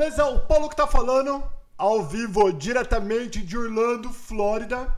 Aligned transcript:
Beleza? 0.00 0.24
O 0.24 0.40
Paulo 0.46 0.70
que 0.70 0.76
tá 0.76 0.86
falando, 0.86 1.44
ao 1.76 2.02
vivo, 2.02 2.50
diretamente 2.50 3.42
de 3.42 3.58
Orlando, 3.58 4.10
Flórida. 4.10 4.96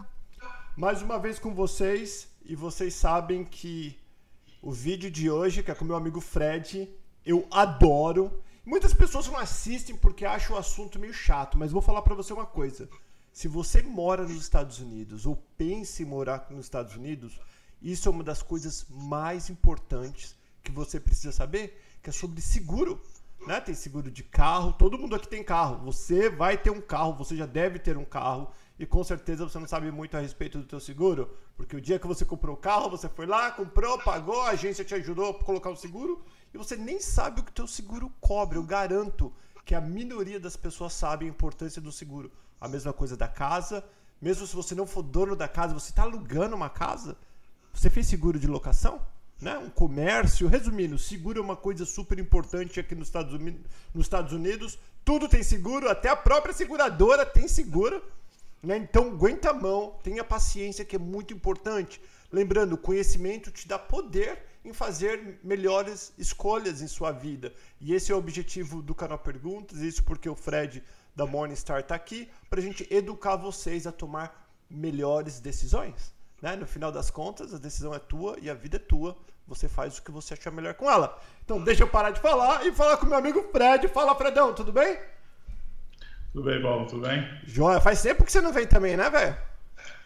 Mais 0.77 1.03
uma 1.03 1.19
vez 1.19 1.41
com 1.41 1.53
vocês, 1.53 2.29
e 2.45 2.55
vocês 2.55 2.95
sabem 2.95 3.45
que 3.45 3.99
o 4.63 4.71
vídeo 4.71 5.11
de 5.11 5.29
hoje, 5.29 5.61
que 5.61 5.73
é 5.73 5.75
com 5.75 5.85
meu 5.85 5.97
amigo 5.97 6.21
Fred, 6.21 6.89
eu 7.27 7.45
adoro. 7.51 8.45
Muitas 8.65 8.95
pessoas 8.95 9.27
não 9.27 9.37
assistem 9.37 9.97
porque 9.97 10.25
acham 10.25 10.55
o 10.55 10.59
assunto 10.61 11.01
meio 11.01 11.13
chato, 11.13 11.59
mas 11.59 11.73
vou 11.73 11.83
falar 11.83 12.03
para 12.03 12.15
você 12.15 12.33
uma 12.33 12.47
coisa. 12.47 12.89
Se 13.33 13.49
você 13.49 13.83
mora 13.83 14.23
nos 14.23 14.41
Estados 14.41 14.79
Unidos 14.79 15.27
ou 15.27 15.35
pensa 15.59 16.01
em 16.05 16.07
morar 16.07 16.47
nos 16.49 16.67
Estados 16.67 16.95
Unidos, 16.95 17.41
isso 17.83 18.09
é 18.09 18.13
uma 18.13 18.23
das 18.23 18.41
coisas 18.41 18.87
mais 18.89 19.51
importantes 19.51 20.37
que 20.63 20.71
você 20.71 21.01
precisa 21.01 21.33
saber, 21.33 21.83
que 22.01 22.09
é 22.09 22.13
sobre 22.13 22.41
seguro. 22.41 23.03
Né? 23.47 23.61
Tem 23.61 23.75
seguro 23.75 24.11
de 24.11 24.23
carro, 24.23 24.73
todo 24.73 24.99
mundo 24.99 25.17
aqui 25.17 25.27
tem 25.27 25.43
carro. 25.43 25.85
Você 25.85 26.31
vai 26.31 26.57
ter 26.57 26.71
um 26.71 26.81
carro, 26.81 27.15
você 27.15 27.37
já 27.37 27.47
deve 27.47 27.79
ter 27.79 27.97
um 27.97 28.05
carro 28.05 28.53
e 28.79 28.87
com 28.87 29.03
certeza 29.03 29.49
você 29.49 29.59
não 29.59 29.67
sabe 29.67 29.91
muito 29.91 30.17
a 30.17 30.21
respeito 30.21 30.59
do 30.59 30.65
teu 30.65 30.81
seguro, 30.81 31.37
porque 31.57 31.77
o 31.77 31.81
dia 31.81 31.99
que 31.99 32.07
você 32.07 32.25
comprou 32.25 32.55
o 32.55 32.59
carro, 32.59 32.91
você 32.91 33.09
foi 33.09 33.27
lá, 33.27 33.51
comprou, 33.51 33.99
pagou, 33.99 34.41
a 34.43 34.51
agência 34.51 34.85
te 34.85 34.95
ajudou 34.95 35.31
a 35.31 35.45
colocar 35.45 35.71
o 35.71 35.77
seguro 35.77 36.25
e 36.55 36.59
você 36.59 36.77
nem 36.77 37.01
sabe 37.01 37.41
o 37.41 37.45
que 37.45 37.51
o 37.51 37.55
teu 37.55 37.67
seguro 37.67 38.13
cobre. 38.21 38.59
Eu 38.59 38.63
garanto 38.63 39.33
que 39.65 39.75
a 39.75 39.81
minoria 39.81 40.41
das 40.41 40.57
pessoas 40.57 40.93
sabe 40.93 41.25
a 41.25 41.29
importância 41.29 41.81
do 41.81 41.93
seguro. 41.93 42.31
A 42.61 42.69
mesma 42.69 42.93
coisa 42.93 43.17
da 43.17 43.29
casa, 43.29 43.85
mesmo 44.21 44.47
se 44.47 44.55
você 44.55 44.75
não 44.75 44.87
for 44.87 45.03
dono 45.03 45.35
da 45.35 45.49
casa, 45.49 45.75
você 45.75 45.91
está 45.91 46.03
alugando 46.03 46.55
uma 46.55 46.71
casa, 46.71 47.17
você 47.73 47.91
fez 47.91 48.07
seguro 48.07 48.39
de 48.39 48.47
locação? 48.47 49.01
Né? 49.43 49.59
Um 49.59 49.69
comércio. 49.69 50.47
Resumindo, 50.47 50.97
seguro 50.97 51.41
é 51.41 51.43
uma 51.43 51.57
coisa 51.57 51.85
super 51.85 52.19
importante 52.19 52.79
aqui 52.79 52.95
nos 52.95 53.09
Estados, 53.09 53.35
Unidos, 53.35 53.61
nos 53.93 54.07
Estados 54.07 54.33
Unidos. 54.33 54.79
Tudo 55.05 55.29
tem 55.29 55.43
seguro, 55.43 55.89
até 55.89 56.09
a 56.09 56.17
própria 56.17 56.55
seguradora 56.55 57.27
tem 57.27 57.49
seguro. 57.49 58.01
Né? 58.63 58.77
Então, 58.77 59.09
aguenta 59.09 59.51
a 59.51 59.53
mão, 59.53 59.99
tenha 60.05 60.23
paciência, 60.23 60.85
que 60.85 60.95
é 60.95 60.99
muito 60.99 61.35
importante. 61.35 62.01
Lembrando, 62.31 62.75
o 62.75 62.79
conhecimento 62.79 63.51
te 63.51 63.67
dá 63.67 63.79
poder 63.79 64.45
em 64.65 64.73
fazer 64.73 65.41
melhores 65.43 66.13
escolhas 66.17 66.81
em 66.81 66.87
sua 66.87 67.11
vida. 67.11 67.53
E 67.81 67.93
esse 67.93 68.13
é 68.13 68.15
o 68.15 68.19
objetivo 68.19 68.81
do 68.81 68.95
canal 68.95 69.19
Perguntas, 69.19 69.81
isso 69.81 70.05
porque 70.05 70.29
o 70.29 70.37
Fred 70.37 70.85
da 71.17 71.27
Morningstar 71.27 71.81
está 71.81 71.97
aqui, 71.97 72.29
para 72.49 72.61
a 72.61 72.63
gente 72.63 72.87
educar 72.91 73.35
vocês 73.35 73.89
a 73.89 73.93
tomar 73.93 74.49
melhores 74.71 75.41
decisões. 75.41 76.15
Né? 76.43 76.57
No 76.57 76.67
final 76.67 76.91
das 76.91 77.09
contas, 77.09 77.55
a 77.55 77.59
decisão 77.59 77.95
é 77.95 78.01
tua 78.01 78.37
e 78.43 78.51
a 78.51 78.55
vida 78.55 78.77
é 78.77 78.81
tua. 78.81 79.17
Você 79.47 79.69
faz 79.69 79.99
o 79.99 80.03
que 80.03 80.11
você 80.11 80.35
achar 80.35 80.51
melhor 80.51 80.75
com 80.75 80.91
ela. 80.91 81.17
Então 81.45 81.63
deixa 81.63 81.85
eu 81.85 81.89
parar 81.89 82.11
de 82.11 82.21
falar 82.21 82.67
e 82.67 82.73
falar 82.73 82.97
com 82.97 83.07
meu 83.07 83.17
amigo 83.17 83.49
Fred. 83.53 83.87
Fala, 83.89 84.15
Fredão, 84.17 84.53
tudo 84.53 84.73
bem? 84.73 84.99
Tudo 86.33 86.45
bem, 86.45 86.61
Paulo, 86.61 86.87
tudo 86.87 87.07
bem? 87.07 87.29
Joia, 87.47 87.81
faz 87.81 88.03
tempo 88.03 88.25
que 88.25 88.33
você 88.33 88.41
não 88.41 88.53
vem 88.53 88.67
também, 88.67 88.97
né, 88.97 89.09
velho? 89.09 89.37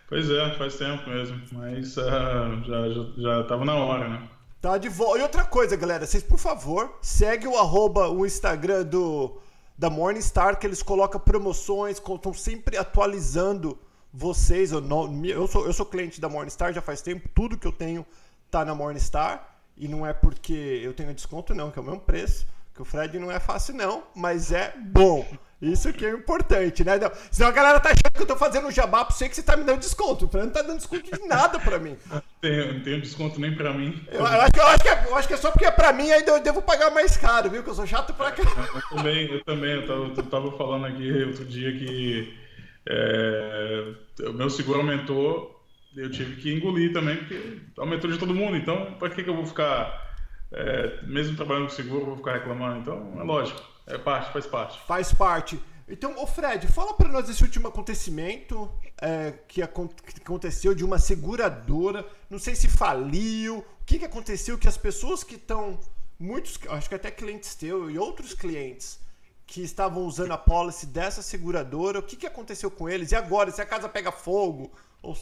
Pois 0.08 0.30
é, 0.30 0.54
faz 0.56 0.76
tempo 0.76 1.08
mesmo, 1.08 1.40
mas 1.52 1.96
uh, 1.96 2.62
já, 2.64 2.88
já, 2.88 3.04
já 3.16 3.44
tava 3.44 3.64
na 3.64 3.74
hora, 3.74 4.08
né? 4.08 4.28
Tá 4.60 4.78
de 4.78 4.88
volta. 4.88 5.18
E 5.18 5.22
outra 5.22 5.44
coisa, 5.44 5.76
galera, 5.76 6.06
vocês 6.06 6.22
por 6.22 6.38
favor, 6.38 6.98
segue 7.00 7.46
o 7.46 7.56
arroba, 7.56 8.08
o 8.08 8.26
Instagram 8.26 8.84
do 8.84 9.40
da 9.78 9.90
Morningstar, 9.90 10.58
que 10.58 10.66
eles 10.66 10.82
colocam 10.82 11.20
promoções, 11.20 11.98
estão 11.98 12.32
sempre 12.32 12.78
atualizando 12.78 13.78
vocês, 14.16 14.72
eu, 14.72 14.80
não, 14.80 15.22
eu, 15.26 15.46
sou, 15.46 15.66
eu 15.66 15.72
sou 15.74 15.84
cliente 15.84 16.20
da 16.20 16.28
Morningstar 16.28 16.72
já 16.72 16.80
faz 16.80 17.02
tempo, 17.02 17.28
tudo 17.34 17.58
que 17.58 17.66
eu 17.66 17.72
tenho 17.72 18.04
tá 18.50 18.64
na 18.64 18.74
Morningstar. 18.74 19.54
E 19.76 19.86
não 19.86 20.06
é 20.06 20.14
porque 20.14 20.80
eu 20.82 20.94
tenho 20.94 21.12
desconto, 21.12 21.54
não, 21.54 21.70
que 21.70 21.78
é 21.78 21.82
o 21.82 21.84
mesmo 21.84 22.00
preço. 22.00 22.46
Que 22.74 22.80
o 22.80 22.84
Fred 22.84 23.18
não 23.18 23.30
é 23.30 23.38
fácil, 23.38 23.74
não, 23.74 24.04
mas 24.14 24.52
é 24.52 24.74
bom. 24.74 25.26
Isso 25.60 25.92
que 25.92 26.04
é 26.04 26.10
importante, 26.10 26.82
né? 26.82 26.98
Não, 26.98 27.10
senão 27.30 27.50
a 27.50 27.52
galera 27.52 27.78
tá 27.78 27.90
achando 27.90 28.12
que 28.14 28.22
eu 28.22 28.26
tô 28.26 28.36
fazendo 28.36 28.66
um 28.68 28.70
jabá 28.70 29.04
pra 29.04 29.14
você 29.14 29.28
que 29.28 29.34
você 29.34 29.42
tá 29.42 29.54
me 29.54 29.64
dando 29.64 29.80
desconto. 29.80 30.24
O 30.24 30.28
Fred 30.28 30.46
não 30.46 30.52
tá 30.52 30.62
dando 30.62 30.78
desconto 30.78 31.02
de 31.02 31.26
nada 31.26 31.58
pra 31.58 31.78
mim. 31.78 31.96
Tenho, 32.40 32.74
não 32.74 32.80
tenho 32.82 33.00
desconto 33.00 33.40
nem 33.40 33.54
pra 33.54 33.72
mim. 33.72 34.02
Eu, 34.08 34.20
eu, 34.20 34.26
acho, 34.26 34.56
eu, 34.56 34.66
acho 34.66 34.82
que 34.82 34.88
é, 34.88 35.04
eu 35.06 35.16
acho 35.16 35.28
que 35.28 35.34
é 35.34 35.36
só 35.36 35.50
porque 35.50 35.64
é 35.64 35.70
pra 35.70 35.92
mim, 35.92 36.10
aí 36.10 36.24
eu 36.26 36.40
devo 36.40 36.62
pagar 36.62 36.90
mais 36.90 37.16
caro, 37.16 37.50
viu? 37.50 37.62
Que 37.62 37.70
eu 37.70 37.74
sou 37.74 37.86
chato 37.86 38.14
pra 38.14 38.30
caralho. 38.30 38.68
Eu 38.74 38.96
também, 38.96 39.30
eu 39.30 39.44
também. 39.44 39.72
Eu 39.72 39.86
tava, 39.86 40.00
eu 40.04 40.22
tava 40.22 40.56
falando 40.56 40.86
aqui 40.86 41.24
outro 41.24 41.44
dia 41.44 41.72
que 41.72 42.45
é, 42.88 43.94
o 44.28 44.32
meu 44.32 44.48
seguro 44.48 44.78
aumentou, 44.78 45.60
eu 45.96 46.10
tive 46.10 46.36
que 46.36 46.52
engolir 46.52 46.92
também, 46.92 47.16
porque 47.16 47.60
aumentou 47.78 48.10
de 48.10 48.18
todo 48.18 48.34
mundo. 48.34 48.56
Então, 48.56 48.94
para 48.98 49.10
que, 49.10 49.24
que 49.24 49.30
eu 49.30 49.34
vou 49.34 49.46
ficar, 49.46 50.14
é, 50.52 51.02
mesmo 51.02 51.36
trabalhando 51.36 51.64
com 51.64 51.74
seguro, 51.74 52.06
vou 52.06 52.16
ficar 52.16 52.34
reclamando? 52.34 52.80
Então, 52.80 53.20
é 53.20 53.24
lógico, 53.24 53.60
é 53.86 53.98
parte, 53.98 54.32
faz 54.32 54.46
parte. 54.46 54.78
Faz 54.86 55.12
parte. 55.12 55.60
Então, 55.88 56.20
ô 56.20 56.26
Fred, 56.26 56.66
fala 56.66 56.94
para 56.94 57.08
nós 57.08 57.28
esse 57.28 57.42
último 57.42 57.68
acontecimento 57.68 58.70
é, 59.00 59.34
que, 59.46 59.62
aconteceu 59.62 60.74
de 60.74 60.84
uma 60.84 60.98
seguradora. 60.98 62.04
Não 62.28 62.38
sei 62.38 62.56
se 62.56 62.68
faliu. 62.68 63.58
O 63.58 63.84
que, 63.86 64.00
que 64.00 64.04
aconteceu 64.04 64.58
que 64.58 64.68
as 64.68 64.76
pessoas 64.76 65.22
que 65.22 65.36
estão. 65.36 65.78
Muitos, 66.18 66.58
acho 66.70 66.88
que 66.88 66.94
até 66.94 67.10
clientes 67.10 67.54
teus 67.54 67.92
e 67.92 67.98
outros 67.98 68.32
clientes 68.32 68.98
que 69.46 69.62
estavam 69.62 70.04
usando 70.04 70.32
a 70.32 70.38
policy 70.38 70.86
dessa 70.86 71.22
seguradora. 71.22 72.00
O 72.00 72.02
que, 72.02 72.16
que 72.16 72.26
aconteceu 72.26 72.70
com 72.70 72.88
eles? 72.88 73.12
E 73.12 73.16
agora? 73.16 73.50
Se 73.50 73.62
a 73.62 73.66
casa 73.66 73.88
pega 73.88 74.10
fogo? 74.10 74.72
Ou... 75.02 75.16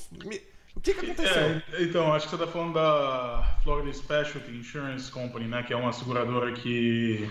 O 0.75 0.81
que, 0.81 0.93
que 0.93 1.05
aconteceu? 1.05 1.43
É, 1.43 1.63
então, 1.83 2.13
acho 2.13 2.27
que 2.27 2.37
você 2.37 2.43
está 2.43 2.53
falando 2.53 2.75
da 2.75 3.59
Florida 3.63 3.93
Specialty 3.93 4.51
Insurance 4.51 5.11
Company, 5.11 5.47
né? 5.47 5.63
Que 5.63 5.73
é 5.73 5.77
uma 5.77 5.93
seguradora 5.93 6.53
que 6.53 7.31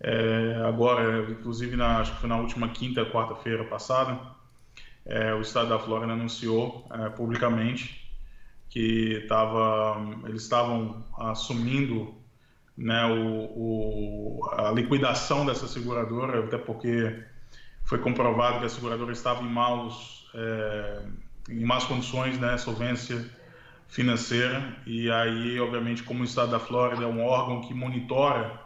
é, 0.00 0.62
agora, 0.66 1.30
inclusive, 1.30 1.76
na, 1.76 1.98
acho 1.98 2.14
que 2.14 2.20
foi 2.20 2.28
na 2.28 2.36
última 2.36 2.68
quinta, 2.68 3.04
quarta-feira 3.04 3.64
passada, 3.64 4.18
é, 5.04 5.34
o 5.34 5.40
estado 5.40 5.68
da 5.68 5.78
Flórida 5.78 6.12
anunciou 6.12 6.86
é, 6.90 7.08
publicamente 7.10 8.08
que 8.68 9.24
tava, 9.28 9.96
eles 10.26 10.42
estavam 10.42 11.04
assumindo 11.16 12.14
né, 12.78 13.04
o, 13.06 14.40
o, 14.40 14.50
a 14.52 14.70
liquidação 14.70 15.44
dessa 15.44 15.66
seguradora, 15.66 16.44
até 16.44 16.56
porque 16.56 17.12
foi 17.84 17.98
comprovado 17.98 18.60
que 18.60 18.66
a 18.66 18.68
seguradora 18.68 19.10
estava 19.10 19.42
em 19.42 19.48
maus, 19.48 20.30
é, 20.32 21.02
em 21.50 21.64
más 21.64 21.84
condições, 21.84 22.38
né, 22.38 22.56
solvência 22.56 23.28
financeira, 23.88 24.76
e 24.86 25.10
aí, 25.10 25.58
obviamente, 25.58 26.04
como 26.04 26.20
o 26.20 26.24
Estado 26.24 26.52
da 26.52 26.60
Flórida 26.60 27.02
é 27.02 27.06
um 27.06 27.24
órgão 27.24 27.62
que 27.62 27.74
monitora 27.74 28.60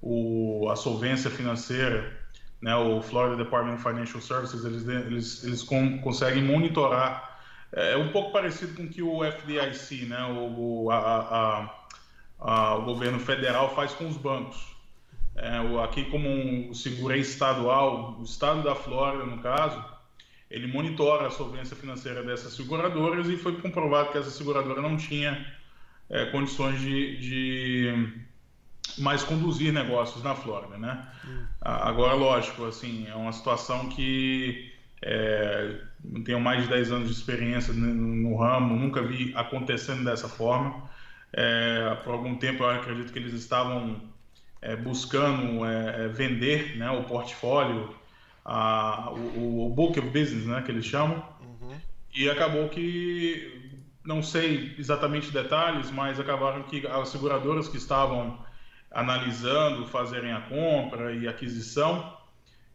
o, 0.00 0.68
a 0.70 0.76
solvência 0.76 1.28
financeira, 1.28 2.16
né, 2.62 2.76
o 2.76 3.02
Florida 3.02 3.42
Department 3.42 3.74
of 3.74 3.82
Financial 3.82 4.20
Services, 4.20 4.64
eles, 4.64 4.86
eles, 4.86 5.44
eles 5.44 5.62
com, 5.64 5.98
conseguem 5.98 6.44
monitorar, 6.44 7.40
é 7.72 7.96
um 7.96 8.12
pouco 8.12 8.30
parecido 8.30 8.74
com 8.74 8.84
o 8.84 8.88
que 8.88 9.02
o 9.02 9.24
FDIC, 9.24 10.06
né, 10.06 10.24
o, 10.26 10.90
a, 10.92 10.98
a 10.98 11.77
o 12.38 12.82
governo 12.82 13.18
federal 13.18 13.74
faz 13.74 13.92
com 13.92 14.08
os 14.08 14.16
bancos. 14.16 14.76
É, 15.34 15.58
aqui, 15.84 16.04
como 16.04 16.28
um 16.28 16.74
seguro 16.74 17.14
estadual, 17.14 18.16
o 18.18 18.24
estado 18.24 18.62
da 18.62 18.74
Flórida, 18.74 19.24
no 19.24 19.38
caso, 19.38 19.84
ele 20.50 20.66
monitora 20.66 21.28
a 21.28 21.30
solvência 21.30 21.76
financeira 21.76 22.22
dessas 22.22 22.54
seguradoras 22.54 23.28
e 23.28 23.36
foi 23.36 23.60
comprovado 23.60 24.10
que 24.10 24.18
essa 24.18 24.30
seguradora 24.30 24.80
não 24.80 24.96
tinha 24.96 25.46
é, 26.10 26.26
condições 26.26 26.80
de, 26.80 27.16
de, 27.18 28.14
mais 28.98 29.22
conduzir 29.22 29.72
negócios 29.72 30.24
na 30.24 30.34
Flórida, 30.34 30.76
né? 30.78 31.06
Hum. 31.24 31.44
Agora, 31.60 32.14
lógico, 32.14 32.64
assim, 32.64 33.06
é 33.06 33.14
uma 33.14 33.32
situação 33.32 33.88
que 33.90 34.72
é, 35.02 35.80
tenho 36.24 36.40
mais 36.40 36.62
de 36.62 36.68
10 36.68 36.92
anos 36.92 37.08
de 37.08 37.14
experiência 37.14 37.72
no, 37.72 37.94
no 37.94 38.36
ramo, 38.36 38.74
nunca 38.74 39.02
vi 39.02 39.32
acontecendo 39.36 40.04
dessa 40.04 40.28
forma. 40.28 40.88
É, 41.32 41.94
por 42.04 42.14
algum 42.14 42.36
tempo 42.36 42.62
eu 42.62 42.70
acredito 42.70 43.12
que 43.12 43.18
eles 43.18 43.34
estavam 43.34 44.00
é, 44.62 44.74
buscando 44.74 45.64
é, 45.64 46.04
é 46.04 46.08
vender 46.08 46.76
né, 46.76 46.90
o 46.90 47.04
portfólio, 47.04 47.94
a, 48.44 49.10
o, 49.12 49.66
o, 49.66 49.70
book 49.70 49.98
of 49.98 50.08
business, 50.08 50.46
né, 50.46 50.62
que 50.62 50.70
eles 50.70 50.86
chamam, 50.86 51.22
uhum. 51.40 51.76
e 52.14 52.30
acabou 52.30 52.68
que, 52.68 53.76
não 54.04 54.22
sei 54.22 54.74
exatamente 54.78 55.30
detalhes, 55.30 55.90
mas 55.90 56.18
acabaram 56.18 56.62
que 56.62 56.86
as 56.86 57.10
seguradoras 57.10 57.68
que 57.68 57.76
estavam 57.76 58.38
analisando 58.90 59.86
fazerem 59.86 60.32
a 60.32 60.40
compra 60.40 61.12
e 61.12 61.28
aquisição, 61.28 62.16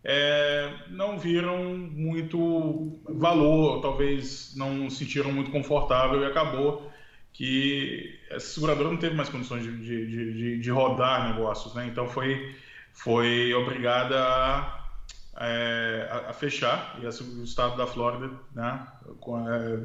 é, 0.03 0.69
não 0.89 1.17
viram 1.17 1.57
muito 1.75 2.99
valor, 3.07 3.81
talvez 3.81 4.53
não 4.55 4.89
sentiram 4.89 5.31
muito 5.31 5.49
confortável 5.49 6.21
e 6.21 6.25
acabou 6.25 6.91
que 7.33 8.19
essa 8.29 8.53
seguradora 8.53 8.89
não 8.89 8.97
teve 8.97 9.15
mais 9.15 9.27
condições 9.27 9.63
de, 9.63 9.75
de, 9.77 10.33
de, 10.33 10.59
de 10.59 10.71
rodar 10.71 11.33
negócios, 11.33 11.73
né? 11.73 11.87
Então 11.87 12.07
foi, 12.07 12.55
foi 12.93 13.53
obrigada 13.55 14.23
a, 14.23 14.85
é, 15.37 16.07
a, 16.11 16.29
a 16.29 16.33
fechar 16.33 16.99
e 17.01 17.05
o 17.05 17.43
estado 17.43 17.75
da 17.75 17.87
Flórida 17.87 18.31
né, 18.53 18.87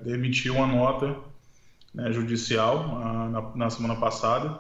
é, 0.07 0.11
emitiu 0.13 0.57
uma 0.57 0.67
nota 0.67 1.17
né, 1.95 2.13
judicial 2.13 2.87
na, 3.31 3.57
na, 3.57 3.71
semana 3.71 3.97
passada 3.97 4.59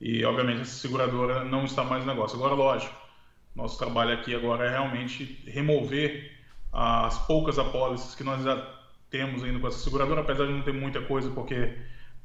e 0.00 0.24
obviamente 0.24 0.62
essa 0.62 0.78
seguradora 0.78 1.44
não 1.44 1.64
está 1.64 1.84
mais 1.84 2.04
no 2.04 2.10
negócio. 2.10 2.36
Agora, 2.38 2.54
lógico, 2.54 2.94
Nosso 3.54 3.78
trabalho 3.78 4.12
aqui 4.12 4.34
agora 4.34 4.66
é 4.66 4.70
realmente 4.70 5.42
remover 5.46 6.32
as 6.72 7.18
poucas 7.26 7.58
apólices 7.58 8.14
que 8.14 8.24
nós 8.24 8.42
já 8.42 8.56
temos 9.10 9.42
ainda 9.44 9.58
com 9.58 9.68
essa 9.68 9.78
seguradora, 9.78 10.20
apesar 10.22 10.46
de 10.46 10.52
não 10.52 10.62
ter 10.62 10.72
muita 10.72 11.00
coisa, 11.00 11.30
porque 11.30 11.74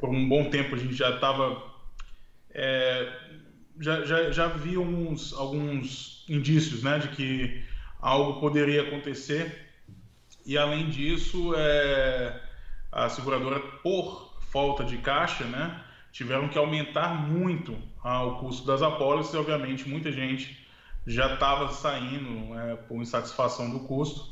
por 0.02 0.10
um 0.10 0.28
bom 0.28 0.50
tempo 0.50 0.76
a 0.76 0.78
gente 0.78 0.96
já 0.96 1.12
estava. 1.12 1.64
É, 2.50 3.14
já, 3.80 4.04
já, 4.04 4.32
já 4.32 4.48
vi 4.48 4.78
uns, 4.78 5.32
alguns 5.34 6.26
indícios 6.28 6.84
né, 6.84 7.00
de 7.00 7.08
que 7.10 7.64
algo 8.02 8.42
poderia 8.42 8.82
acontecer, 8.82 9.70
e 10.46 10.58
além 10.58 10.90
disso, 10.90 11.54
é, 11.56 12.42
a 12.92 13.08
seguradora, 13.08 13.60
por 13.60 14.38
falta 14.52 14.84
de 14.84 14.98
caixa, 14.98 15.46
né, 15.46 15.82
tiveram 16.12 16.50
que 16.50 16.58
aumentar 16.58 17.28
muito 17.28 17.78
ah, 18.04 18.24
o 18.24 18.40
custo 18.40 18.66
das 18.68 18.82
apólices, 18.82 19.34
e 19.34 19.38
obviamente 19.38 19.88
muita 19.88 20.12
gente 20.12 20.60
já 21.08 21.34
estava 21.34 21.70
saindo 21.70 22.58
é, 22.60 22.76
por 22.76 23.02
insatisfação 23.02 23.70
do 23.70 23.82
custo 23.82 24.30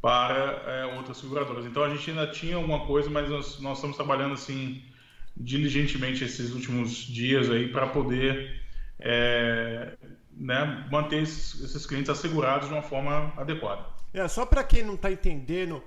para 0.00 0.62
é, 0.66 0.96
outras 0.96 1.18
seguradoras. 1.18 1.66
Então 1.66 1.84
a 1.84 1.90
gente 1.90 2.10
ainda 2.10 2.26
tinha 2.28 2.56
alguma 2.56 2.86
coisa, 2.86 3.10
mas 3.10 3.28
nós, 3.28 3.60
nós 3.60 3.78
estamos 3.78 3.96
trabalhando 3.96 4.34
assim 4.34 4.82
diligentemente 5.36 6.24
esses 6.24 6.52
últimos 6.52 6.90
dias 6.90 7.50
aí 7.50 7.68
para 7.68 7.86
poder 7.86 8.60
é, 8.98 9.96
né, 10.32 10.86
manter 10.90 11.22
esses, 11.22 11.60
esses, 11.62 11.86
clientes 11.86 12.10
assegurados 12.10 12.68
de 12.68 12.74
uma 12.74 12.82
forma 12.82 13.32
adequada. 13.36 13.84
É, 14.12 14.26
só 14.28 14.44
para 14.44 14.64
quem 14.64 14.82
não 14.82 14.94
está 14.94 15.10
entendendo, 15.10 15.82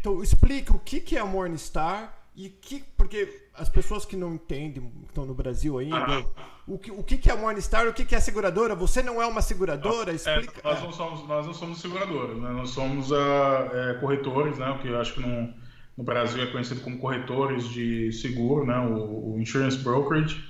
então, 0.00 0.22
explica 0.22 0.72
o 0.72 0.78
que, 0.78 1.00
que 1.00 1.16
é 1.16 1.20
a 1.20 1.26
Morningstar 1.26 2.14
e 2.36 2.48
que, 2.48 2.84
porque 2.96 3.48
as 3.54 3.68
pessoas 3.68 4.04
que 4.04 4.16
não 4.16 4.34
entendem, 4.34 4.88
que 4.88 5.08
estão 5.08 5.26
no 5.26 5.34
Brasil 5.34 5.78
ainda, 5.78 6.24
o, 6.66 6.78
que, 6.78 6.90
o 6.90 7.02
que 7.02 7.28
é 7.28 7.32
a 7.32 7.36
Morningstar, 7.36 7.88
o 7.88 7.92
que 7.92 8.14
é 8.14 8.18
a 8.18 8.20
seguradora? 8.20 8.74
Você 8.76 9.02
não 9.02 9.20
é 9.20 9.26
uma 9.26 9.42
seguradora? 9.42 10.12
Explica. 10.12 10.60
É, 10.60 10.62
nós, 10.62 10.82
não 10.82 10.92
somos, 10.92 11.26
nós 11.26 11.46
não 11.46 11.54
somos 11.54 11.80
seguradoras, 11.80 12.36
né? 12.38 12.50
nós 12.50 12.70
somos 12.70 13.10
uh, 13.10 13.16
é, 13.72 13.94
corretores, 14.00 14.56
né? 14.58 14.70
o 14.70 14.78
que 14.78 14.88
eu 14.88 15.00
acho 15.00 15.14
que 15.14 15.20
no, 15.20 15.52
no 15.98 16.04
Brasil 16.04 16.40
é 16.40 16.46
conhecido 16.46 16.80
como 16.80 16.96
corretores 16.98 17.68
de 17.70 18.12
seguro, 18.12 18.64
né? 18.64 18.78
o, 18.78 19.32
o 19.34 19.40
Insurance 19.40 19.76
Brokerage. 19.78 20.40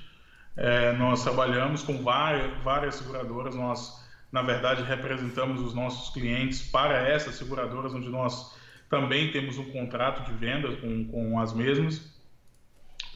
É, 0.55 0.93
nós 0.93 1.23
trabalhamos 1.23 1.81
com 1.81 2.03
várias, 2.03 2.55
várias 2.63 2.95
seguradoras, 2.95 3.55
nós, 3.55 4.07
na 4.31 4.43
verdade, 4.43 4.83
representamos 4.83 5.59
os 5.59 5.73
nossos 5.73 6.13
clientes 6.13 6.61
para 6.61 6.99
essas 6.99 7.33
seguradoras, 7.33 7.95
onde 7.95 8.09
nós 8.09 8.55
também 8.91 9.31
temos 9.31 9.57
um 9.57 9.65
contrato 9.71 10.23
de 10.31 10.37
venda 10.37 10.71
com, 10.77 11.05
com 11.05 11.39
as 11.39 11.51
mesmas, 11.51 12.13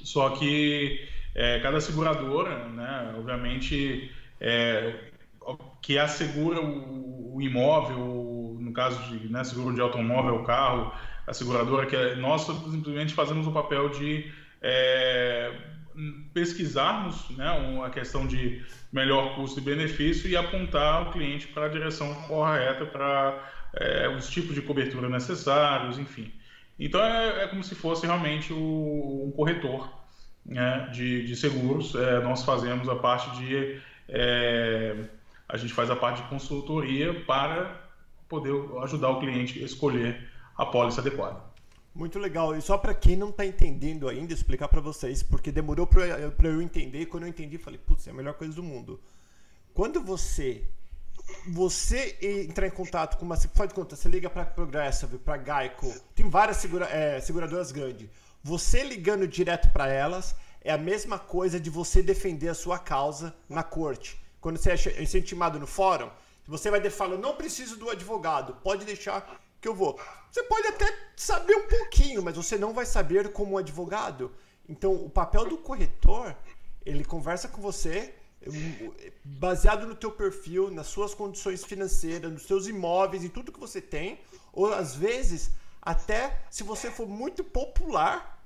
só 0.01 0.31
que 0.31 1.07
é, 1.36 1.59
cada 1.59 1.79
seguradora, 1.79 2.68
né, 2.69 3.13
obviamente, 3.15 4.12
é, 4.41 5.12
que 5.83 6.00
assegura 6.00 6.59
o, 6.62 7.36
o, 7.36 7.41
imóvel, 7.41 8.57
no 8.59 8.74
caso 8.74 9.00
de 9.09 9.31
né, 9.31 9.44
seguro 9.44 9.75
de 9.75 9.81
automóvel, 9.81 10.44
carro, 10.44 10.91
a 11.25 11.34
seguradora, 11.34 11.86
que 11.86 11.96
é, 11.96 12.16
nós 12.16 12.42
simplesmente 12.44 13.14
fazemos 13.14 13.48
o 13.48 13.52
papel 13.52 13.90
de 13.90 14.31
é, 14.62 15.52
pesquisarmos 16.34 17.30
né, 17.31 17.48
a 17.86 17.90
questão 17.90 18.25
de 18.25 18.64
melhor 18.92 19.36
custo 19.36 19.60
e 19.60 19.64
benefício 19.64 20.30
e 20.30 20.36
apontar 20.36 21.08
o 21.08 21.12
cliente 21.12 21.48
para 21.48 21.66
a 21.66 21.70
direção 21.70 22.14
correta 22.28 22.86
para 22.86 23.52
é, 23.74 24.08
os 24.10 24.30
tipos 24.30 24.54
de 24.54 24.62
cobertura 24.62 25.10
necessários, 25.10 25.98
enfim. 25.98 26.31
Então 26.80 27.02
é, 27.02 27.44
é 27.44 27.48
como 27.48 27.64
se 27.64 27.75
fosse 27.75 28.06
realmente 28.06 28.52
o, 28.52 29.25
um 29.28 29.31
corretor 29.36 29.90
né, 30.46 30.90
de, 30.92 31.25
de, 31.25 31.36
seguros. 31.36 31.96
É, 31.96 32.20
nós 32.22 32.44
fazemos 32.44 32.90
a 32.90 32.96
parte 32.96 33.36
de 33.38 33.80
é, 34.10 34.96
a 35.48 35.58
gente 35.58 35.74
faz 35.74 35.90
a 35.90 35.96
parte 35.96 36.22
de 36.22 36.30
consultoria 36.30 37.14
para 37.25 37.81
poder 38.28 38.54
ajudar 38.84 39.10
o 39.10 39.20
cliente 39.20 39.62
a 39.62 39.66
escolher 39.66 40.32
a 40.57 40.65
pólice 40.65 41.00
adequada. 41.00 41.41
Muito 41.94 42.17
legal. 42.17 42.55
E 42.55 42.61
só 42.61 42.77
para 42.77 42.94
quem 42.94 43.15
não 43.15 43.29
está 43.29 43.45
entendendo 43.45 44.09
ainda, 44.09 44.33
explicar 44.33 44.67
para 44.67 44.81
vocês, 44.81 45.21
porque 45.21 45.51
demorou 45.51 45.85
para 45.85 46.47
eu 46.47 46.61
entender. 46.61 47.01
E 47.01 47.05
quando 47.05 47.23
eu 47.23 47.29
entendi, 47.29 47.57
falei, 47.57 47.79
putz, 47.79 48.07
é 48.07 48.11
a 48.11 48.13
melhor 48.13 48.33
coisa 48.33 48.53
do 48.53 48.63
mundo. 48.63 49.00
Quando 49.73 50.01
você 50.01 50.67
você 51.47 52.17
entrar 52.21 52.67
em 52.67 52.71
contato 52.71 53.17
com 53.17 53.25
uma. 53.25 53.38
Faz 53.38 53.69
de 53.69 53.75
conta, 53.75 53.95
você 53.95 54.09
liga 54.09 54.29
para 54.29 54.45
Progressive, 54.45 55.17
para 55.17 55.38
Geico, 55.38 55.94
tem 56.15 56.29
várias 56.29 56.57
segura, 56.57 56.85
é, 56.85 57.19
seguradoras 57.19 57.71
grandes. 57.71 58.09
Você 58.44 58.83
ligando 58.83 59.27
direto 59.27 59.71
para 59.71 59.88
elas 59.88 60.35
é 60.61 60.71
a 60.71 60.77
mesma 60.77 61.19
coisa 61.19 61.59
de 61.59 61.69
você 61.69 62.01
defender 62.01 62.50
a 62.50 62.53
sua 62.53 62.79
causa 62.79 63.35
na 63.50 63.63
corte. 63.63 64.21
Quando 64.41 64.57
você 64.57 64.71
é 64.71 65.01
incentivado 65.01 65.59
no 65.59 65.67
fórum, 65.67 66.09
você 66.45 66.69
vai 66.69 66.89
falar, 66.89 67.17
não 67.17 67.35
preciso 67.35 67.77
do 67.77 67.89
advogado, 67.89 68.55
pode 68.61 68.85
deixar 68.85 69.39
que 69.63 69.68
eu 69.68 69.74
vou. 69.74 70.00
Você 70.30 70.44
pode 70.44 70.68
até 70.68 70.94
saber 71.15 71.56
um 71.56 71.68
pouquinho, 71.68 72.21
mas 72.21 72.36
você 72.36 72.57
não 72.57 72.74
vai 72.74 72.86
saber 72.86 73.31
como 73.31 73.57
advogado. 73.57 74.31
Então, 74.68 74.94
o 74.94 75.10
papel 75.10 75.45
do 75.45 75.57
corretor, 75.57 76.36
ele 76.86 77.06
conversa 77.06 77.48
com 77.48 77.62
você 77.62 78.13
baseado 79.24 79.88
no 79.88 79.95
teu 79.95 80.12
perfil, 80.12 80.69
nas 80.69 80.88
suas 80.88 81.13
condições 81.13 81.63
financeiras, 81.63 82.30
nos 82.30 82.44
seus 82.44 82.68
imóveis, 82.68 83.24
em 83.24 83.30
tudo 83.30 83.54
que 83.54 83.60
você 83.60 83.80
tem, 83.81 84.19
ou 84.51 84.74
às 84.74 84.94
vezes 84.95 85.51
até 85.81 86.42
se 86.50 86.62
você 86.62 86.92
for 86.92 87.07
muito 87.07 87.42
popular. 87.42 88.38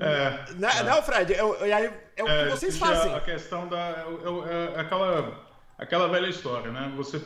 É, 0.00 0.52
né, 0.54 0.70
é. 0.78 0.82
Não, 0.82 1.00
Fred? 1.00 1.32
É, 1.32 1.38
é, 1.38 2.02
é 2.16 2.22
o 2.22 2.26
que 2.26 2.32
é, 2.32 2.48
vocês 2.50 2.76
fazem. 2.76 3.14
A 3.14 3.20
questão 3.20 3.68
da. 3.68 3.78
É, 3.78 4.74
é, 4.74 4.80
aquela, 4.80 5.46
aquela 5.78 6.08
velha 6.08 6.26
história, 6.26 6.72
né? 6.72 6.92
Você, 6.96 7.22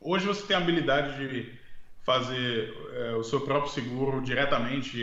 hoje 0.00 0.26
você 0.26 0.46
tem 0.46 0.56
a 0.56 0.60
habilidade 0.60 1.16
de 1.18 1.65
fazer 2.06 2.72
o 3.18 3.22
seu 3.24 3.40
próprio 3.40 3.70
seguro 3.70 4.22
diretamente 4.22 4.96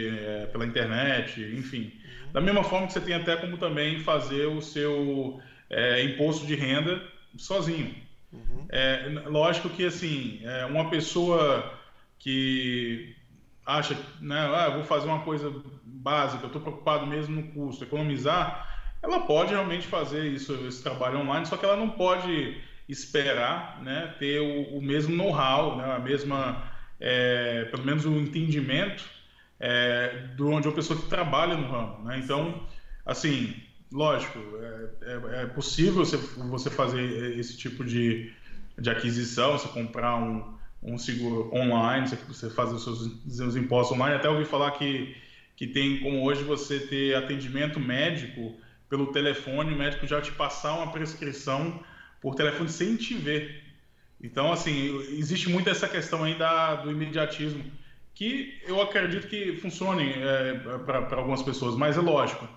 pela 0.52 0.66
internet, 0.66 1.42
enfim. 1.42 1.92
Da 2.32 2.42
mesma 2.42 2.64
forma 2.64 2.88
que 2.88 2.94
você 2.94 3.02
tem 3.02 3.14
até 3.14 3.36
como 3.36 3.58
também 3.58 4.00
fazer 4.00 4.48
o 4.48 4.62
seu 4.62 5.40
é, 5.70 6.02
imposto 6.04 6.48
de 6.48 6.56
renda 6.56 7.02
sozinho. 7.38 7.94
Uhum. 8.32 8.66
É, 8.70 9.06
lógico 9.26 9.70
que 9.70 9.86
assim, 9.86 10.40
é, 10.44 10.66
uma 10.66 10.90
pessoa 10.90 11.72
que 12.18 13.16
acha, 13.66 13.98
né, 14.20 14.40
ah, 14.40 14.70
vou 14.70 14.84
fazer 14.84 15.08
uma 15.08 15.20
coisa 15.20 15.54
básica, 15.84 16.44
eu 16.44 16.48
estou 16.48 16.62
preocupado 16.62 17.06
mesmo 17.06 17.36
no 17.36 17.52
custo, 17.52 17.84
economizar, 17.84 18.68
ela 19.02 19.22
pode 19.22 19.52
realmente 19.52 19.88
fazer 19.88 20.26
isso, 20.26 20.54
esse 20.68 20.82
trabalho 20.82 21.20
online, 21.20 21.46
só 21.46 21.58
que 21.58 21.66
ela 21.66 21.76
não 21.76 21.90
pode 21.90 22.62
esperar 22.88 23.82
né, 23.82 24.16
ter 24.20 24.40
o, 24.40 24.78
o 24.78 24.82
mesmo 24.82 25.16
know-how, 25.16 25.78
né, 25.78 25.96
a 25.96 26.00
mesma, 26.00 26.64
é, 27.06 27.66
pelo 27.66 27.84
menos 27.84 28.06
o 28.06 28.18
entendimento 28.18 29.04
é, 29.60 30.28
de 30.36 30.42
uma 30.42 30.62
pessoa 30.72 30.98
que 30.98 31.10
trabalha 31.10 31.58
no 31.58 31.68
ramo. 31.68 32.06
Né? 32.06 32.18
Então, 32.24 32.66
assim, 33.06 33.54
lógico, 33.92 34.40
é, 34.40 34.90
é, 35.02 35.44
é, 35.44 35.46
possível 35.48 36.06
você, 36.06 36.16
você 36.16 36.70
fazer 36.70 37.38
esse 37.38 37.58
tipo 37.58 37.84
de, 37.84 38.32
de 38.80 38.90
aquisição, 38.90 39.58
você 39.58 39.68
comprar 39.68 40.16
um, 40.16 40.56
um 40.82 40.98
seguro 40.98 41.54
online, 41.54 42.08
você, 42.08 42.16
você 42.16 42.50
fazer 42.50 42.76
os 42.76 42.84
seus, 42.86 43.12
seus 43.28 43.56
impostos 43.58 43.98
online. 43.98 44.16
Até 44.16 44.30
ouvi 44.30 44.46
falar 44.46 44.72
que, 44.72 45.14
que 45.58 45.68
tem 45.68 46.00
como 46.00 46.24
hoje 46.24 46.42
você 46.44 46.80
ter 46.80 47.16
atendimento 47.16 47.82
médico 47.82 48.58
pelo 48.90 49.08
telefone, 49.08 49.74
o 49.74 49.78
médico 49.78 50.08
já 50.08 50.22
te 50.22 50.32
passar 50.32 50.76
uma 50.76 50.90
prescrição 50.90 51.84
por 52.22 52.36
telefone 52.36 52.70
sem 52.70 52.96
te 52.96 53.14
ver. 53.14 53.62
Então, 54.24 54.52
assim, 54.52 54.98
existe 55.18 55.50
muito 55.50 55.70
essa 55.70 55.88
questão 55.88 56.24
aí 56.24 56.36
da, 56.36 56.76
do 56.76 56.90
imediatismo, 56.90 57.64
que 58.16 58.60
eu 58.66 58.82
acredito 58.82 59.28
que 59.28 59.58
funcione 59.58 60.14
é, 60.14 60.54
para 60.86 61.18
algumas 61.18 61.44
pessoas, 61.44 61.76
mas 61.76 61.98
é 61.98 62.02
lógico 62.02 62.48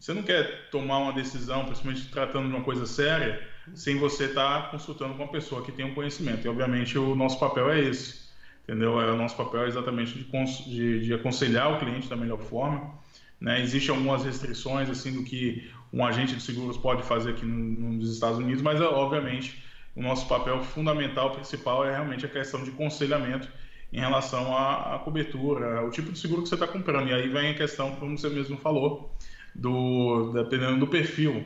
você 0.00 0.14
não 0.14 0.22
quer 0.22 0.70
tomar 0.70 0.98
uma 0.98 1.12
decisão, 1.12 1.66
principalmente 1.66 2.08
tratando 2.08 2.48
de 2.48 2.54
uma 2.54 2.64
coisa 2.64 2.86
séria, 2.86 3.46
sem 3.74 3.98
você 3.98 4.24
estar 4.24 4.62
tá 4.62 4.68
consultando 4.70 5.12
com 5.12 5.24
uma 5.24 5.30
pessoa 5.30 5.62
que 5.62 5.70
tem 5.70 5.84
um 5.84 5.94
conhecimento. 5.94 6.46
E, 6.46 6.48
obviamente, 6.48 6.98
o 6.98 7.14
nosso 7.14 7.38
papel 7.38 7.70
é 7.70 7.80
esse, 7.80 8.30
entendeu? 8.64 8.98
É, 8.98 9.12
o 9.12 9.16
nosso 9.16 9.36
papel 9.36 9.64
é 9.64 9.68
exatamente 9.68 10.14
de, 10.14 10.24
de, 10.64 11.00
de 11.04 11.12
aconselhar 11.12 11.74
o 11.74 11.78
cliente 11.78 12.08
da 12.08 12.16
melhor 12.16 12.38
forma. 12.38 12.98
Né? 13.38 13.60
Existem 13.60 13.94
algumas 13.94 14.24
restrições, 14.24 14.88
assim, 14.88 15.12
do 15.12 15.22
que 15.22 15.70
um 15.92 16.02
agente 16.02 16.34
de 16.34 16.42
seguros 16.42 16.78
pode 16.78 17.02
fazer 17.02 17.32
aqui 17.32 17.44
no, 17.44 17.92
nos 17.92 18.10
Estados 18.10 18.38
Unidos, 18.38 18.62
mas, 18.62 18.80
obviamente, 18.80 19.62
o 19.94 20.02
nosso 20.02 20.26
papel 20.28 20.62
fundamental, 20.62 21.32
principal, 21.32 21.84
é 21.84 21.90
realmente 21.90 22.24
a 22.24 22.28
questão 22.28 22.62
de 22.62 22.70
conselhamento 22.70 23.48
em 23.92 23.98
relação 23.98 24.56
à, 24.56 24.94
à 24.94 24.98
cobertura, 24.98 25.80
ao 25.80 25.90
tipo 25.90 26.12
de 26.12 26.18
seguro 26.18 26.42
que 26.42 26.48
você 26.48 26.54
está 26.54 26.66
comprando. 26.66 27.08
E 27.08 27.12
aí 27.12 27.28
vem 27.28 27.50
a 27.50 27.54
questão, 27.54 27.96
como 27.96 28.16
você 28.16 28.28
mesmo 28.28 28.56
falou, 28.56 29.14
do 29.54 30.32
dependendo 30.32 30.78
do 30.78 30.86
perfil, 30.86 31.32
uhum. 31.32 31.44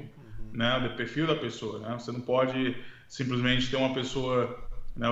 né, 0.52 0.80
do 0.80 0.94
perfil 0.94 1.26
da 1.26 1.34
pessoa, 1.34 1.78
né? 1.78 1.96
Você 1.98 2.12
não 2.12 2.20
pode 2.20 2.76
simplesmente 3.08 3.70
ter 3.70 3.76
uma 3.76 3.94
pessoa, 3.94 4.58
né, 4.96 5.08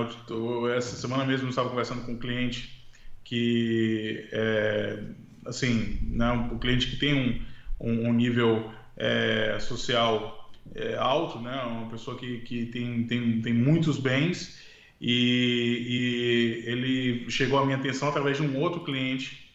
essa 0.77 0.95
semana 0.95 1.25
mesmo 1.25 1.47
eu 1.47 1.49
estava 1.49 1.69
conversando 1.69 2.05
com 2.05 2.13
um 2.13 2.19
cliente 2.19 2.83
que 3.23 4.27
é, 4.31 4.99
assim, 5.45 5.99
né, 6.03 6.31
um 6.31 6.59
cliente 6.59 6.87
que 6.87 6.97
tem 6.97 7.13
um, 7.79 7.87
um, 7.87 8.09
um 8.09 8.13
nível 8.13 8.71
é, 8.95 9.57
social 9.59 10.42
é, 10.75 10.95
alto, 10.95 11.39
né? 11.39 11.63
Uma 11.63 11.89
pessoa 11.89 12.17
que, 12.17 12.39
que 12.39 12.65
tem, 12.67 13.05
tem, 13.05 13.41
tem 13.41 13.53
muitos 13.53 13.99
bens 13.99 14.61
e, 14.99 16.63
e 16.65 16.69
ele 16.69 17.29
chegou 17.29 17.59
à 17.59 17.65
minha 17.65 17.77
atenção 17.77 18.09
através 18.09 18.37
de 18.37 18.43
um 18.43 18.59
outro 18.59 18.81
cliente, 18.81 19.51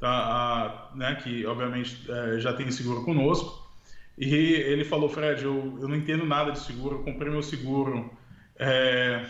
tá? 0.00 0.10
A, 0.10 0.96
né? 0.96 1.14
Que 1.16 1.46
obviamente 1.46 2.04
é, 2.08 2.40
já 2.40 2.52
tem 2.52 2.70
seguro 2.70 3.04
conosco 3.04 3.68
e 4.18 4.34
ele 4.34 4.84
falou, 4.84 5.08
Fred, 5.08 5.44
eu, 5.44 5.78
eu 5.80 5.86
não 5.86 5.94
entendo 5.94 6.26
nada 6.26 6.50
de 6.50 6.58
seguro, 6.58 6.96
eu 6.96 7.04
comprei 7.04 7.30
meu 7.30 7.42
seguro, 7.42 8.10
é, 8.58 9.24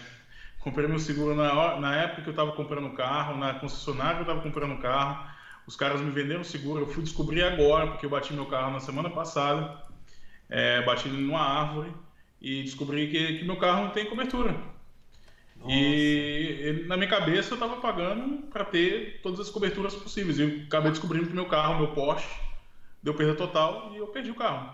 comprei 0.60 0.88
meu 0.88 0.98
seguro 0.98 1.34
na, 1.34 1.78
na 1.78 1.94
época 1.94 2.22
que 2.22 2.28
eu 2.28 2.32
estava 2.32 2.52
comprando 2.52 2.86
o 2.86 2.94
carro, 2.94 3.36
na 3.36 3.52
concessionária 3.52 4.14
que 4.14 4.20
eu 4.20 4.22
estava 4.22 4.40
comprando 4.40 4.72
o 4.72 4.78
carro, 4.78 5.28
os 5.66 5.76
caras 5.76 6.00
me 6.00 6.10
venderam 6.10 6.42
seguro, 6.42 6.80
eu 6.80 6.86
fui 6.86 7.02
descobrir 7.02 7.42
agora, 7.42 7.88
porque 7.88 8.06
eu 8.06 8.10
bati 8.10 8.32
meu 8.32 8.46
carro 8.46 8.72
na 8.72 8.80
semana 8.80 9.10
passada, 9.10 9.78
é, 10.48 10.82
bati 10.82 11.08
numa 11.08 11.40
árvore 11.40 11.92
e 12.40 12.62
descobri 12.62 13.08
que, 13.08 13.38
que 13.38 13.44
meu 13.44 13.56
carro 13.56 13.84
não 13.84 13.90
tem 13.90 14.06
cobertura. 14.06 14.52
Nossa. 15.56 15.72
E 15.72 16.84
na 16.86 16.96
minha 16.96 17.08
cabeça 17.08 17.50
eu 17.50 17.54
estava 17.54 17.76
pagando 17.76 18.46
para 18.46 18.64
ter 18.64 19.20
todas 19.22 19.40
as 19.40 19.50
coberturas 19.50 19.94
possíveis. 19.94 20.38
E 20.38 20.64
acabei 20.66 20.90
descobrindo 20.90 21.26
que 21.26 21.34
meu 21.34 21.46
carro, 21.46 21.78
meu 21.78 21.88
Porsche, 21.88 22.28
deu 23.02 23.14
perda 23.14 23.34
total 23.34 23.92
e 23.94 23.98
eu 23.98 24.06
perdi 24.06 24.30
o 24.30 24.36
carro. 24.36 24.72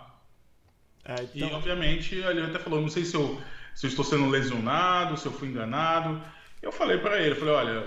É, 1.05 1.15
então... 1.35 1.49
E 1.49 1.53
obviamente 1.53 2.15
ele 2.15 2.43
até 2.43 2.59
falou, 2.59 2.81
não 2.81 2.89
sei 2.89 3.05
se 3.05 3.17
eu, 3.17 3.41
se 3.75 3.87
eu 3.87 3.89
estou 3.89 4.05
sendo 4.05 4.29
lesionado, 4.29 5.17
se 5.17 5.27
eu 5.27 5.33
fui 5.33 5.49
enganado. 5.49 6.23
Eu 6.63 6.73
falei 6.73 6.99
para 6.99 7.21
ele, 7.21 7.35
falei, 7.35 7.55
olha, 7.55 7.87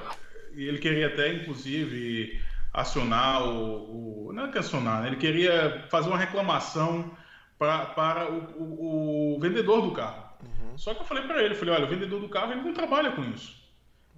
ele 0.55 0.77
queria 0.79 1.07
até 1.07 1.33
inclusive 1.33 2.41
acionar 2.73 3.43
o, 3.43 4.27
o 4.27 4.33
não 4.33 4.45
é 4.45 5.01
né? 5.01 5.07
ele 5.07 5.15
queria 5.15 5.87
fazer 5.89 6.09
uma 6.09 6.17
reclamação 6.17 7.11
pra, 7.57 7.85
para 7.85 8.31
o, 8.31 8.37
o, 8.57 9.35
o 9.35 9.39
vendedor 9.39 9.81
do 9.81 9.91
carro. 9.91 10.23
Uhum. 10.41 10.77
Só 10.77 10.93
que 10.93 11.01
eu 11.01 11.05
falei 11.05 11.23
para 11.23 11.43
ele, 11.43 11.55
falei, 11.55 11.75
olha, 11.75 11.85
o 11.85 11.89
vendedor 11.89 12.19
do 12.19 12.29
carro 12.29 12.51
ele 12.51 12.61
não 12.61 12.73
trabalha 12.73 13.11
com 13.11 13.23
isso. 13.23 13.55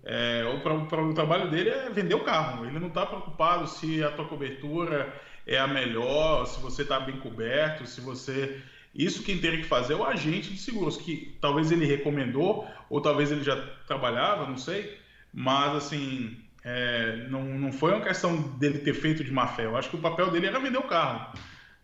É, 0.04 0.44
o, 0.46 0.62
pra, 0.62 0.76
pra, 0.86 1.04
o 1.04 1.14
trabalho 1.14 1.50
dele 1.50 1.70
é 1.70 1.90
vender 1.90 2.16
o 2.16 2.24
carro. 2.24 2.66
Ele 2.66 2.80
não 2.80 2.88
está 2.88 3.06
preocupado 3.06 3.68
se 3.68 4.04
a 4.04 4.12
tua 4.12 4.26
cobertura 4.26 5.14
é 5.46 5.58
a 5.58 5.68
melhor, 5.68 6.46
se 6.46 6.60
você 6.62 6.84
está 6.84 7.00
bem 7.00 7.18
coberto, 7.18 7.86
se 7.86 8.02
você 8.02 8.62
isso 8.94 9.24
quem 9.24 9.38
teria 9.38 9.60
que 9.60 9.68
fazer 9.68 9.94
é 9.94 9.96
o 9.96 10.04
agente 10.04 10.52
de 10.52 10.58
seguros, 10.58 10.98
que 10.98 11.38
talvez 11.40 11.72
ele 11.72 11.86
recomendou, 11.86 12.68
ou 12.90 13.02
talvez 13.02 13.32
ele 13.32 13.44
já 13.44 13.56
trabalhava, 13.88 14.48
não 14.48 14.58
sei, 14.58 14.98
mas 15.32 15.76
assim, 15.76 16.38
é, 16.64 17.28
não, 17.30 17.44
não 17.44 17.72
foi 17.72 17.94
uma 17.94 18.04
questão 18.04 18.42
dele 18.58 18.80
ter 18.80 18.94
feito 18.94 19.24
de 19.24 19.32
má 19.32 19.48
fé. 19.48 19.66
Eu 19.66 19.78
acho 19.78 19.90
que 19.90 19.96
o 19.96 20.02
papel 20.02 20.32
dele 20.32 20.48
era 20.48 20.60
vender 20.60 20.80
o 20.80 20.88
carro. 20.88 21.34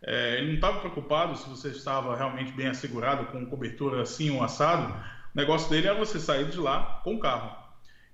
É, 0.07 0.37
ele 0.37 0.47
não 0.49 0.55
estava 0.55 0.79
preocupado 0.79 1.35
se 1.35 1.49
você 1.49 1.69
estava 1.69 2.15
realmente 2.15 2.51
bem 2.51 2.67
assegurado, 2.67 3.25
com 3.25 3.45
cobertura 3.47 4.03
assim 4.03 4.29
ou 4.29 4.43
assado. 4.43 4.93
O 5.33 5.37
negócio 5.37 5.69
dele 5.69 5.87
era 5.87 5.97
você 5.97 6.19
sair 6.19 6.47
de 6.47 6.57
lá 6.57 7.01
com 7.03 7.15
o 7.15 7.19
carro. 7.19 7.57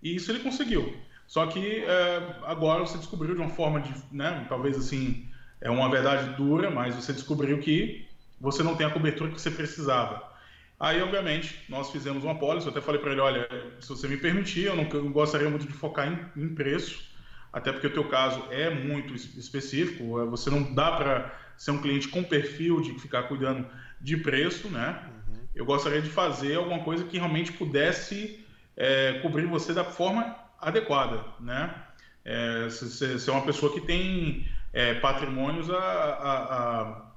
E 0.01 0.15
isso 0.15 0.31
ele 0.31 0.39
conseguiu. 0.39 0.95
Só 1.27 1.45
que 1.47 1.83
é, 1.83 2.35
agora 2.43 2.79
você 2.79 2.97
descobriu 2.97 3.35
de 3.35 3.41
uma 3.41 3.49
forma 3.49 3.81
de, 3.81 3.93
né, 4.11 4.45
talvez 4.47 4.77
assim, 4.77 5.29
é 5.59 5.69
uma 5.69 5.89
verdade 5.89 6.35
dura, 6.35 6.71
mas 6.71 6.95
você 6.95 7.11
descobriu 7.11 7.59
que 7.59 8.07
você 8.39 8.63
não 8.63 8.75
tem 8.75 8.87
a 8.87 8.89
cobertura 8.89 9.31
que 9.31 9.39
você 9.39 9.51
precisava. 9.51 10.31
Aí, 10.79 10.99
obviamente, 10.99 11.59
nós 11.69 11.91
fizemos 11.91 12.23
uma 12.23 12.39
pólice. 12.39 12.65
Eu 12.65 12.71
até 12.71 12.81
falei 12.81 12.99
para 12.99 13.11
ele: 13.11 13.21
olha, 13.21 13.47
se 13.79 13.87
você 13.87 14.07
me 14.07 14.17
permitir, 14.17 14.65
eu 14.65 14.75
não 14.75 14.83
eu 14.91 15.09
gostaria 15.09 15.47
muito 15.49 15.67
de 15.67 15.73
focar 15.73 16.07
em, 16.07 16.41
em, 16.41 16.55
preço, 16.55 17.03
até 17.53 17.71
porque 17.71 17.85
o 17.85 17.93
teu 17.93 18.09
caso 18.09 18.43
é 18.49 18.69
muito 18.69 19.13
específico. 19.13 20.19
É, 20.19 20.25
você 20.25 20.49
não 20.49 20.73
dá 20.73 20.93
para 20.93 21.40
ser 21.61 21.69
um 21.69 21.77
cliente 21.79 22.07
com 22.07 22.23
perfil 22.23 22.81
de 22.81 22.91
ficar 22.99 23.23
cuidando 23.23 23.67
de 24.01 24.17
preço, 24.17 24.67
né? 24.67 24.99
Uhum. 25.27 25.37
Eu 25.53 25.63
gostaria 25.63 26.01
de 26.01 26.09
fazer 26.09 26.55
alguma 26.55 26.79
coisa 26.79 27.03
que 27.03 27.19
realmente 27.19 27.53
pudesse 27.53 28.43
é, 28.75 29.19
cobrir 29.21 29.45
você 29.45 29.71
da 29.71 29.83
forma 29.83 30.35
adequada, 30.59 31.23
né? 31.39 31.71
É, 32.25 32.67
ser 32.71 33.29
é 33.29 33.31
uma 33.31 33.43
pessoa 33.45 33.71
que 33.71 33.81
tem 33.81 34.47
é, 34.73 34.95
patrimônios 34.95 35.69
a, 35.69 35.77
a, 35.77 36.81
a 36.81 37.11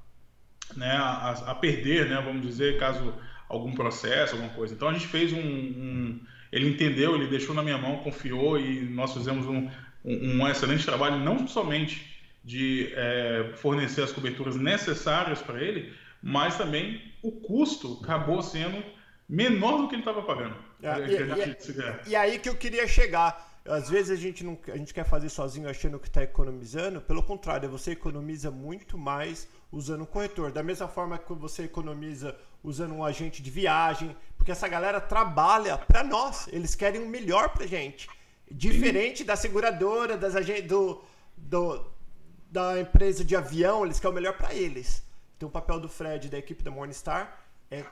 né, 0.76 0.92
a, 0.92 1.30
a, 1.30 1.54
perder, 1.54 2.10
né, 2.10 2.20
vamos 2.22 2.42
dizer, 2.42 2.78
caso 2.78 3.14
algum 3.48 3.72
processo, 3.72 4.34
alguma 4.34 4.52
coisa. 4.52 4.74
Então 4.74 4.88
a 4.88 4.92
gente 4.92 5.06
fez 5.06 5.32
um, 5.32 5.38
um, 5.38 6.20
ele 6.52 6.68
entendeu, 6.68 7.14
ele 7.14 7.28
deixou 7.28 7.54
na 7.54 7.62
minha 7.62 7.78
mão, 7.78 7.98
confiou 7.98 8.58
e 8.58 8.82
nós 8.82 9.14
fizemos 9.14 9.46
um, 9.46 9.70
um, 10.04 10.42
um 10.42 10.48
excelente 10.48 10.84
trabalho, 10.84 11.18
não 11.18 11.48
somente 11.48 12.13
de 12.44 12.92
é, 12.94 13.52
fornecer 13.56 14.02
as 14.02 14.12
coberturas 14.12 14.56
necessárias 14.56 15.40
para 15.40 15.60
ele, 15.60 15.94
mas 16.22 16.56
também 16.56 17.00
o 17.22 17.32
custo 17.32 17.98
acabou 18.02 18.42
sendo 18.42 18.84
menor 19.28 19.78
do 19.78 19.88
que 19.88 19.94
ele 19.94 20.02
estava 20.02 20.22
pagando. 20.22 20.54
É, 20.82 20.98
e, 20.98 22.08
e, 22.08 22.10
e, 22.10 22.16
aí 22.16 22.38
que 22.38 22.48
eu 22.48 22.54
queria 22.54 22.86
chegar. 22.86 23.52
Às 23.66 23.88
vezes 23.88 24.10
a 24.10 24.20
gente 24.20 24.44
não 24.44 24.58
a 24.68 24.76
gente 24.76 24.92
quer 24.92 25.06
fazer 25.06 25.30
sozinho 25.30 25.70
achando 25.70 25.98
que 25.98 26.06
está 26.06 26.22
economizando, 26.22 27.00
pelo 27.00 27.22
contrário, 27.22 27.66
você 27.70 27.92
economiza 27.92 28.50
muito 28.50 28.98
mais 28.98 29.48
usando 29.72 30.02
um 30.02 30.06
corretor. 30.06 30.52
Da 30.52 30.62
mesma 30.62 30.86
forma 30.86 31.16
que 31.16 31.32
você 31.32 31.62
economiza 31.62 32.36
usando 32.62 32.92
um 32.92 33.02
agente 33.02 33.42
de 33.42 33.50
viagem, 33.50 34.14
porque 34.36 34.52
essa 34.52 34.68
galera 34.68 35.00
trabalha 35.00 35.78
para 35.78 36.04
nós, 36.04 36.46
eles 36.48 36.74
querem 36.74 37.02
o 37.02 37.08
melhor 37.08 37.48
para 37.50 37.66
gente. 37.66 38.06
Diferente 38.50 39.18
Sim. 39.20 39.24
da 39.24 39.34
seguradora, 39.34 40.18
das 40.18 40.36
agentes 40.36 40.68
do, 40.68 41.02
do, 41.34 41.93
da 42.54 42.80
empresa 42.80 43.24
de 43.24 43.34
avião, 43.34 43.84
eles 43.84 43.98
querem 43.98 44.12
o 44.12 44.14
melhor 44.14 44.34
para 44.34 44.54
eles. 44.54 45.02
Então 45.36 45.48
o 45.48 45.52
papel 45.52 45.80
do 45.80 45.88
Fred 45.88 46.28
da 46.28 46.38
equipe 46.38 46.62
da 46.62 46.70
Morningstar 46.70 47.40
é 47.68 47.84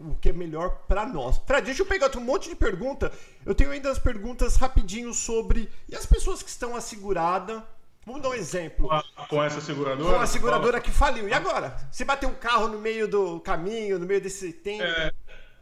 o 0.00 0.16
que 0.16 0.30
é 0.30 0.32
melhor 0.32 0.80
para 0.88 1.06
nós. 1.06 1.38
Fred, 1.46 1.64
deixa 1.64 1.82
eu 1.82 1.86
pegar 1.86 2.10
um 2.16 2.20
monte 2.20 2.48
de 2.48 2.56
pergunta. 2.56 3.12
Eu 3.46 3.54
tenho 3.54 3.70
ainda 3.70 3.88
as 3.88 4.00
perguntas 4.00 4.56
rapidinho 4.56 5.14
sobre 5.14 5.70
e 5.88 5.94
as 5.94 6.04
pessoas 6.04 6.42
que 6.42 6.50
estão 6.50 6.74
asseguradas 6.74 7.62
Vamos 8.04 8.22
dar 8.22 8.30
um 8.30 8.34
exemplo. 8.34 8.88
Com 9.28 9.42
essa 9.42 9.60
seguradora? 9.60 10.16
Com 10.16 10.20
a 10.22 10.26
seguradora 10.26 10.80
que 10.80 10.90
faliu. 10.90 11.28
E 11.28 11.34
agora? 11.34 11.76
Se 11.92 12.02
bater 12.02 12.26
um 12.26 12.34
carro 12.34 12.66
no 12.66 12.78
meio 12.78 13.06
do 13.06 13.38
caminho, 13.40 13.98
no 13.98 14.06
meio 14.06 14.22
desse 14.22 14.54
tempo? 14.54 14.82
É, 14.82 15.12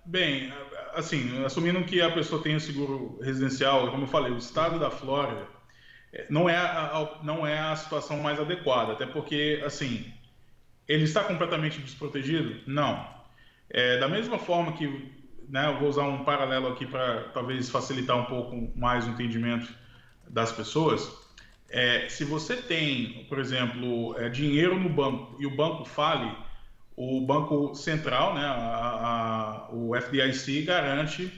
bem, 0.06 0.50
assim, 0.94 1.44
assumindo 1.44 1.82
que 1.84 2.00
a 2.00 2.10
pessoa 2.12 2.40
tem 2.40 2.54
o 2.54 2.60
seguro 2.60 3.18
residencial, 3.20 3.90
como 3.90 4.04
eu 4.04 4.06
falei, 4.06 4.32
o 4.32 4.38
estado 4.38 4.78
da 4.78 4.88
Flórida 4.88 5.57
não 6.28 6.48
é 6.48 6.56
a, 6.56 7.18
não 7.22 7.46
é 7.46 7.58
a 7.58 7.76
situação 7.76 8.18
mais 8.18 8.40
adequada, 8.40 8.92
até 8.92 9.06
porque, 9.06 9.62
assim, 9.64 10.12
ele 10.86 11.04
está 11.04 11.22
completamente 11.24 11.80
desprotegido? 11.80 12.60
Não. 12.66 13.06
É, 13.70 13.98
da 13.98 14.08
mesma 14.08 14.38
forma 14.38 14.72
que, 14.72 15.12
né, 15.48 15.68
eu 15.68 15.78
vou 15.78 15.88
usar 15.88 16.04
um 16.04 16.24
paralelo 16.24 16.68
aqui 16.68 16.86
para 16.86 17.24
talvez 17.34 17.68
facilitar 17.68 18.16
um 18.16 18.24
pouco 18.24 18.72
mais 18.78 19.06
o 19.06 19.10
entendimento 19.10 19.72
das 20.26 20.50
pessoas, 20.52 21.10
é, 21.70 22.08
se 22.08 22.24
você 22.24 22.56
tem, 22.56 23.26
por 23.28 23.38
exemplo, 23.38 24.18
é, 24.18 24.28
dinheiro 24.28 24.78
no 24.78 24.88
banco 24.88 25.36
e 25.38 25.46
o 25.46 25.54
banco 25.54 25.84
fale, 25.84 26.34
o 26.96 27.20
Banco 27.20 27.74
Central, 27.74 28.34
né, 28.34 28.44
a, 28.44 29.68
o 29.70 29.94
FDIC, 29.94 30.62
garante 30.62 31.30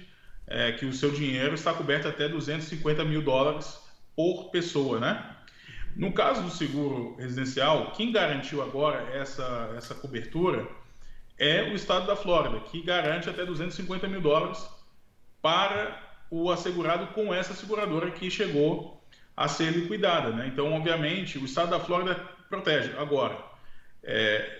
é, 0.46 0.72
que 0.72 0.86
o 0.86 0.92
seu 0.92 1.10
dinheiro 1.10 1.54
está 1.54 1.74
coberto 1.74 2.08
até 2.08 2.28
250 2.28 3.04
mil 3.04 3.20
dólares 3.22 3.79
por 4.20 4.50
pessoa. 4.50 5.00
Né? 5.00 5.24
No 5.96 6.12
caso 6.12 6.42
do 6.42 6.50
seguro 6.50 7.16
residencial, 7.16 7.92
quem 7.92 8.12
garantiu 8.12 8.62
agora 8.62 9.02
essa, 9.14 9.72
essa 9.76 9.94
cobertura 9.94 10.68
é 11.38 11.62
o 11.62 11.74
estado 11.74 12.06
da 12.06 12.14
Flórida, 12.14 12.60
que 12.60 12.82
garante 12.82 13.30
até 13.30 13.46
250 13.46 14.06
mil 14.08 14.20
dólares 14.20 14.68
para 15.40 15.98
o 16.30 16.50
assegurado 16.50 17.06
com 17.08 17.32
essa 17.32 17.54
seguradora 17.54 18.10
que 18.10 18.30
chegou 18.30 19.02
a 19.34 19.48
ser 19.48 19.72
liquidada. 19.72 20.30
Né? 20.30 20.48
Então, 20.48 20.70
obviamente, 20.72 21.38
o 21.38 21.44
estado 21.46 21.70
da 21.70 21.80
Flórida 21.80 22.14
protege. 22.50 22.92
Agora, 22.98 23.42
é, 24.04 24.58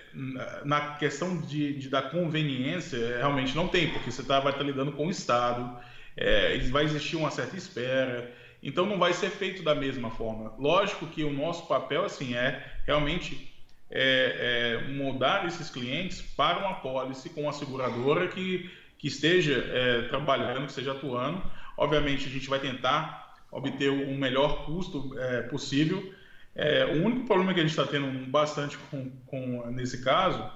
na 0.65 0.95
questão 0.95 1.39
de, 1.43 1.75
de, 1.75 1.89
da 1.91 2.01
conveniência, 2.01 3.19
realmente 3.19 3.55
não 3.55 3.69
tem, 3.69 3.93
porque 3.93 4.11
você 4.11 4.23
tá, 4.23 4.41
vai 4.41 4.53
estar 4.53 4.65
tá 4.65 4.71
lidando 4.71 4.93
com 4.93 5.07
o 5.07 5.11
Estado, 5.11 5.79
é, 6.17 6.59
vai 6.71 6.85
existir 6.85 7.17
uma 7.17 7.31
certa 7.31 7.57
espera, 7.57 8.35
então 8.63 8.87
não 8.87 8.99
vai 8.99 9.13
ser 9.13 9.31
feito 9.31 9.63
da 9.63 9.75
mesma 9.75 10.11
forma. 10.11 10.53
Lógico 10.59 11.07
que 11.07 11.25
o 11.25 11.33
nosso 11.33 11.67
papel 11.67 12.05
assim 12.05 12.35
é 12.35 12.73
realmente 12.87 13.51
é, 13.91 14.83
é, 14.87 14.93
mudar 14.93 15.47
esses 15.47 15.69
clientes 15.69 16.23
para 16.23 16.59
uma 16.59 16.75
pólice 16.75 17.29
com 17.31 17.43
uma 17.43 17.53
seguradora 17.53 18.29
que, 18.29 18.71
que 18.99 19.09
esteja 19.09 19.55
é, 19.55 20.03
trabalhando, 20.03 20.65
que 20.65 20.71
esteja 20.71 20.93
atuando. 20.93 21.43
Obviamente, 21.77 22.27
a 22.27 22.31
gente 22.31 22.49
vai 22.49 22.61
tentar 22.61 23.37
obter 23.51 23.91
o 23.91 24.15
melhor 24.15 24.65
custo 24.67 25.19
é, 25.19 25.43
possível. 25.43 26.15
É, 26.55 26.85
o 26.85 27.05
único 27.05 27.27
problema 27.27 27.55
que 27.55 27.61
a 27.61 27.63
gente 27.63 27.71
está 27.71 27.87
tendo 27.87 28.27
bastante 28.27 28.77
com, 28.91 29.11
com, 29.27 29.67
nesse 29.71 30.03
caso 30.05 30.51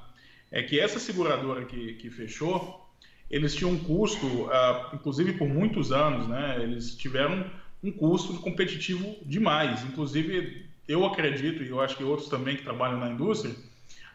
é 0.51 0.63
que 0.63 0.79
essa 0.79 0.99
seguradora 0.99 1.65
que, 1.65 1.95
que 1.95 2.11
fechou, 2.11 2.89
eles 3.31 3.55
tinham 3.55 3.73
um 3.73 3.79
custo, 3.79 4.27
uh, 4.27 4.95
inclusive 4.95 5.33
por 5.33 5.49
muitos 5.49 5.91
anos, 5.91 6.29
né, 6.29 6.59
eles 6.63 6.95
tiveram 6.95 7.51
um 7.85 7.93
custo 7.93 8.33
competitivo 8.41 9.15
demais. 9.27 9.85
Inclusive, 9.85 10.67
eu 10.89 11.05
acredito, 11.05 11.63
e 11.63 11.69
eu 11.69 11.81
acho 11.81 11.97
que 11.97 12.03
outros 12.03 12.31
também 12.31 12.57
que 12.57 12.63
trabalham 12.63 12.99
na 12.99 13.11
indústria, 13.11 13.55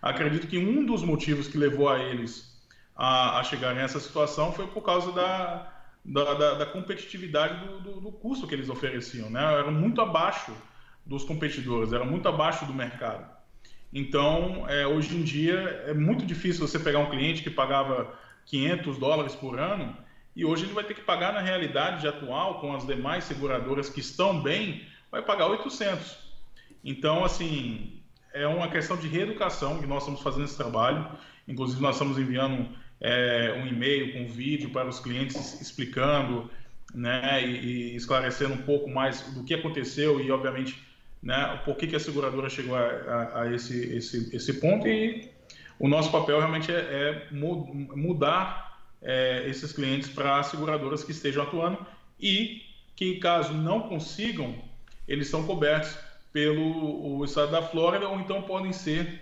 acredito 0.01 0.47
que 0.47 0.57
um 0.57 0.83
dos 0.83 1.03
motivos 1.03 1.47
que 1.47 1.57
levou 1.57 1.87
a 1.87 1.99
eles 1.99 2.59
a, 2.95 3.39
a 3.39 3.43
chegar 3.43 3.75
nessa 3.75 3.99
situação 3.99 4.51
foi 4.51 4.65
por 4.65 4.81
causa 4.81 5.11
da, 5.11 5.71
da, 6.03 6.33
da, 6.33 6.53
da 6.55 6.65
competitividade 6.65 7.63
do, 7.63 7.79
do, 7.79 8.01
do, 8.01 8.11
custo 8.11 8.47
que 8.47 8.55
eles 8.55 8.69
ofereciam. 8.69 9.29
Né? 9.29 9.41
Eram 9.41 9.71
muito 9.71 10.01
abaixo 10.01 10.51
dos 11.05 11.23
competidores, 11.23 11.93
eram 11.93 12.07
muito 12.07 12.27
abaixo 12.27 12.65
do 12.65 12.73
mercado. 12.73 13.25
Então, 13.93 14.67
é, 14.67 14.85
hoje 14.85 15.15
em 15.15 15.23
dia, 15.23 15.83
é 15.87 15.93
muito 15.93 16.25
difícil 16.25 16.67
você 16.67 16.79
pegar 16.79 16.99
um 16.99 17.09
cliente 17.09 17.43
que 17.43 17.49
pagava 17.49 18.13
500 18.45 18.97
dólares 18.97 19.35
por 19.35 19.59
ano 19.59 19.95
e 20.35 20.45
hoje 20.45 20.65
ele 20.65 20.73
vai 20.73 20.83
ter 20.83 20.93
que 20.93 21.01
pagar, 21.01 21.33
na 21.33 21.41
realidade 21.41 22.07
atual, 22.07 22.59
com 22.59 22.73
as 22.73 22.85
demais 22.85 23.23
seguradoras 23.23 23.89
que 23.89 23.99
estão 23.99 24.41
bem, 24.41 24.85
vai 25.11 25.21
pagar 25.21 25.47
800. 25.47 26.17
Então, 26.83 27.25
assim, 27.25 28.01
é 28.33 28.47
uma 28.47 28.69
questão 28.69 28.95
de 28.95 29.07
reeducação 29.07 29.79
que 29.79 29.87
nós 29.87 30.03
estamos 30.03 30.21
fazendo 30.21 30.45
esse 30.45 30.55
trabalho. 30.55 31.05
Inclusive, 31.47 31.81
nós 31.81 31.95
estamos 31.95 32.17
enviando 32.17 32.69
é, 33.01 33.53
um 33.57 33.67
e-mail 33.67 34.13
com 34.13 34.19
um 34.21 34.27
vídeo 34.27 34.69
para 34.69 34.87
os 34.87 34.99
clientes 34.99 35.59
explicando 35.61 36.49
né, 36.93 37.43
e, 37.43 37.93
e, 37.93 37.95
esclarecendo 37.95 38.53
um 38.53 38.61
pouco 38.63 38.89
mais 38.89 39.21
do 39.33 39.43
que 39.43 39.53
aconteceu 39.53 40.19
e, 40.21 40.31
obviamente, 40.31 40.81
né, 41.21 41.59
por 41.65 41.75
que, 41.75 41.87
que 41.87 41.95
a 41.95 41.99
seguradora 41.99 42.49
chegou 42.49 42.75
a, 42.75 42.81
a, 42.81 43.41
a 43.41 43.53
esse, 43.53 43.95
esse, 43.95 44.35
esse 44.35 44.53
ponto. 44.53 44.87
E 44.87 45.29
o 45.79 45.87
nosso 45.87 46.11
papel 46.11 46.37
realmente 46.37 46.71
é, 46.71 46.75
é 46.75 47.27
mudar 47.31 48.68
é, 49.01 49.47
esses 49.47 49.71
clientes 49.71 50.09
para 50.09 50.41
seguradoras 50.43 51.03
que 51.03 51.11
estejam 51.11 51.43
atuando 51.43 51.85
e 52.19 52.61
que, 52.95 53.15
caso 53.15 53.53
não 53.53 53.81
consigam, 53.81 54.55
eles 55.07 55.27
são 55.29 55.45
cobertos 55.45 55.97
pelo 56.31 57.23
estado 57.23 57.51
da 57.51 57.61
Flórida 57.61 58.07
ou 58.07 58.19
então 58.19 58.41
podem 58.41 58.71
ser 58.71 59.21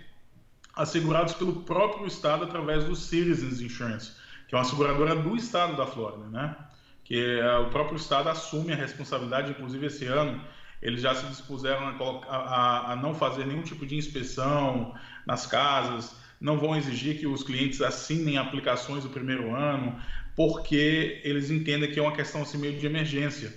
assegurados 0.74 1.34
pelo 1.34 1.62
próprio 1.62 2.06
estado 2.06 2.44
através 2.44 2.84
do 2.84 2.94
Citizens 2.94 3.60
Insurance, 3.60 4.12
que 4.46 4.54
é 4.54 4.58
uma 4.58 4.64
seguradora 4.64 5.16
do 5.16 5.36
estado 5.36 5.76
da 5.76 5.86
Flórida, 5.86 6.26
né? 6.28 6.56
Que 7.04 7.38
é, 7.40 7.58
o 7.58 7.70
próprio 7.70 7.96
estado 7.96 8.28
assume 8.28 8.72
a 8.72 8.76
responsabilidade, 8.76 9.50
inclusive 9.50 9.86
esse 9.86 10.04
ano 10.06 10.40
eles 10.80 11.00
já 11.00 11.14
se 11.14 11.26
dispuseram 11.26 11.88
a, 11.88 12.36
a, 12.36 12.92
a 12.92 12.96
não 12.96 13.14
fazer 13.14 13.46
nenhum 13.46 13.62
tipo 13.62 13.84
de 13.84 13.96
inspeção 13.96 14.94
nas 15.26 15.46
casas, 15.46 16.14
não 16.40 16.58
vão 16.58 16.76
exigir 16.76 17.18
que 17.18 17.26
os 17.26 17.42
clientes 17.42 17.80
assinem 17.80 18.38
aplicações 18.38 19.02
do 19.04 19.10
primeiro 19.10 19.54
ano, 19.54 20.00
porque 20.36 21.20
eles 21.24 21.50
entendem 21.50 21.90
que 21.90 21.98
é 21.98 22.02
uma 22.02 22.14
questão 22.14 22.42
assim 22.42 22.58
meio 22.58 22.78
de 22.78 22.86
emergência, 22.86 23.52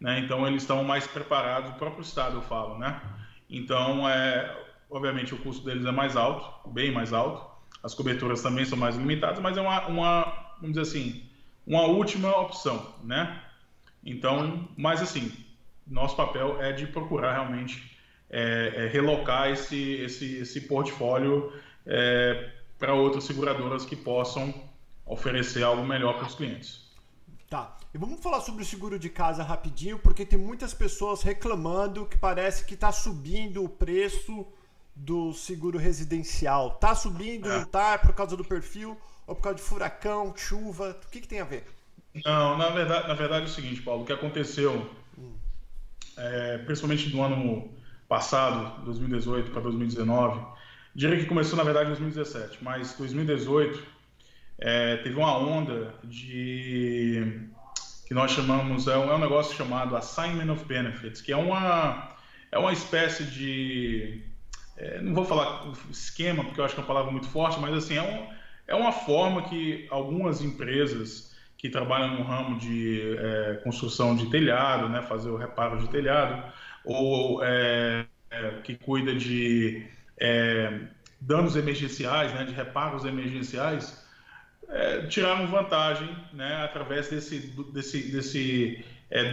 né? 0.00 0.20
Então 0.20 0.46
eles 0.46 0.62
estão 0.62 0.82
mais 0.82 1.06
preparados, 1.06 1.70
o 1.70 1.74
próprio 1.74 2.02
estado 2.02 2.36
eu 2.36 2.42
falo, 2.42 2.78
né? 2.78 3.00
Então 3.48 4.08
é, 4.08 4.56
obviamente 4.90 5.34
o 5.34 5.38
custo 5.38 5.64
deles 5.64 5.84
é 5.84 5.92
mais 5.92 6.16
alto, 6.16 6.70
bem 6.70 6.90
mais 6.90 7.12
alto. 7.12 7.52
As 7.82 7.94
coberturas 7.94 8.40
também 8.40 8.64
são 8.64 8.78
mais 8.78 8.96
limitadas, 8.96 9.40
mas 9.40 9.58
é 9.58 9.60
uma, 9.60 9.86
uma 9.86 10.22
vamos 10.60 10.76
dizer 10.76 10.80
assim, 10.80 11.22
uma 11.66 11.82
última 11.82 12.34
opção, 12.40 12.94
né? 13.02 13.42
Então, 14.04 14.68
mas 14.76 15.02
assim, 15.02 15.30
nosso 15.86 16.16
papel 16.16 16.60
é 16.62 16.72
de 16.72 16.86
procurar 16.86 17.32
realmente 17.32 17.94
é, 18.30 18.72
é, 18.76 18.88
relocar 18.88 19.50
esse, 19.50 19.78
esse, 19.94 20.36
esse 20.36 20.62
portfólio 20.62 21.52
é, 21.86 22.50
para 22.78 22.94
outras 22.94 23.24
seguradoras 23.24 23.84
que 23.84 23.96
possam 23.96 24.54
oferecer 25.06 25.62
algo 25.62 25.84
melhor 25.84 26.14
para 26.18 26.26
os 26.26 26.34
clientes. 26.34 26.84
Tá. 27.48 27.76
E 27.92 27.98
vamos 27.98 28.20
falar 28.20 28.40
sobre 28.40 28.62
o 28.62 28.66
seguro 28.66 28.98
de 28.98 29.08
casa 29.08 29.42
rapidinho, 29.42 29.98
porque 29.98 30.26
tem 30.26 30.38
muitas 30.38 30.74
pessoas 30.74 31.22
reclamando 31.22 32.06
que 32.06 32.16
parece 32.16 32.64
que 32.64 32.74
está 32.74 32.90
subindo 32.90 33.62
o 33.62 33.68
preço 33.68 34.46
do 34.94 35.32
seguro 35.32 35.78
residencial. 35.78 36.72
Tá 36.72 36.94
subindo, 36.94 37.48
é. 37.48 37.58
não 37.58 37.64
tá? 37.64 37.92
É 37.92 37.98
por 37.98 38.12
causa 38.12 38.36
do 38.36 38.44
perfil? 38.44 38.98
Ou 39.26 39.34
por 39.34 39.42
causa 39.42 39.56
de 39.56 39.62
furacão, 39.62 40.34
chuva? 40.36 40.98
O 41.06 41.08
que, 41.08 41.20
que 41.20 41.28
tem 41.28 41.40
a 41.40 41.44
ver? 41.44 41.64
Não, 42.24 42.56
na 42.56 42.68
verdade, 42.70 43.08
na 43.08 43.14
verdade 43.14 43.46
é 43.46 43.48
o 43.48 43.52
seguinte, 43.52 43.82
Paulo. 43.82 44.02
O 44.02 44.06
que 44.06 44.12
aconteceu, 44.12 44.90
hum. 45.18 45.34
é, 46.16 46.58
principalmente 46.58 47.14
no 47.14 47.22
ano 47.22 47.70
passado, 48.08 48.84
2018 48.84 49.50
para 49.50 49.62
2019, 49.62 50.53
diria 50.94 51.18
que 51.18 51.26
começou 51.26 51.56
na 51.56 51.64
verdade 51.64 51.86
em 51.86 51.94
2017, 51.94 52.58
mas 52.62 52.94
2018 52.96 53.82
é, 54.58 54.96
teve 54.98 55.16
uma 55.16 55.36
onda 55.36 55.94
de 56.04 57.48
que 58.06 58.14
nós 58.14 58.30
chamamos 58.30 58.86
é 58.86 58.96
um, 58.96 59.10
é 59.10 59.14
um 59.14 59.18
negócio 59.18 59.56
chamado 59.56 59.96
assignment 59.96 60.52
of 60.52 60.64
benefits, 60.64 61.20
que 61.20 61.32
é 61.32 61.36
uma 61.36 62.16
é 62.52 62.58
uma 62.58 62.72
espécie 62.72 63.24
de 63.24 64.22
é, 64.76 65.00
não 65.00 65.14
vou 65.14 65.24
falar 65.24 65.72
esquema, 65.90 66.44
porque 66.44 66.60
eu 66.60 66.64
acho 66.64 66.74
que 66.74 66.80
é 66.80 66.82
uma 66.82 66.88
palavra 66.88 67.10
muito 67.10 67.28
forte, 67.28 67.58
mas 67.60 67.74
assim, 67.74 67.96
é, 67.96 68.02
um, 68.02 68.28
é 68.66 68.74
uma 68.74 68.92
forma 68.92 69.42
que 69.42 69.86
algumas 69.90 70.42
empresas 70.42 71.34
que 71.56 71.68
trabalham 71.68 72.16
no 72.16 72.24
ramo 72.24 72.58
de 72.58 73.16
é, 73.18 73.60
construção 73.64 74.14
de 74.14 74.26
telhado, 74.30 74.88
né, 74.88 75.02
fazer 75.02 75.30
o 75.30 75.36
reparo 75.36 75.78
de 75.78 75.88
telhado, 75.88 76.52
ou 76.84 77.42
é, 77.42 78.04
é 78.30 78.50
que 78.62 78.74
cuida 78.74 79.14
de 79.14 79.86
é, 80.18 80.80
danos 81.20 81.56
emergenciais, 81.56 82.32
né, 82.34 82.44
de 82.44 82.52
reparos 82.52 83.04
emergenciais, 83.04 84.02
é, 84.68 85.06
tiraram 85.06 85.46
vantagem 85.46 86.08
né, 86.32 86.62
através 86.64 87.08
desse, 87.08 87.38
desse, 87.72 88.10
desse 88.10 88.84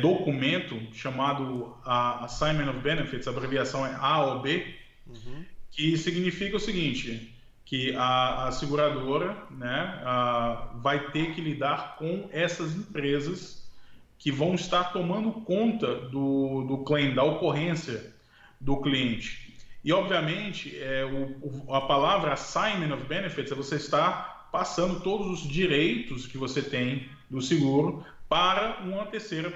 documento 0.01 0.79
chamado 0.93 1.75
Assignment 1.83 2.69
of 2.69 2.79
Benefits, 2.81 3.27
a 3.27 3.31
abreviação 3.31 3.85
é 3.85 3.95
AOB, 3.95 4.81
Uhum. 5.11 5.45
Que 5.71 5.97
significa 5.97 6.57
o 6.57 6.59
seguinte, 6.59 7.33
que 7.65 7.95
a, 7.95 8.47
a 8.47 8.51
seguradora 8.51 9.35
né, 9.49 10.01
a, 10.03 10.73
vai 10.81 11.11
ter 11.11 11.33
que 11.33 11.41
lidar 11.41 11.95
com 11.97 12.29
essas 12.31 12.75
empresas 12.75 13.69
que 14.17 14.31
vão 14.31 14.53
estar 14.53 14.91
tomando 14.91 15.31
conta 15.31 15.95
do, 15.95 16.63
do 16.63 16.79
claim, 16.79 17.13
da 17.13 17.23
ocorrência 17.23 18.13
do 18.59 18.77
cliente. 18.77 19.40
E, 19.83 19.91
obviamente, 19.91 20.77
é, 20.79 21.03
o, 21.05 21.65
o, 21.65 21.73
a 21.73 21.81
palavra 21.81 22.33
assignment 22.33 22.93
of 22.93 23.05
benefits 23.05 23.51
é 23.51 23.55
você 23.55 23.75
estar 23.75 24.49
passando 24.51 24.99
todos 24.99 25.27
os 25.27 25.47
direitos 25.47 26.27
que 26.27 26.37
você 26.37 26.61
tem 26.61 27.09
do 27.29 27.41
seguro 27.41 28.05
para 28.29 28.79
uma 28.81 29.05
terceira 29.05 29.51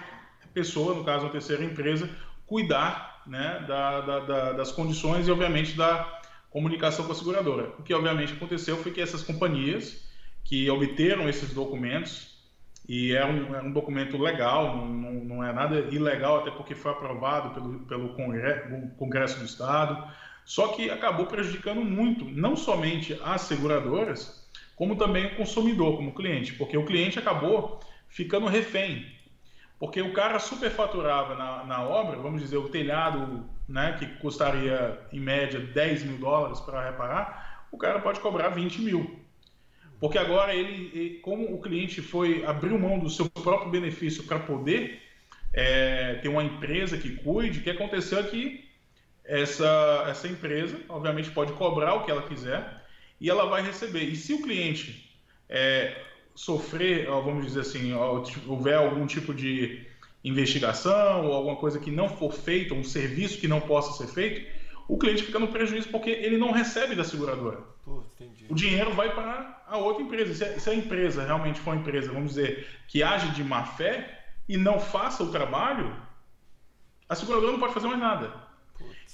pessoa, 0.54 0.96
no 0.96 1.04
caso, 1.04 1.26
uma 1.26 1.32
terceira 1.32 1.64
empresa, 1.64 2.10
cuidar 2.48 3.22
né, 3.28 3.64
da, 3.68 4.02
da, 4.02 4.20
da, 4.20 4.52
das 4.54 4.72
condições 4.72 5.28
e, 5.28 5.32
obviamente, 5.32 5.76
da 5.76 6.22
comunicação 6.50 7.06
com 7.06 7.12
a 7.12 7.16
seguradora. 7.16 7.74
O 7.78 7.84
que, 7.84 7.94
obviamente, 7.94 8.34
aconteceu 8.34 8.78
foi 8.78 8.92
que 8.92 9.02
essas 9.02 9.22
companhias 9.22 10.06
que 10.44 10.70
obteram 10.70 11.28
esses 11.28 11.54
documentos, 11.54 12.35
e 12.88 13.14
é 13.14 13.26
um, 13.26 13.56
é 13.56 13.62
um 13.62 13.72
documento 13.72 14.18
legal, 14.18 14.78
não, 14.78 15.14
não, 15.14 15.44
é 15.44 15.52
nada 15.52 15.80
ilegal, 15.92 16.40
até 16.40 16.52
porque 16.52 16.76
foi 16.76 16.92
aprovado 16.92 17.50
pelo, 17.52 17.80
pelo 17.80 18.10
Congresso, 18.96 19.40
do 19.40 19.46
Estado, 19.46 20.08
só 20.44 20.70
que 20.70 20.90
acabou 20.90 21.26
prejudicando 21.26 21.82
muito, 21.84 22.26
não 22.26 22.56
somente 22.56 23.20
as 23.24 23.42
seguradoras, 23.42 24.48
como 24.76 24.96
também 24.96 25.26
o 25.26 25.36
consumidor, 25.36 25.98
como 25.98 26.14
cliente, 26.14 26.54
porque 26.54 26.78
o 26.78 26.86
cliente 26.86 27.18
acabou 27.18 27.80
ficando 28.08 28.46
refém 28.46 29.16
porque 29.80 30.02
o 30.02 30.14
cara 30.14 30.40
superfaturava 30.40 31.36
na, 31.36 31.64
na 31.66 31.84
obra, 31.84 32.18
vamos 32.18 32.42
dizer, 32.42 32.58
o 32.58 32.70
telhado, 32.70 33.46
né, 33.68 33.96
que 34.00 34.06
custaria 34.20 35.00
em 35.12 35.20
média 35.20 35.60
10 35.60 36.04
mil 36.06 36.18
dólares 36.18 36.60
para 36.62 36.86
reparar, 36.86 37.68
o 37.72 37.78
cara 37.78 38.00
pode 38.00 38.20
cobrar 38.20 38.50
20 38.50 38.82
mil. 38.82 39.20
Porque 40.00 40.18
agora 40.18 40.54
ele, 40.54 41.20
como 41.22 41.54
o 41.54 41.62
cliente 41.62 42.02
foi 42.02 42.46
abriu 42.46 42.78
mão 42.78 43.00
do 43.00 43.10
seu 43.10 43.30
próprio 43.30 43.72
benefício 43.72 44.24
para 44.24 44.40
poder 44.40 45.02
é, 45.54 46.16
ter 46.16 46.28
uma 46.28 46.44
empresa 46.44 46.98
que 46.98 47.16
cuide, 47.16 47.60
o 47.60 47.64
que 47.64 47.70
aconteceu 47.70 48.20
é 48.20 48.24
que 48.24 48.66
essa, 49.24 50.06
essa 50.08 50.28
empresa, 50.28 50.78
obviamente, 50.90 51.32
pode 51.32 51.54
cobrar 51.54 51.96
o 51.96 52.04
que 52.04 52.12
ela 52.12 52.24
quiser 52.24 52.84
e 53.20 53.30
ela 53.30 53.46
vai 53.46 53.62
receber. 53.62 54.04
E 54.04 54.16
se 54.16 54.34
o 54.34 54.42
cliente 54.42 55.10
é, 55.50 55.96
sofrer, 56.36 57.08
vamos 57.08 57.46
dizer 57.46 57.62
assim, 57.62 57.94
houver 58.48 58.76
algum 58.76 59.08
tipo 59.08 59.34
de 59.34 59.86
investigação 60.24 61.26
ou 61.26 61.34
alguma 61.34 61.56
coisa 61.56 61.80
que 61.80 61.92
não 61.92 62.10
for 62.10 62.34
feita, 62.34 62.74
um 62.74 62.84
serviço 62.84 63.40
que 63.40 63.48
não 63.48 63.62
possa 63.62 63.94
ser 63.94 64.12
feito, 64.12 64.55
o 64.88 64.98
cliente 64.98 65.24
fica 65.24 65.40
no 65.40 65.48
prejuízo 65.48 65.90
porque 65.90 66.10
ele 66.10 66.38
não 66.38 66.52
recebe 66.52 66.96
da 66.96 67.04
seguradora. 67.04 67.58
Pô, 67.84 68.04
o 68.50 68.56
dinheiro 68.56 68.94
vai 68.94 69.14
para 69.14 69.64
a 69.68 69.78
outra 69.78 70.04
empresa. 70.04 70.34
Se 70.34 70.44
a, 70.44 70.60
se 70.60 70.70
a, 70.70 70.76
empresa 70.76 71.24
realmente 71.24 71.60
for 71.60 71.72
uma 71.72 71.82
empresa, 71.82 72.12
vamos 72.12 72.30
dizer, 72.30 72.68
que 72.88 73.04
age 73.04 73.30
de 73.32 73.44
má 73.44 73.64
fé 73.64 74.26
e 74.48 74.58
não 74.58 74.80
faça 74.80 75.24
o 75.24 75.32
trabalho, 75.32 75.96
a 77.10 77.16
seguradora 77.16 77.52
não 77.52 77.60
pode 77.60 77.74
fazer 77.74 77.88
mais 77.88 78.00
nada. 78.00 78.34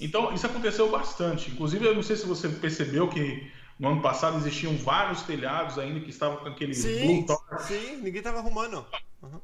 Então, 0.00 0.32
isso 0.32 0.46
aconteceu 0.46 0.90
bastante. 0.90 1.50
Inclusive, 1.50 1.86
eu 1.86 1.94
não 1.94 2.02
sei 2.02 2.16
se 2.16 2.26
você 2.26 2.48
percebeu 2.48 3.08
que 3.08 3.50
no 3.78 3.88
ano 3.88 4.02
passado 4.02 4.36
existiam 4.38 4.76
vários 4.76 5.22
telhados 5.22 5.78
ainda 5.78 6.00
que 6.00 6.10
estavam 6.10 6.38
com 6.38 6.48
aquele 6.48 6.74
sim, 6.74 7.26
Sim, 7.60 7.96
ninguém 7.96 8.18
estava 8.18 8.38
arrumando. 8.38 8.84
Uhum. 9.22 9.40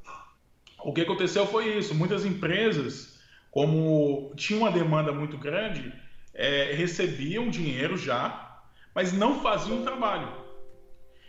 O 0.85 0.93
que 0.93 1.01
aconteceu 1.01 1.47
foi 1.47 1.77
isso. 1.77 1.95
Muitas 1.95 2.25
empresas, 2.25 3.19
como 3.51 4.33
tinham 4.37 4.63
uma 4.63 4.71
demanda 4.71 5.13
muito 5.13 5.37
grande, 5.37 5.93
é, 6.39 6.73
recebiam 6.73 7.51
dinheiro 7.51 7.99
já, 7.99 8.63
mas 8.95 9.13
não 9.13 9.43
faziam 9.43 9.81
o 9.81 9.83
trabalho. 9.83 10.33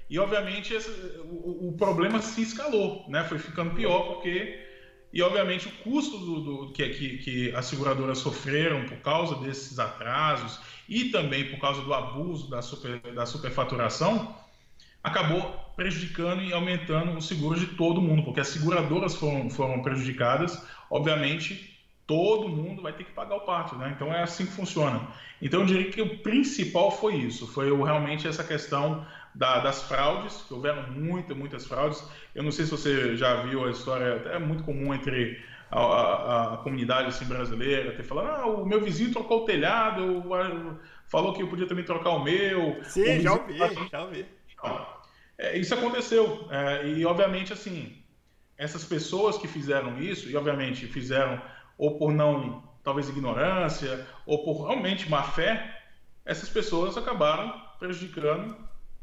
E, 0.08 0.20
obviamente, 0.20 0.74
esse, 0.74 0.90
o, 1.24 1.70
o, 1.70 1.76
problema 1.78 2.22
se 2.22 2.42
escalou, 2.44 3.06
né? 3.10 3.24
Foi 3.24 3.40
ficando 3.40 3.76
pior, 3.76 4.14
porque... 4.14 4.68
E, 5.12 5.24
obviamente, 5.24 5.68
o 5.68 5.72
custo 5.84 6.20
do, 6.20 6.42
do 6.42 6.74
que, 6.74 6.88
que, 6.90 7.18
que 7.18 7.56
as 7.56 7.66
seguradoras 7.66 8.20
sofreram 8.20 8.86
por 8.86 8.98
causa 8.98 9.36
desses 9.36 9.80
atrasos 9.80 10.60
e 10.88 11.06
também 11.06 11.50
por 11.50 11.60
causa 11.60 11.82
do 11.82 11.92
abuso 11.92 12.48
da, 12.48 12.62
super, 12.62 13.00
da 13.14 13.26
superfaturação, 13.26 14.36
acabou 15.04 15.42
prejudicando 15.76 16.44
e 16.44 16.54
aumentando 16.54 17.18
os 17.18 17.28
seguros 17.28 17.60
de 17.60 17.68
todo 17.68 18.02
mundo, 18.02 18.24
porque 18.24 18.40
as 18.40 18.50
seguradoras 18.50 19.16
foram, 19.16 19.50
foram 19.50 19.82
prejudicadas, 19.82 20.64
obviamente 20.92 21.79
todo 22.10 22.50
mundo 22.50 22.82
vai 22.82 22.92
ter 22.92 23.04
que 23.04 23.12
pagar 23.12 23.36
o 23.36 23.42
parto, 23.42 23.76
né? 23.76 23.94
Então 23.96 24.12
é 24.12 24.24
assim 24.24 24.48
que 24.48 24.52
funciona. 24.52 25.00
Então 25.40 25.60
eu 25.60 25.66
diria 25.68 25.92
que 25.92 26.02
o 26.02 26.18
principal 26.18 26.90
foi 26.90 27.14
isso, 27.18 27.46
foi 27.46 27.72
realmente 27.72 28.28
essa 28.28 28.44
questão 28.44 29.06
da, 29.36 29.60
das 29.60 29.84
fraudes, 29.84 30.42
que 30.48 30.52
houveram 30.52 30.90
muitas, 30.90 31.38
muitas 31.38 31.68
fraudes. 31.68 32.04
Eu 32.34 32.42
não 32.42 32.52
sei 32.52 32.66
se 32.66 32.72
você 32.72 33.16
já 33.16 33.44
viu 33.44 33.64
a 33.64 33.70
história, 33.70 34.24
é 34.34 34.40
muito 34.40 34.64
comum 34.64 34.92
entre 34.92 35.40
a, 35.70 35.80
a, 35.80 36.54
a 36.56 36.58
comunidade 36.58 37.10
assim, 37.10 37.26
brasileira, 37.26 37.92
ter 37.92 38.02
falado, 38.02 38.28
ah, 38.28 38.48
o 38.48 38.66
meu 38.66 38.84
vizinho 38.84 39.12
trocou 39.12 39.44
o 39.44 39.46
telhado, 39.46 40.26
falou 41.06 41.34
que 41.34 41.44
eu 41.44 41.48
podia 41.48 41.68
também 41.68 41.86
trocar 41.86 42.10
o 42.10 42.24
meu. 42.24 42.80
Sim, 42.86 43.20
o 43.20 43.22
já 43.22 43.34
ouvi, 43.34 43.58
já 43.92 44.02
ouvi. 44.02 44.26
É, 45.38 45.56
isso 45.60 45.76
aconteceu. 45.76 46.48
É, 46.50 46.88
e, 46.88 47.06
obviamente, 47.06 47.54
assim, 47.54 48.04
essas 48.58 48.84
pessoas 48.84 49.38
que 49.38 49.48
fizeram 49.48 50.02
isso, 50.02 50.28
e 50.28 50.36
obviamente 50.36 50.88
fizeram 50.88 51.40
ou 51.80 51.98
por 51.98 52.12
não, 52.14 52.62
talvez 52.84 53.08
ignorância, 53.08 54.06
ou 54.26 54.44
por 54.44 54.68
realmente 54.68 55.10
má 55.10 55.24
fé, 55.24 55.82
essas 56.26 56.50
pessoas 56.50 56.98
acabaram 56.98 57.54
prejudicando 57.80 58.56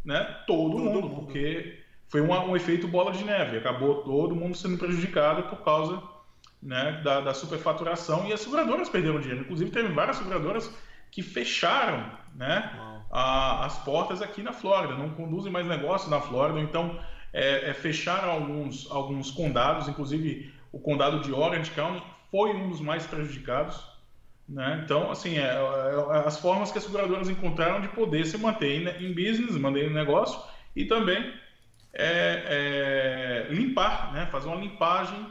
né, 0.05 0.23
todo, 0.47 0.73
todo 0.73 0.85
mundo, 0.85 1.09
mundo, 1.09 1.17
porque 1.17 1.81
foi 2.09 2.21
um, 2.21 2.31
um, 2.31 2.55
efeito 2.55 2.87
bola 2.87 3.13
de 3.13 3.25
neve, 3.25 3.57
acabou 3.57 4.03
todo 4.03 4.37
mundo 4.37 4.55
sendo 4.55 4.77
prejudicado 4.77 5.45
por 5.45 5.65
causa 5.65 6.01
né, 6.63 7.01
da, 7.03 7.23
da 7.23 7.33
superfaturação 7.35 8.29
e 8.29 8.33
as 8.33 8.41
seguradoras 8.41 8.91
perderam 8.91 9.21
dinheiro. 9.21 9.41
Inclusive, 9.41 9.71
teve 9.71 9.89
várias 9.89 10.19
seguradoras 10.19 10.71
que 11.11 11.23
fecharam 11.23 12.13
né, 12.35 12.71
a, 13.11 13.65
as 13.65 13.79
portas 13.79 14.21
aqui 14.21 14.43
na 14.43 14.53
Flórida, 14.53 14.95
não 14.95 15.09
conduzem 15.11 15.51
mais 15.51 15.67
negócio 15.67 16.11
na 16.11 16.21
Flórida, 16.21 16.61
então 16.61 17.01
é, 17.33 17.71
é, 17.71 17.75
fecharam 17.75 18.31
alguns, 18.31 18.89
alguns 18.91 19.31
condados, 19.31 19.89
inclusive 19.89 20.55
o 20.71 20.79
condado 20.79 21.21
de 21.21 21.33
Orange 21.33 21.71
County 21.71 22.03
foi 22.31 22.55
um 22.55 22.69
dos 22.69 22.81
mais 22.81 23.07
prejudicados. 23.07 23.83
Né? 24.49 24.81
Então, 24.85 25.11
assim, 25.11 25.39
é, 25.39 25.43
é, 25.43 26.19
as 26.25 26.39
formas 26.39 26.71
que 26.71 26.79
as 26.79 26.85
seguradoras 26.85 27.29
encontraram 27.29 27.81
de 27.81 27.89
poder 27.89 28.27
se 28.27 28.39
manter 28.39 29.01
em, 29.01 29.07
em 29.07 29.13
business, 29.13 29.57
manter 29.57 29.91
em 29.91 29.93
negócio 29.93 30.41
e 30.75 30.85
também 30.85 31.35
é, 31.93 33.47
é, 33.49 33.53
limpar, 33.53 34.13
né? 34.13 34.27
fazer 34.27 34.49
uma 34.49 34.57
limpagem 34.57 35.27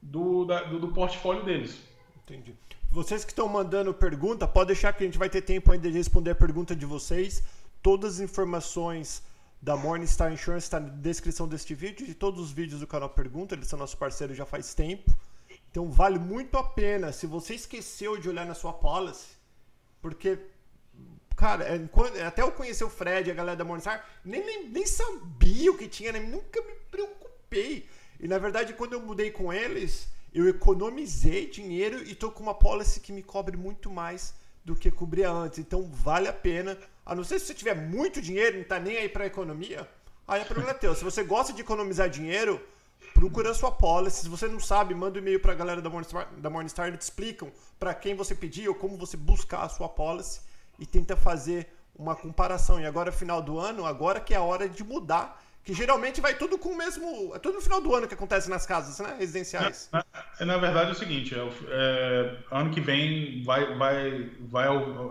do, 0.00 0.44
da, 0.44 0.62
do, 0.62 0.78
do 0.78 0.88
portfólio 0.88 1.44
deles. 1.44 1.82
Entendi. 2.24 2.54
Vocês 2.92 3.24
que 3.24 3.30
estão 3.32 3.48
mandando 3.48 3.94
pergunta, 3.94 4.46
pode 4.46 4.68
deixar 4.68 4.92
que 4.92 5.02
a 5.02 5.06
gente 5.06 5.18
vai 5.18 5.28
ter 5.28 5.42
tempo 5.42 5.70
ainda 5.72 5.90
de 5.90 5.96
responder 5.96 6.30
a 6.30 6.34
pergunta 6.34 6.74
de 6.74 6.86
vocês. 6.86 7.42
Todas 7.82 8.14
as 8.14 8.20
informações 8.20 9.22
da 9.62 9.76
Morningstar 9.76 10.32
Insurance 10.32 10.64
está 10.64 10.80
na 10.80 10.88
descrição 10.88 11.46
deste 11.46 11.74
vídeo 11.74 12.06
e 12.08 12.14
todos 12.14 12.40
os 12.40 12.50
vídeos 12.50 12.80
do 12.80 12.86
canal 12.86 13.10
Pergunta, 13.10 13.54
eles 13.54 13.66
são 13.66 13.78
nossos 13.78 13.94
parceiros 13.94 14.36
já 14.36 14.46
faz 14.46 14.74
tempo. 14.74 15.12
Então 15.70 15.90
vale 15.90 16.18
muito 16.18 16.56
a 16.58 16.64
pena 16.64 17.12
se 17.12 17.26
você 17.26 17.54
esqueceu 17.54 18.16
de 18.16 18.28
olhar 18.28 18.44
na 18.44 18.54
sua 18.54 18.72
policy, 18.72 19.28
porque 20.02 20.38
cara, 21.40 21.64
é, 21.64 21.80
é, 22.18 22.26
até 22.26 22.42
eu 22.42 22.52
conhecer 22.52 22.84
o 22.84 22.90
Fred 22.90 23.28
e 23.28 23.32
a 23.32 23.34
galera 23.34 23.56
da 23.56 23.64
Morningstar, 23.64 24.04
nem, 24.22 24.44
nem, 24.44 24.68
nem 24.68 24.86
sabia 24.86 25.70
o 25.70 25.76
que 25.76 25.88
tinha, 25.88 26.12
nem, 26.12 26.28
nunca 26.28 26.60
me 26.60 26.74
preocupei. 26.90 27.88
E 28.20 28.28
na 28.28 28.36
verdade, 28.36 28.74
quando 28.74 28.92
eu 28.92 29.00
mudei 29.00 29.30
com 29.30 29.50
eles, 29.50 30.06
eu 30.34 30.46
economizei 30.46 31.46
dinheiro 31.46 32.06
e 32.06 32.14
tô 32.14 32.30
com 32.30 32.42
uma 32.42 32.54
policy 32.54 33.00
que 33.00 33.10
me 33.10 33.22
cobre 33.22 33.56
muito 33.56 33.90
mais 33.90 34.34
do 34.62 34.76
que 34.76 34.90
cobria 34.90 35.30
antes. 35.30 35.58
Então 35.58 35.90
vale 35.90 36.28
a 36.28 36.32
pena. 36.32 36.76
A 37.06 37.14
não 37.14 37.24
ser 37.24 37.38
se 37.38 37.46
você 37.46 37.54
tiver 37.54 37.74
muito 37.74 38.20
dinheiro, 38.20 38.58
não 38.58 38.64
tá 38.64 38.78
nem 38.78 38.98
aí 38.98 39.08
para 39.08 39.24
economia, 39.24 39.88
aí 40.28 40.42
é 40.42 40.44
problema 40.44 40.74
teu. 40.74 40.94
Se 40.94 41.02
você 41.02 41.24
gosta 41.24 41.54
de 41.54 41.62
economizar 41.62 42.10
dinheiro, 42.10 42.60
procura 43.20 43.52
sua 43.52 43.70
policy. 43.70 44.22
Se 44.22 44.28
você 44.28 44.48
não 44.48 44.58
sabe, 44.58 44.94
manda 44.94 45.18
um 45.18 45.22
e-mail 45.22 45.38
para 45.38 45.52
a 45.52 45.54
galera 45.54 45.82
da 45.82 45.90
Morningstar, 45.90 46.28
da 46.38 46.48
Morningstar, 46.48 46.88
eles 46.88 46.98
te 46.98 47.02
explicam 47.02 47.52
para 47.78 47.92
quem 47.92 48.14
você 48.14 48.34
pedir 48.34 48.66
ou 48.68 48.74
como 48.74 48.96
você 48.96 49.16
buscar 49.16 49.62
a 49.62 49.68
sua 49.68 49.88
policy 49.88 50.40
e 50.78 50.86
tenta 50.86 51.14
fazer 51.14 51.68
uma 51.94 52.16
comparação. 52.16 52.80
E 52.80 52.86
agora 52.86 53.12
final 53.12 53.42
do 53.42 53.58
ano, 53.58 53.84
agora 53.84 54.20
que 54.20 54.32
é 54.32 54.38
a 54.38 54.42
hora 54.42 54.68
de 54.68 54.82
mudar 54.82 55.38
que 55.62 55.74
geralmente 55.74 56.22
vai 56.22 56.34
tudo 56.34 56.56
com 56.56 56.70
o 56.70 56.76
mesmo. 56.76 57.34
É 57.34 57.38
tudo 57.38 57.56
no 57.56 57.60
final 57.60 57.82
do 57.82 57.94
ano 57.94 58.08
que 58.08 58.14
acontece 58.14 58.48
nas 58.48 58.64
casas, 58.64 58.98
né? 59.06 59.16
Residenciais. 59.18 59.90
Na, 59.92 60.02
na, 60.40 60.46
na 60.46 60.56
verdade 60.56 60.88
é 60.88 60.92
o 60.92 60.96
seguinte: 60.96 61.34
é, 61.34 61.38
é, 61.68 62.36
ano 62.50 62.70
que 62.70 62.80
vem 62.80 63.42
vai, 63.44 63.76
vai, 63.76 64.30
vai 64.40 64.66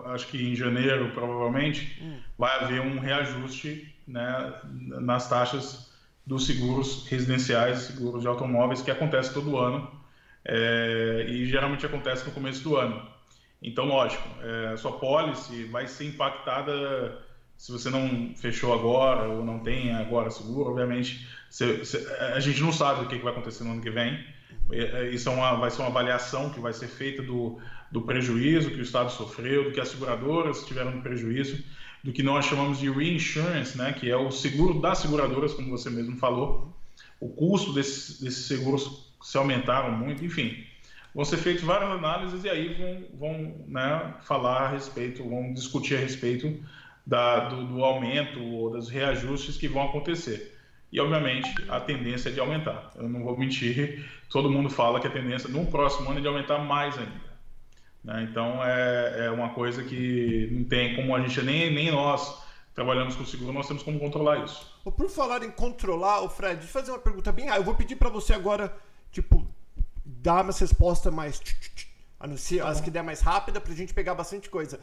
acho 0.06 0.26
que 0.26 0.50
em 0.50 0.56
janeiro, 0.56 1.12
provavelmente, 1.12 1.96
hum. 2.02 2.18
vai 2.36 2.64
haver 2.64 2.80
um 2.80 2.98
reajuste 2.98 3.94
né, 4.08 4.60
nas 4.64 5.28
taxas 5.28 5.89
dos 6.26 6.46
seguros 6.46 7.06
residenciais, 7.08 7.80
seguros 7.80 8.22
de 8.22 8.28
automóveis, 8.28 8.82
que 8.82 8.90
acontece 8.90 9.32
todo 9.32 9.58
ano. 9.58 9.90
É, 10.44 11.26
e 11.28 11.46
geralmente 11.46 11.84
acontece 11.84 12.24
no 12.24 12.32
começo 12.32 12.62
do 12.62 12.76
ano. 12.76 13.06
Então, 13.62 13.84
lógico, 13.84 14.26
é, 14.42 14.76
sua 14.76 14.92
policy 14.92 15.64
vai 15.64 15.86
ser 15.86 16.06
impactada 16.06 17.20
se 17.60 17.70
você 17.70 17.90
não 17.90 18.34
fechou 18.34 18.72
agora 18.72 19.28
ou 19.28 19.44
não 19.44 19.58
tem 19.58 19.92
agora 19.94 20.30
seguro, 20.30 20.70
obviamente 20.70 21.28
a 22.34 22.40
gente 22.40 22.62
não 22.62 22.72
sabe 22.72 23.04
o 23.04 23.08
que, 23.08 23.18
vai 23.18 23.32
acontecer 23.32 23.64
no 23.64 23.72
ano 23.72 23.82
que 23.82 23.90
vem. 23.90 24.18
É, 24.72 24.78
é, 24.78 25.10
isso 25.10 25.28
é 25.28 25.32
uma, 25.32 25.56
vai 25.56 25.70
ser 25.70 25.82
uma 25.82 25.88
avaliação 25.88 26.48
que 26.48 26.58
vai 26.58 26.72
ser 26.72 26.88
feita 26.88 27.22
do, 27.22 27.58
do 27.92 28.00
prejuízo 28.00 28.70
que 28.70 28.78
o 28.78 28.82
Estado 28.82 29.10
sofreu, 29.10 29.64
do 29.64 29.72
que 29.72 29.80
as 29.80 29.88
seguradoras 29.88 30.64
tiveram 30.64 30.92
de 30.92 31.00
prejuízo, 31.02 31.62
do 32.02 32.12
que 32.12 32.22
nós 32.22 32.46
chamamos 32.46 32.78
de 32.78 32.90
reinsurance, 32.90 33.76
né, 33.76 33.92
que 33.92 34.10
é 34.10 34.16
o 34.16 34.30
seguro 34.30 34.80
das 34.80 34.98
seguradoras, 34.98 35.52
como 35.52 35.70
você 35.70 35.90
mesmo 35.90 36.16
falou. 36.16 36.74
O 37.20 37.28
custo 37.28 37.72
desses, 37.72 38.46
seguros 38.46 39.12
se 39.22 39.36
aumentaram 39.36 39.92
muito, 39.92 40.24
enfim. 40.24 40.64
Vão 41.14 41.24
ser 41.24 41.36
feitas 41.36 41.62
várias 41.62 41.90
análises 41.90 42.44
e 42.44 42.48
aí 42.48 42.74
vão, 42.74 43.04
vão 43.18 43.54
né, 43.66 44.14
falar 44.22 44.62
a 44.62 44.68
respeito, 44.68 45.28
vão 45.28 45.52
discutir 45.52 45.96
a 45.96 46.00
respeito 46.00 46.58
da, 47.06 47.48
do, 47.48 47.64
do, 47.66 47.84
aumento 47.84 48.40
ou 48.42 48.70
dos 48.70 48.88
reajustes 48.88 49.56
que 49.56 49.68
vão 49.68 49.82
acontecer. 49.82 50.56
E, 50.92 50.98
obviamente, 51.00 51.52
a 51.68 51.80
tendência 51.80 52.30
é 52.30 52.32
de 52.32 52.40
aumentar. 52.40 52.90
Eu 52.96 53.08
não 53.08 53.22
vou 53.22 53.36
mentir, 53.36 54.08
todo 54.30 54.50
mundo 54.50 54.70
fala 54.70 55.00
que 55.00 55.06
a 55.06 55.10
tendência 55.10 55.48
no 55.48 55.66
próximo 55.66 56.08
ano 56.08 56.18
é 56.18 56.22
de 56.22 56.28
aumentar 56.28 56.58
mais 56.58 56.96
ainda. 56.96 57.29
Né? 58.04 58.26
Então, 58.30 58.64
é, 58.64 59.26
é 59.26 59.30
uma 59.30 59.50
coisa 59.50 59.82
que 59.82 60.48
não 60.52 60.64
tem 60.64 60.96
como 60.96 61.14
a 61.14 61.20
gente, 61.20 61.42
nem, 61.42 61.72
nem 61.72 61.90
nós 61.90 62.42
trabalhamos 62.74 63.14
com 63.14 63.24
seguro, 63.24 63.52
nós 63.52 63.68
temos 63.68 63.82
como 63.82 63.98
controlar 63.98 64.44
isso. 64.44 64.78
Por 64.84 65.10
falar 65.10 65.42
em 65.42 65.50
controlar, 65.50 66.22
o 66.22 66.28
Fred, 66.28 66.56
deixa 66.56 66.68
eu 66.68 66.80
fazer 66.80 66.90
uma 66.92 66.98
pergunta 66.98 67.30
bem. 67.30 67.48
Ah, 67.50 67.56
eu 67.56 67.64
vou 67.64 67.74
pedir 67.74 67.96
para 67.96 68.08
você 68.08 68.32
agora, 68.32 68.74
tipo, 69.12 69.46
dar 70.04 70.44
uma 70.44 70.52
resposta 70.52 71.10
mais. 71.10 71.40
Anuncia, 72.18 72.62
tá 72.62 72.68
as 72.68 72.80
que 72.80 72.90
der 72.90 73.02
mais 73.02 73.20
rápida, 73.20 73.60
para 73.60 73.72
a 73.72 73.76
gente 73.76 73.94
pegar 73.94 74.14
bastante 74.14 74.48
coisa. 74.48 74.78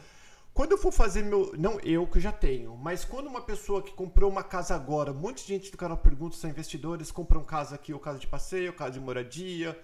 Quando 0.52 0.72
eu 0.72 0.78
for 0.78 0.92
fazer 0.92 1.22
meu. 1.22 1.52
Não 1.56 1.78
eu 1.80 2.06
que 2.06 2.18
já 2.18 2.32
tenho, 2.32 2.76
mas 2.76 3.04
quando 3.04 3.28
uma 3.28 3.40
pessoa 3.40 3.82
que 3.82 3.92
comprou 3.92 4.30
uma 4.30 4.42
casa 4.42 4.74
agora, 4.74 5.12
um 5.12 5.14
monte 5.14 5.42
de 5.46 5.54
gente 5.54 5.70
do 5.70 5.76
canal 5.76 5.96
pergunta, 5.96 6.36
são 6.36 6.50
investidores, 6.50 7.12
compram 7.12 7.44
casa 7.44 7.76
aqui, 7.76 7.92
ou 7.92 8.00
casa 8.00 8.18
de 8.18 8.26
passeio, 8.26 8.68
ou 8.68 8.72
casa 8.72 8.92
de 8.92 9.00
moradia. 9.00 9.78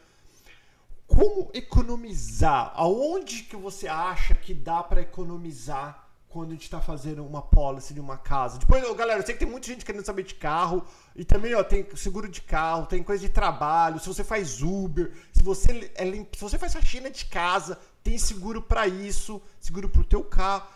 Como 1.06 1.50
economizar? 1.52 2.72
Aonde 2.74 3.42
que 3.42 3.56
você 3.56 3.86
acha 3.86 4.34
que 4.34 4.54
dá 4.54 4.82
para 4.82 5.02
economizar 5.02 6.08
quando 6.28 6.48
a 6.48 6.52
gente 6.54 6.64
está 6.64 6.80
fazendo 6.80 7.24
uma 7.24 7.42
policy 7.42 7.94
de 7.94 8.00
uma 8.00 8.16
casa? 8.16 8.58
Depois, 8.58 8.82
galera, 8.96 9.20
eu 9.20 9.26
sei 9.26 9.34
que 9.34 9.40
tem 9.40 9.48
muita 9.48 9.66
gente 9.66 9.84
querendo 9.84 10.04
saber 10.04 10.24
de 10.24 10.34
carro, 10.34 10.84
e 11.14 11.24
também 11.24 11.54
ó, 11.54 11.62
tem 11.62 11.86
seguro 11.94 12.28
de 12.28 12.40
carro, 12.40 12.86
tem 12.86 13.02
coisa 13.02 13.20
de 13.20 13.28
trabalho, 13.28 14.00
se 14.00 14.08
você 14.08 14.24
faz 14.24 14.62
Uber, 14.62 15.12
se 15.32 15.42
você, 15.42 15.92
é, 15.94 16.04
se 16.10 16.40
você 16.40 16.58
faz 16.58 16.72
faxina 16.72 17.10
de 17.10 17.26
casa, 17.26 17.78
tem 18.02 18.18
seguro 18.18 18.62
para 18.62 18.88
isso, 18.88 19.40
seguro 19.60 19.88
para 19.88 20.00
o 20.00 20.04
teu 20.04 20.24
carro. 20.24 20.66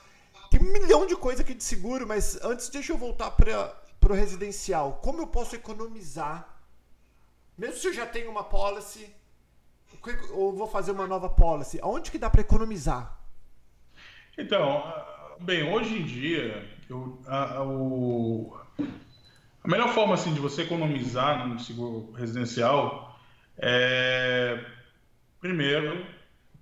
Tem 0.50 0.60
um 0.60 0.72
milhão 0.72 1.06
de 1.06 1.16
coisa 1.16 1.42
aqui 1.42 1.54
de 1.54 1.64
seguro, 1.64 2.06
mas 2.06 2.38
antes 2.42 2.68
deixa 2.68 2.92
eu 2.92 2.98
voltar 2.98 3.30
para 3.32 3.74
o 4.08 4.14
residencial. 4.14 5.00
Como 5.02 5.20
eu 5.20 5.26
posso 5.26 5.54
economizar? 5.56 6.56
Mesmo 7.56 7.76
se 7.76 7.88
eu 7.88 7.92
já 7.92 8.06
tenho 8.06 8.30
uma 8.30 8.44
policy, 8.44 9.12
ou 10.32 10.52
vou 10.52 10.66
fazer 10.66 10.92
uma 10.92 11.06
nova 11.06 11.28
policy, 11.28 11.78
aonde 11.82 12.10
que 12.10 12.18
dá 12.18 12.30
para 12.30 12.40
economizar? 12.40 13.18
Então, 14.36 14.84
bem, 15.40 15.72
hoje 15.72 15.98
em 15.98 16.04
dia, 16.04 16.68
eu, 16.88 17.20
a, 17.26 17.56
a, 17.56 17.64
o, 17.64 18.56
a 19.64 19.68
melhor 19.68 19.88
forma 19.90 20.14
assim, 20.14 20.32
de 20.32 20.40
você 20.40 20.62
economizar 20.62 21.46
no 21.46 21.58
seguro 21.58 22.12
residencial 22.12 23.18
é, 23.58 24.64
primeiro, 25.40 26.06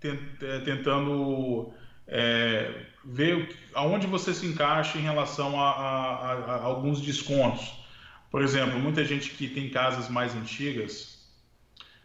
é, 0.03 0.59
tentando 0.61 1.73
é, 2.07 2.87
ver 3.05 3.57
aonde 3.75 4.07
você 4.07 4.33
se 4.33 4.47
encaixa 4.47 4.99
em 4.99 5.03
relação 5.03 5.61
a, 5.61 5.71
a, 5.71 6.33
a, 6.33 6.63
alguns 6.63 7.01
descontos. 7.01 7.85
Por 8.31 8.43
exemplo, 8.43 8.79
muita 8.79 9.05
gente 9.05 9.31
que 9.31 9.49
tem 9.49 9.71
casas 9.71 10.09
mais 10.09 10.35
antigas, 10.35 11.27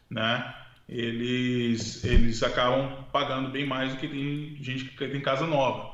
né? 0.09 0.55
Eles, 0.91 2.03
eles 2.03 2.43
acabam 2.43 3.05
pagando 3.13 3.49
bem 3.49 3.65
mais 3.65 3.93
do 3.93 3.97
que 3.97 4.09
tem 4.09 4.57
gente 4.59 4.83
que 4.83 5.07
tem 5.07 5.21
casa 5.21 5.47
nova. 5.47 5.89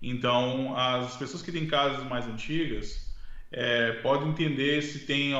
Então, 0.00 0.74
as 0.74 1.14
pessoas 1.18 1.42
que 1.42 1.52
têm 1.52 1.66
casas 1.66 2.02
mais 2.08 2.26
antigas 2.26 3.12
é, 3.52 3.92
podem 4.02 4.30
entender 4.30 4.80
se 4.82 5.00
tem, 5.00 5.34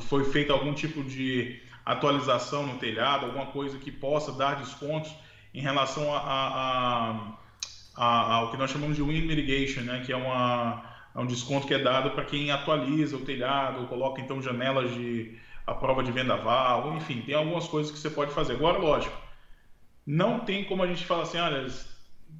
foi 0.00 0.24
feita 0.24 0.52
algum 0.52 0.74
tipo 0.74 1.04
de 1.04 1.62
atualização 1.86 2.66
no 2.66 2.78
telhado, 2.78 3.26
alguma 3.26 3.46
coisa 3.46 3.78
que 3.78 3.92
possa 3.92 4.32
dar 4.32 4.56
descontos 4.56 5.14
em 5.54 5.60
relação 5.60 6.12
a, 6.12 6.18
a, 6.18 7.38
a, 7.96 8.34
ao 8.34 8.50
que 8.50 8.56
nós 8.56 8.68
chamamos 8.68 8.96
de 8.96 9.02
wind 9.02 9.26
mitigation, 9.26 9.82
né? 9.82 10.02
que 10.04 10.12
é, 10.12 10.16
uma, 10.16 10.84
é 11.14 11.20
um 11.20 11.26
desconto 11.26 11.68
que 11.68 11.74
é 11.74 11.78
dado 11.78 12.10
para 12.10 12.24
quem 12.24 12.50
atualiza 12.50 13.16
o 13.16 13.24
telhado, 13.24 13.86
coloca 13.86 14.20
então 14.20 14.42
janelas 14.42 14.92
de 14.92 15.38
a 15.66 15.74
prova 15.74 16.02
de 16.02 16.12
vendaval, 16.12 16.94
enfim, 16.96 17.22
tem 17.22 17.34
algumas 17.34 17.66
coisas 17.66 17.90
que 17.90 17.98
você 17.98 18.10
pode 18.10 18.32
fazer. 18.32 18.54
Agora, 18.54 18.78
lógico, 18.78 19.16
não 20.06 20.40
tem 20.40 20.64
como 20.64 20.82
a 20.82 20.86
gente 20.86 21.04
falar 21.04 21.22
assim, 21.22 21.38
olha, 21.38 21.66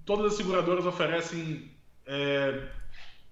todas 0.04 0.32
as 0.32 0.34
seguradoras 0.34 0.84
oferecem 0.84 1.70
é, 2.06 2.68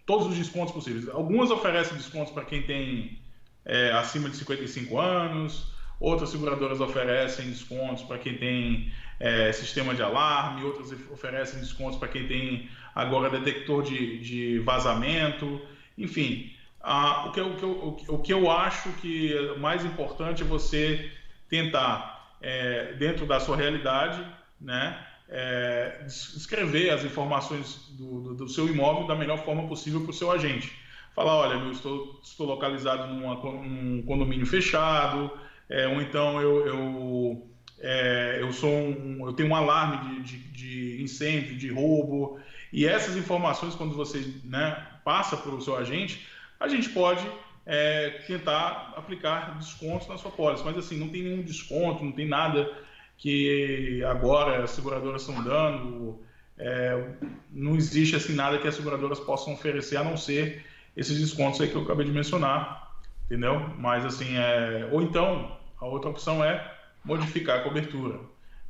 todos 0.07 0.26
os 0.26 0.37
descontos 0.37 0.72
possíveis. 0.72 1.09
Algumas 1.09 1.50
oferecem 1.50 1.96
descontos 1.96 2.33
para 2.33 2.44
quem 2.44 2.62
tem 2.62 3.20
é, 3.64 3.92
acima 3.92 4.28
de 4.28 4.37
55 4.37 4.98
anos, 4.98 5.72
outras 6.00 6.31
seguradoras 6.31 6.81
oferecem 6.81 7.48
descontos 7.48 8.02
para 8.02 8.18
quem 8.18 8.37
tem 8.37 8.92
é, 9.20 9.52
sistema 9.52 9.94
de 9.94 10.02
alarme, 10.02 10.64
outras 10.64 10.90
oferecem 11.11 11.61
descontos 11.61 11.98
para 11.98 12.09
quem 12.09 12.26
tem 12.26 12.68
agora 12.94 13.31
detector 13.31 13.83
de, 13.83 14.18
de 14.18 14.59
vazamento, 14.61 15.61
enfim. 15.96 16.52
Ah, 16.83 17.27
o, 17.29 17.33
que 17.33 17.40
eu, 17.40 17.47
o, 17.47 17.57
que 17.57 17.64
eu, 17.64 18.14
o 18.14 18.18
que 18.18 18.33
eu 18.33 18.51
acho 18.51 18.90
que 18.95 19.37
é 19.37 19.57
mais 19.59 19.85
importante 19.85 20.42
é 20.42 20.47
você 20.47 21.11
tentar, 21.49 22.37
é, 22.40 22.95
dentro 22.95 23.25
da 23.25 23.38
sua 23.38 23.57
realidade, 23.57 24.25
né, 24.61 24.99
é, 25.29 26.05
escrever 26.07 26.90
as 26.90 27.05
informações 27.05 27.88
do, 27.90 28.21
do, 28.21 28.35
do, 28.35 28.49
seu 28.49 28.66
imóvel 28.68 29.07
da 29.07 29.14
melhor 29.14 29.38
forma 29.45 29.66
possível 29.68 30.01
para 30.03 30.11
o 30.11 30.14
seu 30.14 30.31
agente. 30.31 30.73
Falar, 31.14 31.37
olha, 31.37 31.55
eu 31.55 31.71
estou, 31.71 32.21
estou 32.23 32.47
localizado 32.47 33.12
num 33.12 34.03
condomínio 34.03 34.47
fechado, 34.47 35.31
é, 35.68 35.87
ou 35.87 36.03
então 36.03 36.40
eu, 36.40 36.66
eu, 36.66 37.51
é, 37.81 38.38
eu, 38.40 38.53
sou 38.53 38.71
um, 38.71 39.27
eu 39.27 39.33
tenho 39.33 39.51
um 39.51 39.57
alarme 39.57 40.23
de, 40.23 40.23
de, 40.23 40.38
de, 40.53 41.03
incêndio, 41.03 41.57
de 41.57 41.71
roubo, 41.71 42.40
e 42.73 42.87
essas 42.87 43.16
informações, 43.16 43.75
quando 43.75 43.95
você 43.95 44.35
né, 44.45 44.87
passa 45.05 45.37
para 45.37 45.55
o 45.55 45.61
seu 45.61 45.77
agente, 45.77 46.27
a 46.62 46.68
gente 46.68 46.88
pode 46.90 47.27
é, 47.66 48.11
tentar 48.27 48.94
aplicar 48.96 49.59
descontos 49.59 50.09
na 50.09 50.16
sua 50.16 50.31
pólice. 50.31 50.64
Mas 50.64 50.79
assim, 50.79 50.96
não 50.96 51.09
tem 51.09 51.22
nenhum 51.22 51.42
desconto, 51.42 52.05
não 52.05 52.12
tem 52.12 52.27
nada 52.27 52.72
que 53.18 54.03
agora 54.05 54.62
as 54.62 54.70
seguradoras 54.70 55.22
estão 55.22 55.42
dando. 55.42 56.20
É, 56.57 57.14
não 57.51 57.75
existe 57.75 58.14
assim 58.14 58.35
nada 58.35 58.59
que 58.59 58.68
as 58.68 58.75
seguradoras 58.75 59.18
possam 59.20 59.55
oferecer 59.55 59.96
a 59.96 60.05
não 60.05 60.16
ser 60.16 60.64
esses 60.96 61.18
descontos 61.18 61.61
aí 61.61 61.68
que 61.68 61.75
eu 61.75 61.83
acabei 61.83 62.07
de 62.07 62.12
mencionar, 62.12 62.94
entendeu? 63.25 63.59
Mas 63.79 64.05
assim, 64.05 64.37
é, 64.37 64.88
ou 64.92 65.03
então 65.03 65.57
a 65.81 65.87
outra 65.87 66.11
opção 66.11 66.44
é 66.44 66.75
modificar 67.05 67.59
a 67.59 67.62
cobertura, 67.62 68.20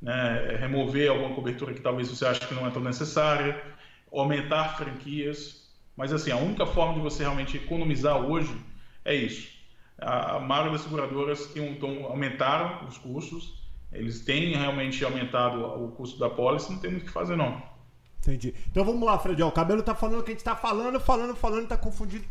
né? 0.00 0.54
É 0.54 0.56
remover 0.56 1.10
alguma 1.10 1.34
cobertura 1.34 1.74
que 1.74 1.80
talvez 1.80 2.08
você 2.08 2.24
ache 2.24 2.40
que 2.46 2.54
não 2.54 2.66
é 2.66 2.70
tão 2.70 2.82
necessária, 2.82 3.60
aumentar 4.10 4.76
franquias, 4.76 5.61
mas 5.96 6.12
assim, 6.12 6.30
a 6.30 6.36
única 6.36 6.66
forma 6.66 6.94
de 6.94 7.00
você 7.00 7.22
realmente 7.22 7.56
economizar 7.56 8.16
hoje 8.16 8.54
é 9.04 9.14
isso. 9.14 9.50
A, 9.98 10.36
a 10.36 10.40
maioria 10.40 10.72
das 10.72 10.82
seguradoras 10.82 11.46
tem, 11.46 11.70
então, 11.70 12.06
aumentaram 12.06 12.86
os 12.86 12.98
custos, 12.98 13.62
eles 13.92 14.20
têm 14.20 14.56
realmente 14.56 15.04
aumentado 15.04 15.64
o 15.64 15.92
custo 15.92 16.18
da 16.18 16.30
pólice, 16.30 16.72
não 16.72 16.78
tem 16.78 16.90
muito 16.90 17.02
o 17.02 17.06
que 17.06 17.12
fazer 17.12 17.36
não. 17.36 17.62
Entendi. 18.20 18.54
Então 18.70 18.84
vamos 18.84 19.02
lá, 19.02 19.18
Fred. 19.18 19.42
o 19.42 19.50
cabelo 19.50 19.82
tá 19.82 19.96
falando 19.96 20.20
o 20.20 20.22
que 20.22 20.30
a 20.30 20.34
gente 20.34 20.44
tá 20.44 20.54
falando, 20.54 21.00
falando, 21.00 21.34
falando, 21.34 21.66
tá 21.66 21.76
confundido. 21.76 22.24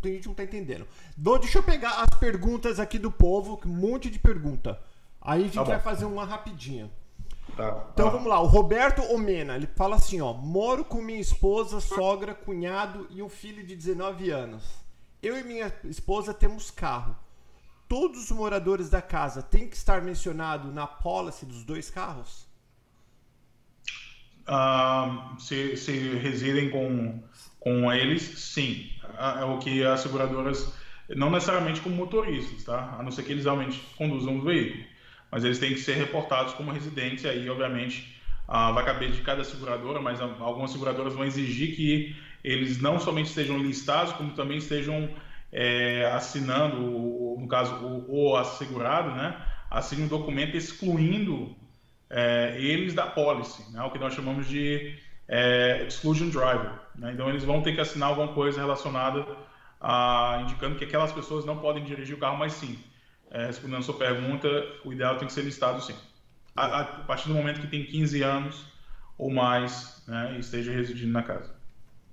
Tem 0.00 0.12
gente 0.12 0.22
que 0.22 0.28
não 0.28 0.34
tá 0.34 0.44
entendendo. 0.44 0.86
deixa 1.16 1.58
eu 1.58 1.62
pegar 1.64 2.02
as 2.02 2.18
perguntas 2.18 2.78
aqui 2.78 2.96
do 2.96 3.10
povo, 3.10 3.60
um 3.66 3.68
monte 3.68 4.08
de 4.08 4.20
pergunta. 4.20 4.80
Aí 5.20 5.40
a 5.40 5.44
gente 5.44 5.54
tá 5.54 5.64
vai 5.64 5.80
fazer 5.80 6.04
uma 6.04 6.24
rapidinha. 6.24 6.88
Tá. 7.56 7.90
Então 7.92 8.10
vamos 8.10 8.28
lá, 8.28 8.40
o 8.40 8.46
Roberto 8.46 9.02
Omena, 9.12 9.56
ele 9.56 9.66
fala 9.66 9.96
assim, 9.96 10.20
ó, 10.20 10.32
moro 10.32 10.84
com 10.84 11.02
minha 11.02 11.20
esposa, 11.20 11.80
sogra, 11.80 12.34
cunhado 12.34 13.06
e 13.10 13.22
um 13.22 13.28
filho 13.28 13.64
de 13.64 13.76
19 13.76 14.30
anos. 14.30 14.64
Eu 15.22 15.38
e 15.38 15.44
minha 15.44 15.72
esposa 15.84 16.32
temos 16.32 16.70
carro. 16.70 17.16
Todos 17.88 18.24
os 18.24 18.30
moradores 18.30 18.88
da 18.88 19.02
casa 19.02 19.42
têm 19.42 19.68
que 19.68 19.76
estar 19.76 20.00
mencionado 20.00 20.72
na 20.72 20.86
policy 20.86 21.44
dos 21.44 21.62
dois 21.62 21.90
carros? 21.90 22.46
Ah, 24.46 25.36
se, 25.38 25.76
se 25.76 25.92
residem 26.16 26.70
com, 26.70 27.22
com 27.60 27.92
eles, 27.92 28.22
sim. 28.22 28.90
Ah, 29.18 29.40
é 29.40 29.44
o 29.44 29.58
que 29.58 29.84
as 29.84 30.00
seguradoras, 30.00 30.72
não 31.10 31.30
necessariamente 31.30 31.82
como 31.82 31.94
motoristas, 31.94 32.64
tá? 32.64 32.96
A 32.98 33.02
não 33.02 33.12
ser 33.12 33.24
que 33.24 33.32
eles 33.32 33.44
realmente 33.44 33.78
conduzam 33.96 34.38
o 34.38 34.42
veículo 34.42 34.91
mas 35.32 35.44
eles 35.44 35.58
têm 35.58 35.72
que 35.72 35.80
ser 35.80 35.94
reportados 35.94 36.52
como 36.52 36.70
residentes, 36.70 37.24
e 37.24 37.28
aí, 37.28 37.48
obviamente, 37.48 38.14
ah, 38.46 38.70
vai 38.70 38.84
caber 38.84 39.10
de 39.10 39.22
cada 39.22 39.42
seguradora, 39.42 39.98
mas 39.98 40.20
algumas 40.20 40.70
seguradoras 40.70 41.14
vão 41.14 41.24
exigir 41.24 41.74
que 41.74 42.14
eles 42.44 42.82
não 42.82 43.00
somente 43.00 43.30
estejam 43.30 43.56
listados, 43.56 44.12
como 44.12 44.34
também 44.34 44.58
estejam 44.58 45.08
é, 45.50 46.04
assinando, 46.12 46.76
no 46.76 47.48
caso, 47.48 47.74
o, 47.76 48.32
o 48.32 48.36
assegurado, 48.36 49.12
né, 49.12 49.34
assine 49.70 50.02
um 50.02 50.08
documento 50.08 50.54
excluindo 50.54 51.56
é, 52.10 52.54
eles 52.58 52.92
da 52.92 53.06
policy, 53.06 53.72
né, 53.72 53.82
o 53.82 53.90
que 53.90 53.98
nós 53.98 54.12
chamamos 54.12 54.46
de 54.46 54.98
é, 55.26 55.86
exclusion 55.88 56.28
driver. 56.28 56.72
Né, 56.94 57.10
então, 57.14 57.30
eles 57.30 57.42
vão 57.42 57.62
ter 57.62 57.72
que 57.72 57.80
assinar 57.80 58.10
alguma 58.10 58.28
coisa 58.34 58.60
relacionada 58.60 59.26
a 59.80 60.40
indicando 60.42 60.76
que 60.76 60.84
aquelas 60.84 61.10
pessoas 61.10 61.46
não 61.46 61.56
podem 61.56 61.82
dirigir 61.82 62.14
o 62.14 62.18
carro, 62.18 62.36
mas 62.36 62.52
sim 62.52 62.78
é, 63.32 63.46
respondendo 63.46 63.78
a 63.78 63.82
sua 63.82 63.96
pergunta, 63.96 64.48
o 64.84 64.92
ideal 64.92 65.16
tem 65.16 65.26
que 65.26 65.32
ser 65.32 65.42
listado 65.42 65.82
sim. 65.82 65.94
A, 66.54 66.80
a, 66.80 66.84
partir 66.84 67.28
do 67.28 67.34
momento 67.34 67.62
que 67.62 67.66
tem 67.66 67.84
15 67.84 68.22
anos 68.22 68.66
ou 69.16 69.30
mais 69.30 70.02
né, 70.06 70.34
e 70.36 70.40
esteja 70.40 70.70
residindo 70.70 71.12
na 71.12 71.22
casa. 71.22 71.50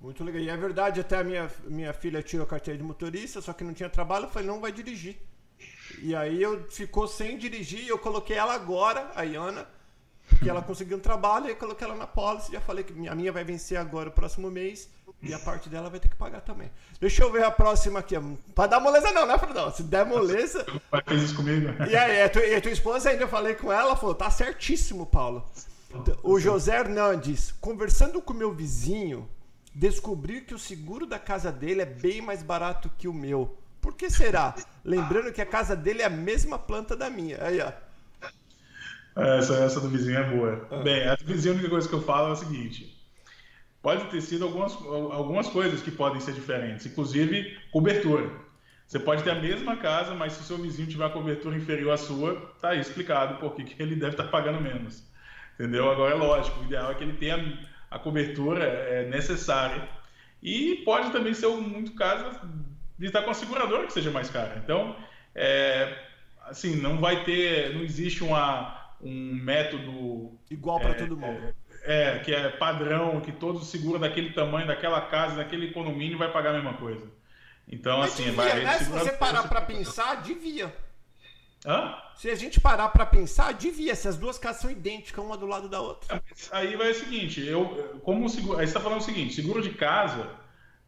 Muito 0.00 0.24
legal. 0.24 0.40
E 0.40 0.48
é 0.48 0.56
verdade, 0.56 0.98
até 0.98 1.18
a 1.18 1.24
minha, 1.24 1.50
minha 1.66 1.92
filha 1.92 2.22
tirou 2.22 2.44
a 2.44 2.48
carteira 2.48 2.78
de 2.78 2.82
motorista, 2.82 3.42
só 3.42 3.52
que 3.52 3.62
não 3.62 3.74
tinha 3.74 3.90
trabalho, 3.90 4.24
eu 4.24 4.30
falei, 4.30 4.48
não 4.48 4.60
vai 4.60 4.72
dirigir. 4.72 5.18
E 6.00 6.16
aí 6.16 6.42
eu 6.42 6.70
ficou 6.70 7.06
sem 7.06 7.36
dirigir, 7.36 7.86
eu 7.86 7.98
coloquei 7.98 8.36
ela 8.36 8.54
agora, 8.54 9.10
a 9.14 9.22
Iana, 9.22 9.68
porque 10.26 10.48
ela 10.48 10.62
conseguiu 10.62 10.96
um 10.96 11.00
trabalho, 11.00 11.50
e 11.50 11.54
coloquei 11.54 11.86
ela 11.86 11.96
na 11.96 12.06
policy, 12.06 12.52
já 12.52 12.62
falei 12.62 12.82
que 12.82 12.92
a 13.08 13.14
minha 13.14 13.30
vai 13.30 13.44
vencer 13.44 13.76
agora 13.76 14.08
o 14.08 14.12
próximo 14.12 14.50
mês. 14.50 14.88
E 15.22 15.34
a 15.34 15.38
parte 15.38 15.68
dela 15.68 15.90
vai 15.90 16.00
ter 16.00 16.08
que 16.08 16.16
pagar 16.16 16.40
também. 16.40 16.70
Deixa 16.98 17.22
eu 17.22 17.30
ver 17.30 17.44
a 17.44 17.50
próxima 17.50 17.98
aqui. 18.00 18.14
Pra 18.54 18.66
dar 18.66 18.80
moleza 18.80 19.12
não, 19.12 19.26
né, 19.26 19.36
Fredão? 19.38 19.70
Se 19.70 19.82
der 19.82 20.06
moleza... 20.06 20.64
Vai 20.90 21.02
fazer 21.02 21.24
isso 21.24 21.36
comigo. 21.36 21.66
E 21.88 21.94
aí, 21.94 22.22
a 22.22 22.28
tua, 22.28 22.56
a 22.56 22.60
tua 22.60 22.70
esposa 22.70 23.10
ainda, 23.10 23.24
eu 23.24 23.28
falei 23.28 23.54
com 23.54 23.70
ela, 23.70 23.94
falou, 23.94 24.14
tá 24.14 24.30
certíssimo, 24.30 25.04
Paulo. 25.04 25.44
O 26.22 26.40
José 26.40 26.78
Hernandes, 26.78 27.52
conversando 27.60 28.22
com 28.22 28.32
meu 28.32 28.54
vizinho, 28.54 29.28
descobri 29.74 30.40
que 30.40 30.54
o 30.54 30.58
seguro 30.58 31.04
da 31.04 31.18
casa 31.18 31.52
dele 31.52 31.82
é 31.82 31.86
bem 31.86 32.22
mais 32.22 32.42
barato 32.42 32.90
que 32.96 33.08
o 33.08 33.12
meu. 33.12 33.56
Por 33.80 33.94
que 33.94 34.10
será? 34.10 34.54
Lembrando 34.84 35.32
que 35.32 35.40
a 35.40 35.46
casa 35.46 35.74
dele 35.74 36.02
é 36.02 36.06
a 36.06 36.10
mesma 36.10 36.58
planta 36.58 36.96
da 36.96 37.10
minha. 37.10 37.42
Aí, 37.42 37.60
ó. 37.60 37.72
Essa, 39.16 39.54
essa 39.56 39.80
do 39.80 39.88
vizinho 39.88 40.18
é 40.18 40.30
boa. 40.30 40.68
Ah. 40.70 40.76
Bem, 40.78 41.08
a 41.08 41.14
do 41.14 41.24
vizinho, 41.24 41.54
a 41.54 41.56
única 41.56 41.70
coisa 41.70 41.88
que 41.88 41.94
eu 41.94 42.02
falo 42.02 42.28
é 42.28 42.32
o 42.32 42.36
seguinte: 42.36 42.99
pode 43.82 44.04
ter 44.06 44.20
sido 44.20 44.44
algumas, 44.44 44.72
algumas 45.12 45.48
coisas 45.48 45.82
que 45.82 45.90
podem 45.90 46.20
ser 46.20 46.32
diferentes, 46.32 46.86
inclusive 46.86 47.58
cobertura. 47.70 48.30
Você 48.86 48.98
pode 48.98 49.22
ter 49.22 49.30
a 49.30 49.36
mesma 49.36 49.76
casa, 49.76 50.14
mas 50.14 50.32
se 50.32 50.40
o 50.40 50.44
seu 50.44 50.58
vizinho 50.58 50.88
tiver 50.88 51.04
uma 51.04 51.12
cobertura 51.12 51.56
inferior 51.56 51.92
à 51.92 51.96
sua, 51.96 52.52
tá 52.60 52.70
aí 52.70 52.80
explicado 52.80 53.36
por 53.38 53.54
que 53.54 53.80
ele 53.80 53.94
deve 53.94 54.12
estar 54.12 54.24
pagando 54.24 54.60
menos. 54.60 55.08
Entendeu? 55.54 55.88
Agora 55.90 56.14
é 56.14 56.18
lógico, 56.18 56.60
o 56.60 56.64
ideal 56.64 56.90
é 56.90 56.94
que 56.94 57.04
ele 57.04 57.12
tenha 57.12 57.58
a 57.90 57.98
cobertura 57.98 58.64
é, 58.64 59.08
necessária. 59.08 59.88
E 60.42 60.82
pode 60.84 61.12
também 61.12 61.34
ser 61.34 61.48
muito 61.48 61.92
caso 61.92 62.40
de 62.98 63.06
estar 63.06 63.22
com 63.22 63.30
a 63.30 63.34
seguradora 63.34 63.86
que 63.86 63.92
seja 63.92 64.10
mais 64.10 64.28
cara. 64.28 64.60
Então, 64.64 64.96
é, 65.34 65.96
assim, 66.46 66.76
não 66.76 66.98
vai 66.98 67.24
ter, 67.24 67.74
não 67.74 67.82
existe 67.82 68.24
uma, 68.24 68.90
um 69.00 69.34
método 69.34 70.32
igual 70.50 70.80
para 70.80 70.90
é, 70.90 70.94
todo 70.94 71.16
mundo. 71.16 71.54
É, 71.82 72.16
é, 72.16 72.18
que 72.18 72.34
é 72.34 72.48
padrão, 72.48 73.20
que 73.20 73.32
todo 73.32 73.64
seguro 73.64 73.98
daquele 73.98 74.32
tamanho, 74.32 74.66
daquela 74.66 75.00
casa, 75.02 75.36
daquele 75.36 75.72
condomínio 75.72 76.18
vai 76.18 76.30
pagar 76.30 76.50
a 76.50 76.54
mesma 76.54 76.74
coisa. 76.74 77.06
Então, 77.66 77.98
Mas 77.98 78.12
assim, 78.12 78.24
devia, 78.24 78.36
vai. 78.36 78.64
Né? 78.64 78.78
Se 78.78 78.90
você 78.90 79.12
parar 79.12 79.48
para 79.48 79.60
pensar, 79.60 80.22
devia. 80.22 80.74
Hã? 81.64 81.94
Se 82.16 82.30
a 82.30 82.34
gente 82.34 82.60
parar 82.60 82.88
para 82.88 83.06
pensar, 83.06 83.52
devia. 83.52 83.94
Se 83.94 84.08
as 84.08 84.16
duas 84.16 84.38
casas 84.38 84.62
são 84.62 84.70
idênticas, 84.70 85.24
uma 85.24 85.36
do 85.36 85.46
lado 85.46 85.68
da 85.68 85.80
outra. 85.80 86.22
Aí 86.52 86.76
vai 86.76 86.90
o 86.90 86.94
seguinte: 86.94 87.46
eu, 87.46 88.00
como 88.02 88.28
seguro, 88.28 88.58
aí 88.58 88.66
você 88.66 88.70
está 88.70 88.80
falando 88.80 89.00
o 89.00 89.04
seguinte: 89.04 89.34
seguro 89.34 89.62
de 89.62 89.70
casa, 89.70 90.28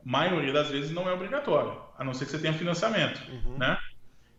maioria 0.05 0.53
das 0.53 0.69
vezes 0.69 0.91
não 0.91 1.09
é 1.09 1.13
obrigatório, 1.13 1.81
a 1.97 2.05
não 2.05 2.15
ser 2.15 2.25
que 2.25 2.33
você 2.33 2.39
tenha 2.39 2.55
financiamento, 2.55 3.21
uhum. 3.31 3.59
né? 3.59 3.79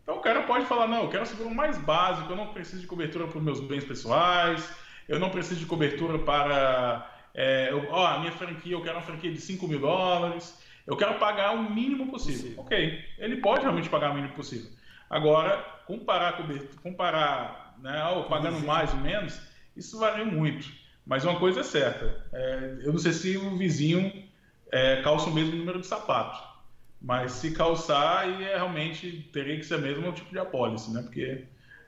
Então 0.01 0.17
o 0.17 0.21
cara 0.21 0.43
pode 0.43 0.65
falar, 0.65 0.87
não, 0.87 1.03
eu 1.03 1.09
quero 1.09 1.25
seguro 1.25 1.49
mais 1.49 1.77
básico, 1.77 2.31
eu 2.31 2.35
não 2.35 2.47
preciso 2.47 2.81
de 2.81 2.87
cobertura 2.87 3.25
para 3.25 3.37
os 3.37 3.43
meus 3.43 3.61
bens 3.61 3.85
pessoais, 3.85 4.69
eu 5.07 5.19
não 5.19 5.29
preciso 5.29 5.59
de 5.59 5.65
cobertura 5.65 6.19
para, 6.19 7.09
é, 7.33 7.69
eu, 7.71 7.87
ó, 7.89 8.05
a 8.05 8.19
minha 8.19 8.31
franquia, 8.31 8.73
eu 8.73 8.81
quero 8.81 8.95
uma 8.97 9.01
franquia 9.01 9.31
de 9.31 9.39
5 9.39 9.67
mil 9.67 9.79
dólares, 9.79 10.61
eu 10.85 10.97
quero 10.97 11.15
pagar 11.15 11.51
o 11.53 11.71
mínimo 11.71 12.07
possível. 12.07 12.55
possível. 12.55 12.63
Ok, 12.63 13.03
ele 13.17 13.37
pode 13.37 13.61
realmente 13.61 13.89
pagar 13.89 14.11
o 14.11 14.15
mínimo 14.15 14.33
possível. 14.33 14.69
Agora, 15.09 15.57
comparar, 15.85 16.37
comparar 16.81 17.75
né, 17.79 18.03
ou 18.09 18.25
pagando 18.25 18.59
mais 18.59 18.91
ou 18.93 18.99
menos, 18.99 19.39
isso 19.75 19.99
varia 19.99 20.25
muito. 20.25 20.67
Mas 21.05 21.25
uma 21.25 21.37
coisa 21.37 21.59
é 21.59 21.63
certa, 21.63 22.25
é, 22.31 22.77
eu 22.81 22.93
não 22.93 22.99
sei 22.99 23.11
se 23.11 23.37
o 23.37 23.57
vizinho 23.57 24.23
é, 24.71 25.01
calça 25.01 25.29
o 25.29 25.33
mesmo 25.33 25.55
número 25.55 25.81
de 25.81 25.87
sapatos, 25.87 26.41
mas 27.01 27.33
se 27.33 27.51
calçar, 27.51 28.19
aí 28.19 28.43
é, 28.45 28.55
realmente 28.55 29.29
teria 29.33 29.57
que 29.57 29.65
ser 29.65 29.79
mesmo 29.79 30.07
o 30.07 30.13
tipo 30.13 30.31
de 30.31 30.39
apólice, 30.39 30.93
né? 30.93 31.01
Porque 31.01 31.43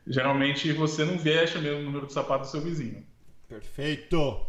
geralmente 0.07 0.71
você 0.73 1.03
não 1.03 1.17
veste 1.17 1.57
o 1.57 1.61
mesmo 1.61 1.83
número 1.83 2.07
de 2.07 2.13
sapatos 2.13 2.49
do 2.49 2.51
seu 2.51 2.61
vizinho. 2.61 3.05
Perfeito! 3.47 4.45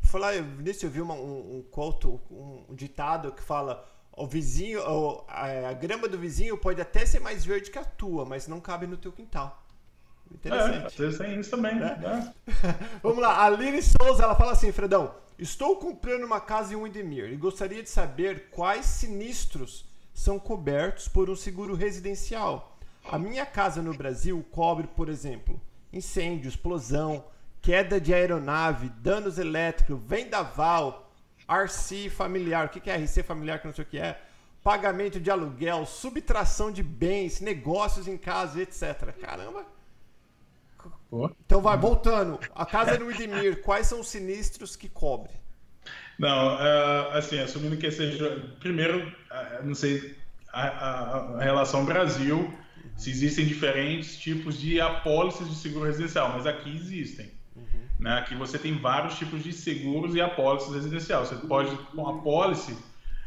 Falar, 0.00 0.42
Vinícius, 0.42 0.82
eu 0.84 0.90
vi 0.90 1.00
uma, 1.00 1.14
um, 1.14 1.58
um, 1.58 1.62
quote, 1.70 2.06
um, 2.06 2.74
ditado 2.74 3.32
que 3.32 3.42
fala 3.42 3.88
o 4.14 4.26
vizinho, 4.26 4.82
a, 5.28 5.70
a, 5.70 5.72
grama 5.72 6.08
do 6.08 6.18
vizinho 6.18 6.58
pode 6.58 6.80
até 6.80 7.06
ser 7.06 7.20
mais 7.20 7.44
verde 7.44 7.70
que 7.70 7.78
a 7.78 7.84
tua, 7.84 8.24
mas 8.24 8.46
não 8.46 8.60
cabe 8.60 8.86
no 8.86 8.96
teu 8.96 9.12
quintal. 9.12 9.64
Interessante. 10.30 10.84
É, 10.84 10.86
às 10.86 10.94
vezes 10.94 11.18
tem 11.18 11.40
isso 11.40 11.50
também, 11.50 11.76
né? 11.76 11.96
né? 11.96 12.34
Vamos 13.02 13.18
lá, 13.18 13.36
a 13.36 13.44
Aline 13.46 13.82
Souza, 13.82 14.22
ela 14.22 14.34
fala 14.34 14.52
assim, 14.52 14.72
Fredão, 14.72 15.14
estou 15.38 15.76
comprando 15.76 16.24
uma 16.24 16.40
casa 16.40 16.74
em 16.74 16.76
Windemir 16.76 17.32
e 17.32 17.36
gostaria 17.36 17.82
de 17.82 17.88
saber 17.88 18.48
quais 18.50 18.86
sinistros 18.86 19.86
são 20.12 20.38
cobertos 20.38 21.08
por 21.08 21.30
um 21.30 21.36
seguro 21.36 21.74
residencial. 21.74 22.71
A 23.10 23.18
minha 23.18 23.44
casa 23.44 23.82
no 23.82 23.92
Brasil 23.94 24.44
cobre, 24.50 24.86
por 24.86 25.08
exemplo, 25.08 25.60
incêndio, 25.92 26.48
explosão, 26.48 27.24
queda 27.60 28.00
de 28.00 28.14
aeronave, 28.14 28.88
danos 29.00 29.38
elétricos, 29.38 30.00
vendaval, 30.02 31.12
RC 31.48 32.10
familiar. 32.10 32.66
O 32.66 32.68
que 32.68 32.90
é 32.90 32.96
RC 32.96 33.22
familiar 33.22 33.60
que 33.60 33.66
não 33.66 33.74
sei 33.74 33.84
o 33.84 33.88
que 33.88 33.98
é? 33.98 34.20
Pagamento 34.62 35.18
de 35.18 35.30
aluguel, 35.30 35.84
subtração 35.84 36.70
de 36.70 36.82
bens, 36.82 37.40
negócios 37.40 38.06
em 38.06 38.16
casa, 38.16 38.62
etc. 38.62 39.12
Caramba! 39.20 39.66
Então 41.44 41.60
vai, 41.60 41.76
voltando. 41.76 42.38
A 42.54 42.64
casa 42.64 42.96
do 42.96 43.10
Idemir, 43.10 43.60
quais 43.62 43.86
são 43.86 44.00
os 44.00 44.08
sinistros 44.08 44.74
que 44.74 44.88
cobre? 44.88 45.30
Não, 46.18 46.54
uh, 46.54 47.10
assim, 47.12 47.38
assumindo 47.38 47.76
que 47.76 47.90
seja. 47.90 48.54
Primeiro, 48.60 49.06
uh, 49.08 49.64
não 49.64 49.74
sei 49.74 50.16
a, 50.52 50.68
a, 50.68 51.16
a, 51.38 51.42
relação 51.42 51.84
Brasil, 51.84 52.52
se 52.96 53.10
existem 53.10 53.46
diferentes 53.46 54.18
tipos 54.18 54.60
de 54.60 54.80
apólices 54.80 55.48
de 55.48 55.54
seguro 55.54 55.86
residencial, 55.86 56.32
mas 56.32 56.46
aqui 56.46 56.74
existem. 56.74 57.30
Uhum. 57.56 57.64
Né? 58.00 58.18
Aqui 58.18 58.34
você 58.34 58.58
tem 58.58 58.76
vários 58.78 59.16
tipos 59.18 59.42
de 59.42 59.52
seguros 59.52 60.14
e 60.14 60.20
apólices 60.20 60.72
residencial. 60.74 61.24
Você 61.24 61.36
pode 61.46 61.74
com 61.94 62.08
apólice 62.08 62.76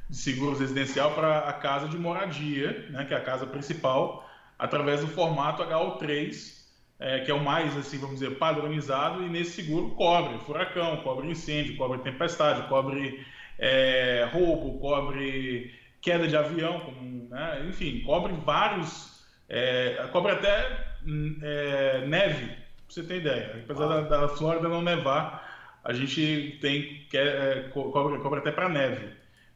de 0.10 0.18
seguro 0.18 0.58
residencial 0.58 1.14
para 1.14 1.40
a 1.40 1.54
casa 1.54 1.88
de 1.88 1.98
moradia, 1.98 2.88
né? 2.90 3.06
que 3.06 3.14
é 3.14 3.18
a 3.18 3.24
casa 3.24 3.46
principal, 3.46 4.30
através 4.58 5.02
do 5.02 5.08
formato 5.08 5.64
HO3 5.64 6.56
é, 7.00 7.20
que 7.20 7.32
é 7.32 7.34
o 7.34 7.44
mais, 7.44 7.76
assim, 7.78 7.98
vamos 7.98 8.20
dizer, 8.20 8.38
padronizado, 8.38 9.24
e 9.24 9.30
nesse 9.30 9.64
seguro 9.64 9.90
cobre 9.92 10.38
furacão, 10.40 10.98
cobre 10.98 11.30
incêndio, 11.30 11.76
cobre 11.76 12.00
tempestade, 12.00 12.68
cobre 12.68 13.26
é, 13.60 14.28
roubo, 14.32 14.80
cobre 14.80 15.74
queda 16.02 16.28
de 16.28 16.38
avião, 16.38 16.80
como, 16.82 17.30
né? 17.30 17.66
enfim, 17.68 18.02
cobre 18.06 18.34
vários, 18.46 19.05
é, 19.50 20.08
cobre 20.12 20.32
até 20.32 20.96
é, 21.42 22.06
neve, 22.08 22.46
pra 22.48 22.56
você 22.88 23.04
ter 23.04 23.18
ideia. 23.18 23.62
Apesar 23.64 23.86
ah. 23.86 24.02
da, 24.02 24.22
da, 24.22 24.30
Flórida 24.30 24.68
não 24.68 24.82
nevar, 24.82 25.80
a 25.84 25.94
gente 25.94 26.58
tem, 26.62 27.08
é, 27.14 27.70
cobre, 27.72 28.20
cobre 28.20 28.40
até 28.40 28.52
para 28.52 28.70
neve, 28.70 29.10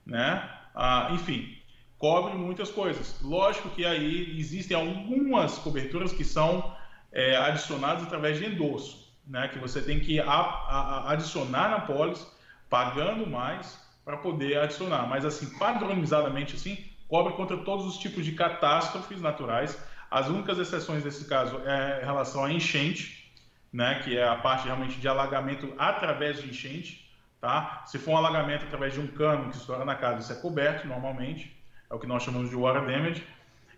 né? 0.05 0.47
Ah, 0.75 1.09
enfim, 1.11 1.57
cobre 1.97 2.33
muitas 2.35 2.71
coisas. 2.71 3.19
Lógico 3.21 3.69
que 3.69 3.85
aí 3.85 4.39
existem 4.39 4.75
algumas 4.75 5.57
coberturas 5.57 6.13
que 6.13 6.23
são 6.23 6.75
é, 7.11 7.35
adicionados 7.35 8.03
através 8.03 8.37
de 8.37 8.45
endosso, 8.45 9.11
né? 9.27 9.47
que 9.47 9.59
você 9.59 9.81
tem 9.81 9.99
que 9.99 10.19
a, 10.19 10.25
a, 10.25 11.11
adicionar 11.11 11.69
na 11.69 11.81
pólice, 11.81 12.25
pagando 12.69 13.27
mais 13.27 13.79
para 14.05 14.17
poder 14.17 14.59
adicionar. 14.59 15.07
Mas 15.07 15.25
assim, 15.25 15.57
padronizadamente 15.57 16.55
assim, 16.55 16.77
cobre 17.09 17.33
contra 17.33 17.57
todos 17.57 17.85
os 17.85 17.97
tipos 17.97 18.23
de 18.23 18.31
catástrofes 18.33 19.19
naturais. 19.19 19.77
As 20.09 20.27
únicas 20.27 20.57
exceções 20.59 21.03
desse 21.03 21.27
caso 21.27 21.59
é 21.65 22.01
em 22.01 22.05
relação 22.05 22.45
à 22.45 22.53
enchente, 22.53 23.29
né? 23.73 24.01
que 24.03 24.17
é 24.17 24.25
a 24.25 24.35
parte 24.35 24.65
realmente 24.65 24.99
de 24.99 25.07
alagamento 25.07 25.73
através 25.77 26.41
de 26.41 26.47
enchente. 26.47 27.09
Tá? 27.41 27.83
Se 27.87 27.97
for 27.97 28.11
um 28.11 28.17
alagamento 28.17 28.65
através 28.65 28.93
de 28.93 28.99
um 28.99 29.07
cano 29.07 29.49
que 29.49 29.57
estoura 29.57 29.83
na 29.83 29.95
casa, 29.95 30.19
isso 30.19 30.31
é 30.31 30.35
coberto 30.35 30.87
normalmente, 30.87 31.57
é 31.89 31.93
o 31.93 31.99
que 31.99 32.07
nós 32.07 32.23
chamamos 32.23 32.49
de 32.49 32.55
water 32.55 32.85
damage. 32.85 33.23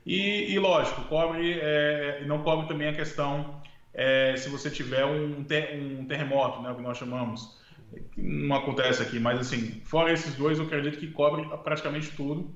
E, 0.06 0.52
e 0.52 0.60
lógico, 0.60 1.04
cobre, 1.06 1.60
é, 1.62 2.24
não 2.26 2.44
cobre 2.44 2.68
também 2.68 2.90
a 2.90 2.94
questão 2.94 3.62
é, 3.94 4.36
se 4.36 4.50
você 4.50 4.70
tiver 4.70 5.06
um, 5.06 5.44
ter, 5.44 5.80
um 5.80 6.06
terremoto, 6.06 6.62
né, 6.62 6.72
o 6.72 6.76
que 6.76 6.82
nós 6.82 6.98
chamamos. 6.98 7.60
Não 8.18 8.56
acontece 8.56 9.04
aqui, 9.04 9.20
mas 9.20 9.40
assim, 9.40 9.82
fora 9.86 10.12
esses 10.12 10.34
dois, 10.36 10.58
eu 10.58 10.66
acredito 10.66 10.98
que 10.98 11.08
cobre 11.12 11.46
praticamente 11.64 12.12
tudo, 12.12 12.54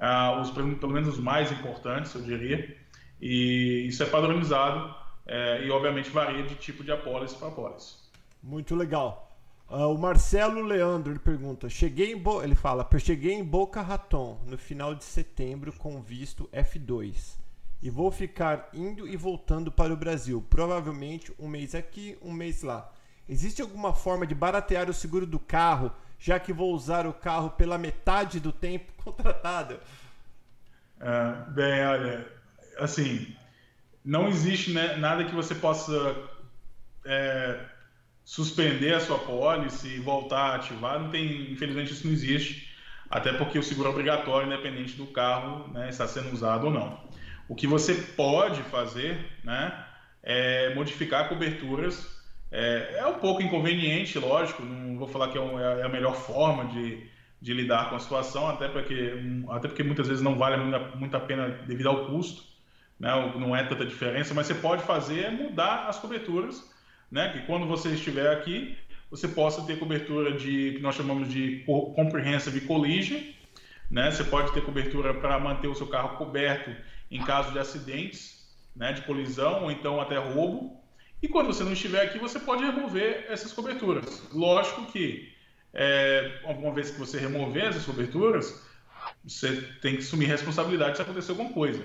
ah, 0.00 0.40
os, 0.40 0.50
pelo 0.50 0.92
menos 0.92 1.08
os 1.08 1.18
mais 1.18 1.52
importantes, 1.52 2.14
eu 2.14 2.22
diria. 2.22 2.76
E 3.20 3.86
isso 3.86 4.02
é 4.02 4.06
padronizado 4.06 4.94
é, 5.26 5.64
e, 5.64 5.70
obviamente, 5.70 6.10
varia 6.10 6.42
de 6.42 6.54
tipo 6.54 6.82
de 6.82 6.90
apólice 6.90 7.36
para 7.36 7.48
apólice. 7.48 7.96
Muito 8.42 8.74
legal. 8.74 9.28
Uh, 9.68 9.86
o 9.86 9.98
Marcelo 9.98 10.62
Leandro 10.62 11.12
ele 11.12 11.20
pergunta: 11.20 11.68
cheguei 11.68 12.12
em 12.12 12.22
ele 12.42 12.54
fala, 12.56 12.88
cheguei 12.98 13.34
em 13.34 13.44
Boca 13.44 13.80
Raton 13.80 14.40
no 14.46 14.58
final 14.58 14.96
de 14.96 15.04
setembro 15.04 15.72
com 15.72 16.00
visto 16.02 16.48
F2 16.52 17.38
e 17.82 17.88
vou 17.88 18.10
ficar 18.10 18.68
indo 18.74 19.06
e 19.08 19.16
voltando 19.16 19.70
para 19.70 19.92
o 19.92 19.96
Brasil, 19.96 20.44
provavelmente 20.50 21.32
um 21.38 21.48
mês 21.48 21.74
aqui, 21.74 22.18
um 22.20 22.32
mês 22.32 22.62
lá. 22.62 22.92
Existe 23.28 23.62
alguma 23.62 23.94
forma 23.94 24.26
de 24.26 24.34
baratear 24.34 24.90
o 24.90 24.94
seguro 24.94 25.24
do 25.24 25.38
carro, 25.38 25.92
já 26.20 26.38
que 26.38 26.52
vou 26.52 26.72
usar 26.72 27.06
o 27.06 27.12
carro 27.12 27.50
pela 27.50 27.78
metade 27.78 28.38
do 28.38 28.52
tempo 28.52 28.92
contratado? 29.02 29.80
Uh, 31.00 31.50
bem, 31.52 31.84
olha, 31.84 32.28
assim, 32.78 33.34
não 34.04 34.28
existe 34.28 34.72
né, 34.72 34.96
nada 34.96 35.24
que 35.24 35.34
você 35.34 35.54
possa 35.54 36.14
é, 37.06 37.58
suspender 38.22 38.94
a 38.94 39.00
sua 39.00 39.18
pólice 39.18 39.88
e 39.88 39.98
voltar 39.98 40.50
a 40.50 40.54
ativar, 40.56 41.00
não 41.00 41.10
tem, 41.10 41.50
infelizmente 41.50 41.92
isso 41.92 42.06
não 42.06 42.12
existe, 42.12 42.68
até 43.08 43.32
porque 43.32 43.58
o 43.58 43.62
seguro 43.62 43.88
é 43.88 43.92
obrigatório, 43.92 44.46
independente 44.46 44.92
do 44.96 45.06
carro 45.06 45.72
né, 45.72 45.88
estar 45.88 46.06
sendo 46.06 46.32
usado 46.32 46.66
ou 46.66 46.70
não. 46.70 47.00
O 47.48 47.54
que 47.54 47.66
você 47.66 47.94
pode 47.94 48.62
fazer 48.64 49.26
né, 49.42 49.86
é 50.22 50.74
modificar 50.74 51.28
coberturas. 51.28 52.19
É, 52.50 52.96
é 52.98 53.06
um 53.06 53.18
pouco 53.18 53.42
inconveniente, 53.42 54.18
lógico, 54.18 54.62
não 54.62 54.98
vou 54.98 55.06
falar 55.06 55.28
que 55.28 55.38
é, 55.38 55.40
é, 55.40 55.80
é 55.80 55.84
a 55.84 55.88
melhor 55.88 56.14
forma 56.14 56.66
de, 56.66 57.06
de 57.40 57.54
lidar 57.54 57.90
com 57.90 57.96
a 57.96 58.00
situação, 58.00 58.48
até 58.48 58.68
porque, 58.68 59.14
até 59.50 59.68
porque 59.68 59.82
muitas 59.82 60.08
vezes 60.08 60.22
não 60.22 60.36
vale 60.36 60.56
muito 60.96 61.16
a 61.16 61.20
pena 61.20 61.48
devido 61.66 61.88
ao 61.88 62.06
custo, 62.06 62.42
né, 62.98 63.10
não 63.36 63.54
é 63.56 63.64
tanta 63.64 63.86
diferença, 63.86 64.34
mas 64.34 64.46
você 64.46 64.54
pode 64.54 64.82
fazer 64.82 65.20
é 65.20 65.30
mudar 65.30 65.88
as 65.88 65.98
coberturas 65.98 66.70
né? 67.10 67.32
Que 67.32 67.40
quando 67.40 67.66
você 67.66 67.90
estiver 67.90 68.30
aqui, 68.30 68.76
você 69.10 69.26
possa 69.26 69.66
ter 69.66 69.78
cobertura 69.78 70.32
de 70.32 70.74
que 70.74 70.80
nós 70.80 70.94
chamamos 70.94 71.28
de 71.28 71.64
comprehensive 71.66 72.60
collision, 72.62 73.20
né? 73.90 74.10
Você 74.10 74.22
pode 74.22 74.52
ter 74.52 74.62
cobertura 74.62 75.12
para 75.12 75.38
manter 75.38 75.66
o 75.66 75.74
seu 75.74 75.88
carro 75.88 76.16
coberto 76.16 76.70
em 77.10 77.22
caso 77.22 77.52
de 77.52 77.58
acidentes, 77.58 78.48
né? 78.76 78.92
De 78.92 79.02
colisão 79.02 79.64
ou 79.64 79.70
então 79.70 80.00
até 80.00 80.16
roubo. 80.16 80.79
E 81.22 81.28
quando 81.28 81.48
você 81.48 81.62
não 81.62 81.72
estiver 81.72 82.02
aqui, 82.02 82.18
você 82.18 82.38
pode 82.38 82.64
remover 82.64 83.26
essas 83.28 83.52
coberturas. 83.52 84.22
Lógico 84.32 84.86
que 84.86 85.32
é, 85.72 86.40
uma 86.44 86.72
vez 86.72 86.90
que 86.90 86.98
você 86.98 87.18
remover 87.18 87.66
essas 87.66 87.84
coberturas, 87.84 88.66
você 89.22 89.62
tem 89.80 89.96
que 89.96 90.02
assumir 90.02 90.26
responsabilidade 90.26 90.96
se 90.96 91.02
acontecer 91.02 91.32
alguma 91.32 91.52
coisa, 91.52 91.84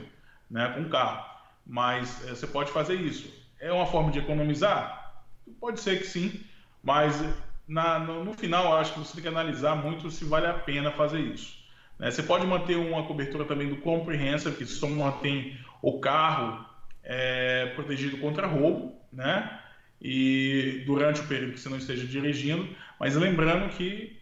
né? 0.49 0.71
Com 0.75 0.83
o 0.83 0.89
carro. 0.89 1.25
Mas 1.65 2.25
é, 2.27 2.29
você 2.29 2.47
pode 2.47 2.71
fazer 2.71 2.95
isso. 2.95 3.31
É 3.59 3.71
uma 3.71 3.85
forma 3.85 4.11
de 4.11 4.19
economizar? 4.19 5.23
Pode 5.59 5.79
ser 5.79 5.99
que 5.99 6.07
sim, 6.07 6.41
mas 6.81 7.23
na, 7.67 7.99
no, 7.99 8.23
no, 8.23 8.33
final 8.33 8.77
acho 8.77 8.93
que 8.93 8.99
você 8.99 9.13
tem 9.13 9.21
que 9.23 9.27
analisar 9.27 9.75
muito 9.75 10.09
se 10.09 10.25
vale 10.25 10.47
a 10.47 10.53
pena 10.53 10.91
fazer 10.91 11.19
isso. 11.19 11.57
Né? 11.99 12.09
Você 12.09 12.23
pode 12.23 12.45
manter 12.45 12.75
uma 12.75 13.03
cobertura 13.03 13.45
também 13.45 13.69
do 13.69 13.77
comprehensive, 13.77 14.55
que 14.55 14.65
só 14.65 14.87
mantém 14.87 15.57
o 15.81 15.99
carro 15.99 16.65
é, 17.03 17.67
protegido 17.75 18.17
contra 18.17 18.47
roubo, 18.47 18.99
né? 19.15 19.59
E 20.01 20.83
durante 20.85 21.21
o 21.21 21.27
período 21.27 21.53
que 21.53 21.59
você 21.59 21.69
não 21.69 21.77
esteja 21.77 22.05
dirigindo, 22.05 22.67
mas 22.99 23.15
lembrando 23.15 23.69
que 23.69 24.15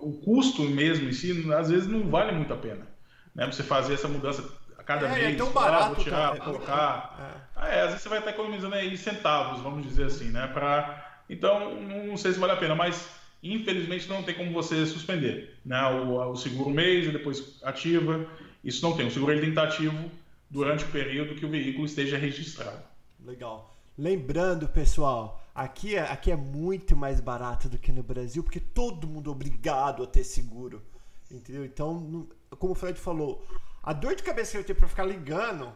o 0.00 0.12
custo 0.24 0.62
mesmo 0.62 1.08
em 1.08 1.12
si, 1.12 1.50
às 1.52 1.70
vezes 1.70 1.88
não 1.88 2.08
vale 2.08 2.32
muito 2.32 2.52
a 2.52 2.56
pena. 2.56 2.86
Né? 3.34 3.46
Você 3.46 3.62
fazer 3.62 3.94
essa 3.94 4.08
mudança 4.08 4.48
a 4.78 4.82
cada 4.82 5.08
É, 5.08 5.10
é 5.10 5.24
mês, 5.26 5.36
tão 5.36 5.48
ah, 5.48 5.52
barato, 5.52 5.94
vou 5.94 6.04
tirar, 6.04 6.28
cara. 6.32 6.40
colocar. 6.40 7.46
Ah, 7.56 7.68
é, 7.68 7.80
às 7.80 7.86
vezes 7.88 8.02
você 8.02 8.08
vai 8.08 8.18
estar 8.18 8.30
economizando 8.30 8.74
aí 8.74 8.96
centavos, 8.96 9.60
vamos 9.62 9.86
dizer 9.86 10.04
assim, 10.04 10.30
né? 10.30 10.46
Pra... 10.48 11.22
Então, 11.28 11.80
não 11.80 12.16
sei 12.16 12.32
se 12.32 12.38
vale 12.38 12.52
a 12.52 12.56
pena, 12.56 12.74
mas 12.74 13.08
infelizmente 13.42 14.08
não 14.08 14.22
tem 14.22 14.34
como 14.34 14.52
você 14.52 14.86
suspender. 14.86 15.56
Né? 15.64 15.82
O, 15.88 16.30
o 16.30 16.36
seguro 16.36 16.70
mês 16.70 17.06
e 17.06 17.10
depois 17.10 17.58
ativa. 17.62 18.26
Isso 18.62 18.82
não 18.82 18.96
tem. 18.96 19.06
O 19.06 19.10
seguro 19.10 19.32
ele 19.32 19.40
tem 19.40 19.52
que 19.52 19.58
estar 19.58 19.68
ativo 19.68 20.10
durante 20.50 20.84
o 20.84 20.88
período 20.88 21.34
que 21.34 21.44
o 21.44 21.50
veículo 21.50 21.86
esteja 21.86 22.16
registrado. 22.16 22.82
Legal. 23.24 23.75
Lembrando, 23.98 24.68
pessoal, 24.68 25.40
aqui 25.54 25.96
é, 25.96 26.00
aqui 26.00 26.30
é 26.30 26.36
muito 26.36 26.94
mais 26.94 27.18
barato 27.18 27.66
do 27.66 27.78
que 27.78 27.90
no 27.90 28.02
Brasil, 28.02 28.42
porque 28.42 28.60
todo 28.60 29.06
mundo 29.06 29.30
é 29.30 29.32
obrigado 29.32 30.02
a 30.02 30.06
ter 30.06 30.22
seguro. 30.22 30.82
Entendeu? 31.30 31.64
Então, 31.64 32.28
como 32.58 32.72
o 32.72 32.74
Fred 32.74 33.00
falou, 33.00 33.42
a 33.82 33.94
dor 33.94 34.14
de 34.14 34.22
cabeça 34.22 34.52
que 34.52 34.58
eu 34.58 34.64
tenho 34.64 34.78
pra 34.78 34.86
ficar 34.86 35.04
ligando, 35.04 35.72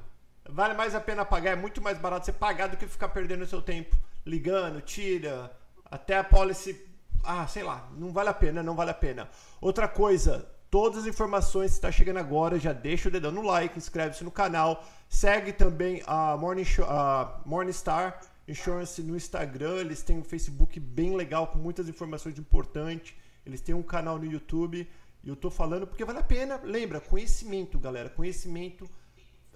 vale 0.49 0.75
mais 0.75 0.95
a 0.95 1.01
pena 1.01 1.25
pagar. 1.25 1.53
É 1.53 1.57
muito 1.57 1.81
mais 1.81 1.99
barato 1.99 2.27
você 2.27 2.33
pagar 2.33 2.67
do 2.67 2.77
que 2.77 2.87
ficar 2.87 3.09
perdendo 3.09 3.47
seu 3.47 3.63
tempo 3.63 3.97
ligando, 4.27 4.83
tira, 4.83 5.51
até 5.87 6.19
a 6.19 6.25
policy. 6.25 6.79
Ah, 7.25 7.47
sei 7.47 7.63
lá, 7.63 7.89
não 7.97 8.13
vale 8.13 8.29
a 8.29 8.35
pena, 8.35 8.63
não 8.63 8.77
vale 8.77 8.91
a 8.91 8.95
pena. 8.95 9.31
Outra 9.61 9.89
coisa, 9.89 10.47
todas 10.71 11.01
as 11.01 11.07
informações 11.07 11.73
que 11.73 11.77
está 11.77 11.91
chegando 11.91 12.19
agora, 12.19 12.59
já 12.59 12.73
deixa 12.73 13.09
o 13.09 13.13
dedão 13.13 13.33
no 13.33 13.43
like, 13.43 13.77
inscreve-se 13.77 14.23
no 14.23 14.31
canal, 14.31 14.85
segue 15.09 15.53
também 15.53 16.03
a 16.07 16.37
Morning 16.37 16.65
a 16.87 17.41
Morningstar 17.45 18.21
Insurance 18.47 19.03
no 19.03 19.17
Instagram, 19.17 19.77
eles 19.79 20.03
têm 20.03 20.19
um 20.19 20.25
Facebook 20.25 20.79
bem 20.79 21.17
legal 21.17 21.49
com 21.49 21.59
muitas 21.59 21.89
informações 21.89 22.39
importantes, 22.39 23.15
eles 23.45 23.61
têm 23.61 23.75
um 23.75 23.83
canal 23.83 24.19
no 24.19 24.25
YouTube, 24.25 24.89
e 25.23 25.29
eu 25.29 25.37
tô 25.37 25.51
falando 25.51 25.87
porque 25.87 26.05
vale 26.05 26.19
a 26.19 26.23
pena. 26.23 26.61
Lembra, 26.65 27.01
conhecimento, 27.01 27.79
galera, 27.79 28.09
conhecimento 28.09 28.89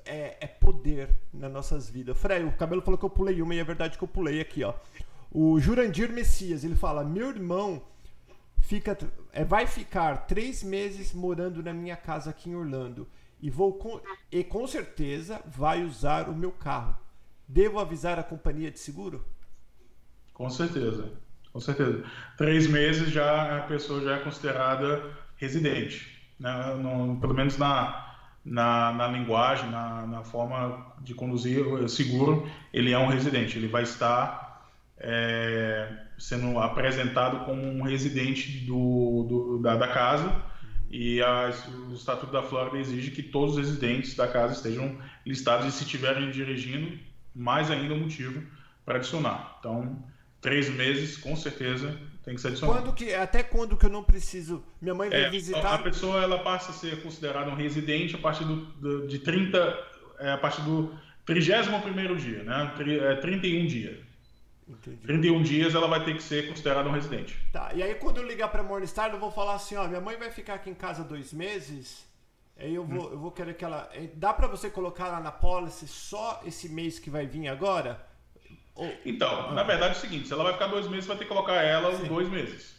é, 0.05 0.37
é 0.41 0.47
poder 0.47 1.09
nas 1.33 1.51
nossas 1.51 1.89
vidas. 1.89 2.19
Frei, 2.19 2.45
o 2.45 2.53
cabelo 2.53 2.83
falou 2.83 2.99
que 2.99 3.05
eu 3.05 3.11
pulei 3.11 3.41
uma 3.41 3.55
e 3.55 3.59
é 3.59 3.65
verdade 3.65 3.97
que 3.97 4.05
eu 4.05 4.09
pulei 4.09 4.41
aqui, 4.41 4.63
ó. 4.63 4.75
O 5.33 5.59
Jurandir 5.59 6.13
Messias, 6.13 6.65
ele 6.65 6.77
fala: 6.77 7.03
Meu 7.03 7.31
irmão 7.31 7.83
fica, 8.65 8.97
é, 9.33 9.45
vai 9.45 9.67
ficar 9.67 10.27
três 10.27 10.63
meses 10.63 11.13
morando 11.13 11.63
na 11.63 11.73
minha 11.73 11.97
casa 11.97 12.31
aqui 12.31 12.51
em 12.51 12.55
Orlando 12.57 13.09
e 13.41 13.51
vou 13.51 13.75
com, 13.75 14.01
e 14.33 14.43
com 14.45 14.67
certeza 14.67 15.41
vai 15.47 15.83
usar 15.85 16.29
o 16.29 16.35
meu 16.35 16.51
carro. 16.53 16.97
Devo 17.47 17.79
avisar 17.79 18.19
a 18.19 18.23
companhia 18.23 18.71
de 18.71 18.79
seguro? 18.79 19.25
Com 20.33 20.51
certeza, 20.51 21.13
com 21.53 21.61
certeza. 21.61 22.05
Três 22.37 22.67
meses 22.67 23.11
já 23.11 23.59
a 23.59 23.63
pessoa 23.63 24.03
já 24.03 24.17
é 24.17 24.21
considerada 24.21 25.17
residente, 25.37 26.21
né? 26.39 26.75
No- 26.75 27.21
pelo 27.21 27.35
menos 27.35 27.57
na, 27.59 28.17
na, 28.45 28.93
na 28.93 29.07
linguagem, 29.09 29.71
na, 29.71 30.07
na 30.07 30.25
forma 30.25 30.93
de 31.01 31.15
conduzir 31.15 31.65
seguro, 31.89 32.49
ele 32.73 32.93
é 32.93 32.99
um 32.99 33.07
residente. 33.09 33.59
Ele 33.59 33.69
vai 33.69 33.83
estar 33.85 34.69
é, 34.99 36.04
sendo 36.19 36.59
apresentado 36.59 37.45
como 37.45 37.63
um 37.63 37.83
residente 37.83 38.59
do, 38.67 39.27
do- 39.29 39.59
da, 39.63 39.77
da 39.77 39.89
casa 39.89 40.43
e 40.91 41.21
as- 41.23 41.67
o 41.69 41.93
Estatuto 41.95 42.33
da 42.33 42.43
Flórida 42.43 42.79
exige 42.79 43.11
que 43.11 43.23
todos 43.23 43.57
os 43.57 43.67
residentes 43.67 44.15
da 44.15 44.29
casa 44.29 44.55
estejam 44.55 44.97
listados 45.27 45.67
e 45.67 45.73
se 45.73 45.85
estiverem 45.85 46.31
dirigindo, 46.31 46.99
mais 47.35 47.71
ainda 47.71 47.95
um 47.95 48.01
motivo 48.01 48.43
para 48.85 48.97
adicionar. 48.97 49.57
Então, 49.59 50.05
três 50.41 50.69
meses, 50.69 51.17
com 51.17 51.35
certeza, 51.35 51.99
tem 52.25 52.35
que 52.35 52.41
ser 52.41 52.49
adicionado. 52.49 52.81
Quando 52.83 52.95
que, 52.95 53.13
até 53.13 53.43
quando 53.43 53.77
que 53.77 53.87
eu 53.87 53.91
não 53.91 54.05
preciso? 54.05 54.63
Minha 54.81 54.95
mãe 54.95 55.09
vai 55.11 55.23
É, 55.23 55.27
a 55.27 55.31
visitar. 55.31 55.83
pessoa 55.83 56.23
ela 56.23 56.39
passa 56.39 56.71
a 56.71 56.75
ser 56.75 57.03
considerada 57.03 57.51
um 57.51 57.55
residente 57.57 58.15
a 58.15 58.19
partir 58.19 58.45
do, 58.45 58.57
do- 58.77 59.07
de 59.09 59.19
30, 59.19 59.59
é, 60.21 60.31
a 60.33 60.39
partir 60.39 60.63
do 60.63 60.95
31º 61.27 62.17
dia, 62.17 62.43
né? 62.45 62.73
Tri- 62.77 62.99
é, 63.01 63.17
31 63.17 63.67
dias. 63.67 63.99
Entendi. 64.67 64.97
31 64.99 65.43
dias 65.43 65.75
ela 65.75 65.87
vai 65.87 66.03
ter 66.05 66.15
que 66.17 66.23
ser 66.23 66.49
considerada 66.49 66.89
um 66.89 66.93
residente. 66.93 67.39
Tá, 67.53 67.71
e 67.75 67.83
aí 67.83 67.95
quando 67.97 68.19
eu 68.19 68.27
ligar 68.27 68.49
pra 68.49 68.63
Morningstar, 68.63 69.11
eu 69.11 69.19
vou 69.21 69.31
falar 69.31 69.55
assim, 69.55 69.77
ó, 69.77 69.87
minha 69.87 70.01
mãe 70.01 70.17
vai 70.17 70.31
ficar 70.31 70.55
aqui 70.55 70.71
em 70.71 70.75
casa 70.75 71.05
dois 71.05 71.33
meses, 71.35 72.07
aí 72.57 72.75
eu 72.75 72.85
vou, 72.85 73.11
eu 73.13 73.19
vou 73.19 73.31
querer 73.31 73.55
que 73.55 73.65
ela... 73.65 73.91
eh, 73.93 74.09
Dá 74.15 74.33
pra 74.33 74.47
você 74.47 74.71
colocar 74.71 75.09
lá 75.09 75.21
na 75.21 75.31
policy 75.31 75.87
só 75.87 76.41
esse 76.47 76.69
mês 76.69 76.99
que 76.99 77.11
vai 77.11 77.27
vir 77.27 77.47
agora? 77.49 78.05
Ou- 78.75 78.93
Então, 79.05 79.53
na 79.53 79.63
verdade 79.63 79.95
é 79.95 79.99
o 79.99 80.01
seguinte, 80.01 80.27
se 80.29 80.33
ela 80.33 80.45
vai 80.45 80.55
ficar 80.55 80.69
dois 80.69 80.89
meses, 80.89 81.07
vai 81.07 81.17
ter 81.19 81.25
que 81.25 81.29
colocar 81.29 81.55
ela 81.63 81.91
os 81.91 82.09
dois 82.09 82.29
meses. 82.31 82.75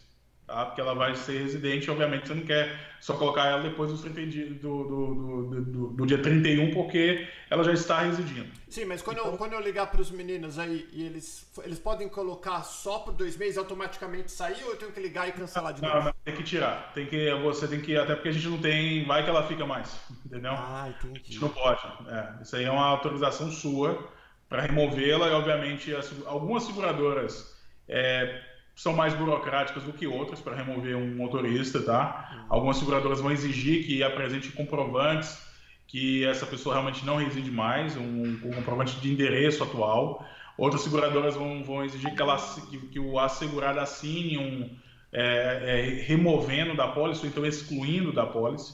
Tá? 0.47 0.63
Porque 0.67 0.79
ela 0.79 0.93
vai 0.93 1.15
ser 1.15 1.39
residente, 1.41 1.89
obviamente 1.89 2.27
você 2.27 2.35
não 2.35 2.43
quer 2.45 2.79
só 3.01 3.15
colocar 3.17 3.47
ela 3.47 3.63
depois 3.63 3.89
dos 3.91 4.01
30 4.01 4.25
dias, 4.27 4.49
do, 4.61 4.83
do, 4.83 5.15
do, 5.15 5.61
do, 5.61 5.87
do 5.89 6.05
dia 6.05 6.19
31, 6.21 6.71
porque 6.71 7.27
ela 7.49 7.63
já 7.63 7.73
está 7.73 8.01
residindo. 8.01 8.47
Sim, 8.69 8.85
mas 8.85 9.01
quando, 9.01 9.17
Então- 9.19 9.31
eu, 9.31 9.37
quando 9.39 9.53
eu 9.53 9.59
ligar 9.59 9.87
pros 9.87 10.11
meninos 10.11 10.59
aí 10.59 10.87
e 10.93 11.03
eles, 11.03 11.51
eles 11.63 11.79
podem 11.79 12.07
colocar 12.07 12.61
só 12.61 12.99
por 12.99 13.13
dois 13.13 13.35
meses 13.35 13.57
automaticamente 13.57 14.31
sair 14.31 14.63
ou 14.65 14.71
eu 14.71 14.77
tenho 14.77 14.91
que 14.91 14.99
ligar 14.99 15.27
e 15.27 15.31
cancelar 15.31 15.73
de 15.73 15.81
novo? 15.81 15.95
não, 15.99 16.13
tem 16.23 16.35
que 16.35 16.43
tirar. 16.43 16.91
Tem 16.93 17.07
que, 17.07 17.33
você 17.41 17.67
tem 17.67 17.81
que, 17.81 17.97
até 17.97 18.13
porque 18.13 18.29
a 18.29 18.31
gente 18.31 18.47
não 18.47 18.59
tem, 18.59 19.03
vai 19.05 19.23
que 19.23 19.29
ela 19.31 19.47
fica 19.47 19.65
mais, 19.65 19.99
entendeu? 20.23 20.51
Ah, 20.51 20.83
A 20.83 20.89
entendi. 20.89 21.21
gente 21.25 21.41
não 21.41 21.49
pode. 21.49 21.81
É, 22.07 22.41
isso 22.43 22.55
aí 22.55 22.65
é 22.65 22.71
uma 22.71 22.85
autorização 22.85 23.49
sua 23.49 24.07
para 24.47 24.61
removê-la 24.61 25.27
e, 25.27 25.31
obviamente, 25.31 25.93
as- 25.95 26.13
algumas 26.27 26.63
seguradoras 26.63 27.55
é, 27.87 28.41
são 28.75 28.93
mais 28.93 29.13
burocráticas 29.13 29.83
do 29.83 29.93
que 29.93 30.05
outras 30.05 30.41
para 30.41 30.55
remover 30.55 30.95
um 30.97 31.15
motorista, 31.15 31.81
tá? 31.81 32.45
Algumas 32.49 32.77
seguradoras 32.77 33.21
vão 33.21 33.31
exigir 33.31 33.85
que 33.85 34.03
apresente 34.03 34.51
comprovantes 34.51 35.43
que 35.87 36.25
essa 36.25 36.45
pessoa 36.45 36.75
realmente 36.75 37.05
não 37.05 37.15
reside 37.17 37.51
mais, 37.51 37.95
um, 37.95 38.23
um 38.23 38.37
comprovante 38.53 38.99
de 38.99 39.11
endereço 39.11 39.63
atual. 39.63 40.25
Outras 40.57 40.81
seguradoras 40.81 41.35
vão, 41.35 41.63
vão 41.63 41.83
exigir 41.83 42.13
que, 42.15 42.21
ela, 42.21 42.37
que, 42.37 42.77
que 42.87 42.99
o 42.99 43.19
assegurado 43.19 43.79
assine 43.79 44.37
um 44.37 44.69
é, 45.11 45.99
é, 46.01 46.03
removendo 46.03 46.75
da 46.75 46.87
pólice, 46.87 47.21
ou 47.23 47.29
então 47.29 47.45
excluindo 47.45 48.11
da 48.11 48.25
pólice. 48.25 48.73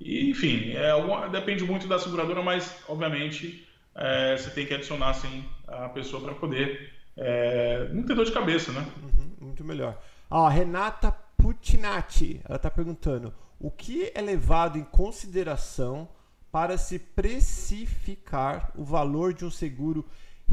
E, 0.00 0.28
enfim, 0.30 0.70
é, 0.72 0.90
alguma- 0.90 1.28
depende 1.28 1.64
muito 1.64 1.86
da 1.88 1.98
seguradora, 1.98 2.42
mas 2.42 2.82
obviamente 2.88 3.66
é, 3.94 4.36
você 4.36 4.50
tem 4.50 4.66
que 4.66 4.74
adicionar 4.74 5.12
sim 5.14 5.44
a 5.66 5.88
pessoa 5.88 6.22
para 6.22 6.34
poder 6.34 6.92
é, 7.16 7.88
não 7.90 8.04
ter 8.04 8.14
dor 8.14 8.24
de 8.24 8.32
cabeça, 8.32 8.72
né? 8.72 8.86
Uhum, 9.02 9.27
muito 9.58 9.64
melhor. 9.64 10.00
Ó, 10.30 10.46
a 10.46 10.50
Renata 10.50 11.12
Putinati, 11.36 12.40
ela 12.44 12.58
tá 12.58 12.70
perguntando: 12.70 13.34
o 13.58 13.70
que 13.70 14.12
é 14.14 14.20
levado 14.20 14.78
em 14.78 14.84
consideração 14.84 16.08
para 16.50 16.78
se 16.78 16.98
precificar 16.98 18.72
o 18.76 18.84
valor 18.84 19.34
de 19.34 19.44
um 19.44 19.50
seguro 19.50 20.06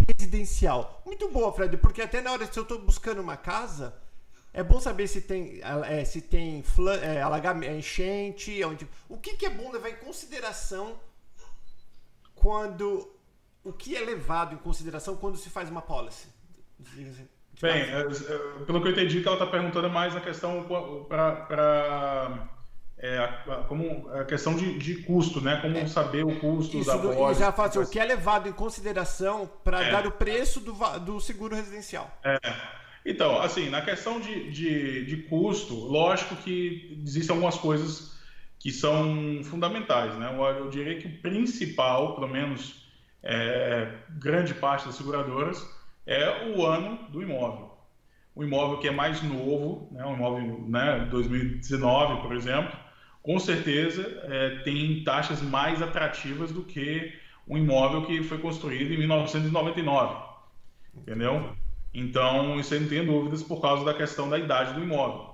residencial? 0.07 1.01
Muito 1.05 1.29
boa, 1.29 1.53
Fred, 1.53 1.77
porque 1.77 2.01
até 2.01 2.21
na 2.21 2.31
hora 2.31 2.51
se 2.51 2.57
eu 2.57 2.63
estou 2.63 2.79
buscando 2.79 3.21
uma 3.21 3.37
casa, 3.37 3.95
é 4.53 4.63
bom 4.63 4.79
saber 4.79 5.07
se 5.07 5.21
tem, 5.21 5.61
é, 5.61 6.03
se 6.03 6.21
tem 6.21 6.63
é, 7.01 7.21
alagamento, 7.21 7.71
é, 7.71 7.77
enchente, 7.77 8.63
onde, 8.63 8.87
o 9.07 9.17
que, 9.17 9.35
que 9.35 9.45
é 9.45 9.49
bom 9.49 9.71
levar 9.71 9.89
em 9.89 9.97
consideração 9.97 10.99
quando 12.33 13.11
o 13.63 13.73
que 13.73 13.95
é 13.95 14.01
levado 14.01 14.53
em 14.53 14.57
consideração 14.57 15.15
quando 15.15 15.37
se 15.37 15.49
faz 15.49 15.69
uma 15.69 15.81
policy? 15.81 16.27
Bem, 17.61 17.81
é, 17.81 18.01
é, 18.01 18.65
pelo 18.65 18.81
que 18.81 18.87
eu 18.87 18.91
entendi, 18.91 19.21
que 19.21 19.27
ela 19.27 19.37
está 19.37 19.47
perguntando 19.47 19.87
é 19.87 19.89
mais 19.89 20.15
a 20.15 20.21
questão 20.21 20.63
para 21.07 22.49
é, 22.97 23.27
como 23.67 24.09
a 24.09 24.23
questão 24.25 24.55
de, 24.55 24.77
de 24.77 24.95
custo, 25.03 25.41
né? 25.41 25.57
Como 25.61 25.87
saber 25.87 26.25
o 26.25 26.39
custo 26.39 26.77
Isso 26.77 26.87
da 26.87 26.97
do, 26.97 27.13
pólice. 27.13 27.39
já 27.41 27.51
fala 27.51 27.67
assim, 27.69 27.79
o 27.79 27.87
que 27.87 27.99
é 27.99 28.05
levado 28.05 28.47
em 28.47 28.53
consideração 28.53 29.49
para 29.63 29.83
É. 29.83 29.91
dar 29.91 30.07
o 30.07 30.11
preço 30.11 30.59
do, 30.59 30.73
do 30.99 31.19
seguro 31.19 31.55
residencial. 31.55 32.09
Então, 33.05 33.39
assim, 33.41 33.69
na 33.69 33.81
questão 33.81 34.19
de, 34.19 34.49
de, 34.51 35.05
de 35.05 35.17
custo, 35.23 35.75
lógico 35.75 36.35
que 36.37 36.99
existem 37.05 37.33
algumas 37.35 37.57
coisas 37.57 38.15
que 38.59 38.71
são 38.71 39.41
fundamentais, 39.43 40.15
né? 40.17 40.33
Eu, 40.35 40.43
eu 40.43 40.69
diria 40.69 40.97
que 40.99 41.07
o 41.07 41.21
principal, 41.21 42.15
pelo 42.15 42.27
menos 42.27 42.83
é, 43.21 43.91
grande 44.09 44.53
parte 44.55 44.85
das 44.87 44.95
seguradoras, 44.95 45.63
é 46.05 46.47
o 46.49 46.65
ano 46.65 46.99
do 47.09 47.21
imóvel. 47.21 47.75
O 48.35 48.43
imóvel 48.43 48.79
que 48.79 48.87
é 48.87 48.91
mais 48.91 49.23
novo, 49.23 49.87
né? 49.91 50.05
um 50.05 50.15
imóvel 50.15 50.65
né, 50.67 51.07
2019, 51.09 52.21
por 52.21 52.35
exemplo, 52.35 52.77
com 53.23 53.39
certeza 53.39 54.21
é, 54.23 54.59
tem 54.63 55.03
taxas 55.03 55.41
mais 55.41 55.81
atrativas 55.81 56.51
do 56.51 56.63
que 56.63 57.13
um 57.47 57.57
imóvel 57.57 58.05
que 58.05 58.23
foi 58.23 58.37
construído 58.37 58.93
em 58.93 58.97
1999, 58.97 60.15
entendeu? 60.93 61.55
Então, 61.93 62.59
isso 62.59 62.73
aí 62.73 62.81
não 62.81 62.89
tem 62.89 63.05
dúvidas 63.05 63.41
por 63.41 63.61
causa 63.61 63.85
da 63.85 63.93
questão 63.93 64.29
da 64.29 64.37
idade 64.37 64.73
do 64.73 64.83
imóvel. 64.83 65.33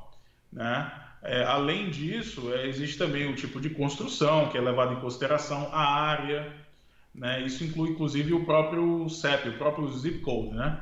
Né? 0.54 0.92
É, 1.24 1.44
além 1.44 1.90
disso, 1.90 2.54
é, 2.54 2.68
existe 2.68 2.98
também 2.98 3.28
o 3.28 3.36
tipo 3.36 3.60
de 3.60 3.70
construção 3.72 4.50
que 4.50 4.58
é 4.58 4.62
levado 4.62 4.94
em 4.94 5.00
consideração, 5.00 5.70
a 5.72 5.84
área, 5.84 6.54
né? 7.14 7.42
isso 7.42 7.64
inclui 7.64 7.92
inclusive 7.92 8.34
o 8.34 8.46
próprio 8.46 9.08
CEP, 9.10 9.50
o 9.50 9.58
próprio 9.58 9.88
zip 9.90 10.20
code. 10.20 10.56
Né? 10.56 10.80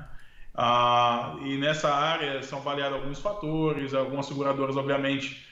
Ah, 0.53 1.38
e 1.41 1.57
nessa 1.57 1.93
área 1.93 2.41
são 2.43 2.59
avaliados 2.59 2.99
alguns 2.99 3.19
fatores, 3.19 3.93
algumas 3.93 4.25
seguradoras, 4.25 4.75
obviamente, 4.75 5.47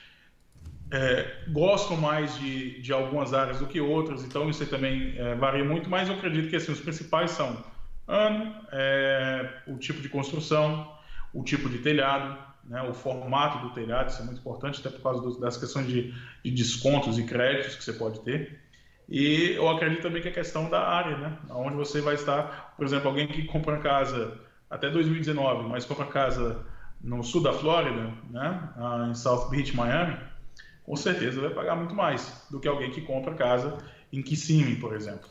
é, 0.90 1.44
gostam 1.48 1.96
mais 1.96 2.38
de, 2.38 2.80
de 2.80 2.92
algumas 2.92 3.34
áreas 3.34 3.58
do 3.58 3.66
que 3.66 3.80
outras, 3.80 4.24
então 4.24 4.48
isso 4.48 4.64
também 4.66 5.14
é, 5.16 5.34
varia 5.34 5.64
muito, 5.64 5.88
mas 5.90 6.08
eu 6.08 6.14
acredito 6.14 6.48
que 6.48 6.56
assim, 6.56 6.72
os 6.72 6.80
principais 6.80 7.30
são 7.32 7.62
ano, 8.06 8.54
é, 8.72 9.50
o 9.66 9.76
tipo 9.76 10.00
de 10.00 10.08
construção, 10.08 10.90
o 11.32 11.44
tipo 11.44 11.68
de 11.68 11.78
telhado, 11.78 12.38
né, 12.64 12.82
o 12.82 12.94
formato 12.94 13.66
do 13.66 13.74
telhado, 13.74 14.08
isso 14.08 14.22
é 14.22 14.24
muito 14.24 14.40
importante, 14.40 14.80
até 14.80 14.88
por 14.90 15.02
causa 15.02 15.20
do, 15.20 15.38
das 15.38 15.56
questões 15.56 15.86
de, 15.86 16.14
de, 16.42 16.50
descontos 16.50 17.18
e 17.18 17.24
créditos 17.24 17.76
que 17.76 17.84
você 17.84 17.92
pode 17.92 18.20
ter. 18.20 18.58
E 19.08 19.52
eu 19.52 19.68
acredito 19.68 20.02
também 20.02 20.20
que 20.20 20.28
a 20.28 20.32
questão 20.32 20.68
da 20.68 20.86
área, 20.86 21.16
né, 21.16 21.38
onde 21.50 21.76
você 21.76 22.00
vai 22.00 22.14
estar, 22.14 22.74
por 22.76 22.84
exemplo, 22.84 23.08
alguém 23.08 23.26
que 23.26 23.42
compra 23.44 23.78
casa 23.78 24.38
até 24.68 24.90
2019, 24.90 25.66
mas 25.66 25.86
compra 25.86 26.04
casa 26.06 26.66
no 27.00 27.22
sul 27.24 27.42
da 27.42 27.52
Flórida, 27.52 28.12
né, 28.28 28.74
em 29.10 29.14
South 29.14 29.48
Beach, 29.48 29.74
Miami, 29.74 30.18
com 30.84 30.94
certeza 30.94 31.40
vai 31.40 31.50
pagar 31.50 31.76
muito 31.76 31.94
mais 31.94 32.46
do 32.50 32.60
que 32.60 32.68
alguém 32.68 32.90
que 32.90 33.00
compra 33.00 33.34
casa 33.34 33.78
em 34.12 34.22
Kissimmee, 34.22 34.76
por 34.76 34.94
exemplo, 34.94 35.28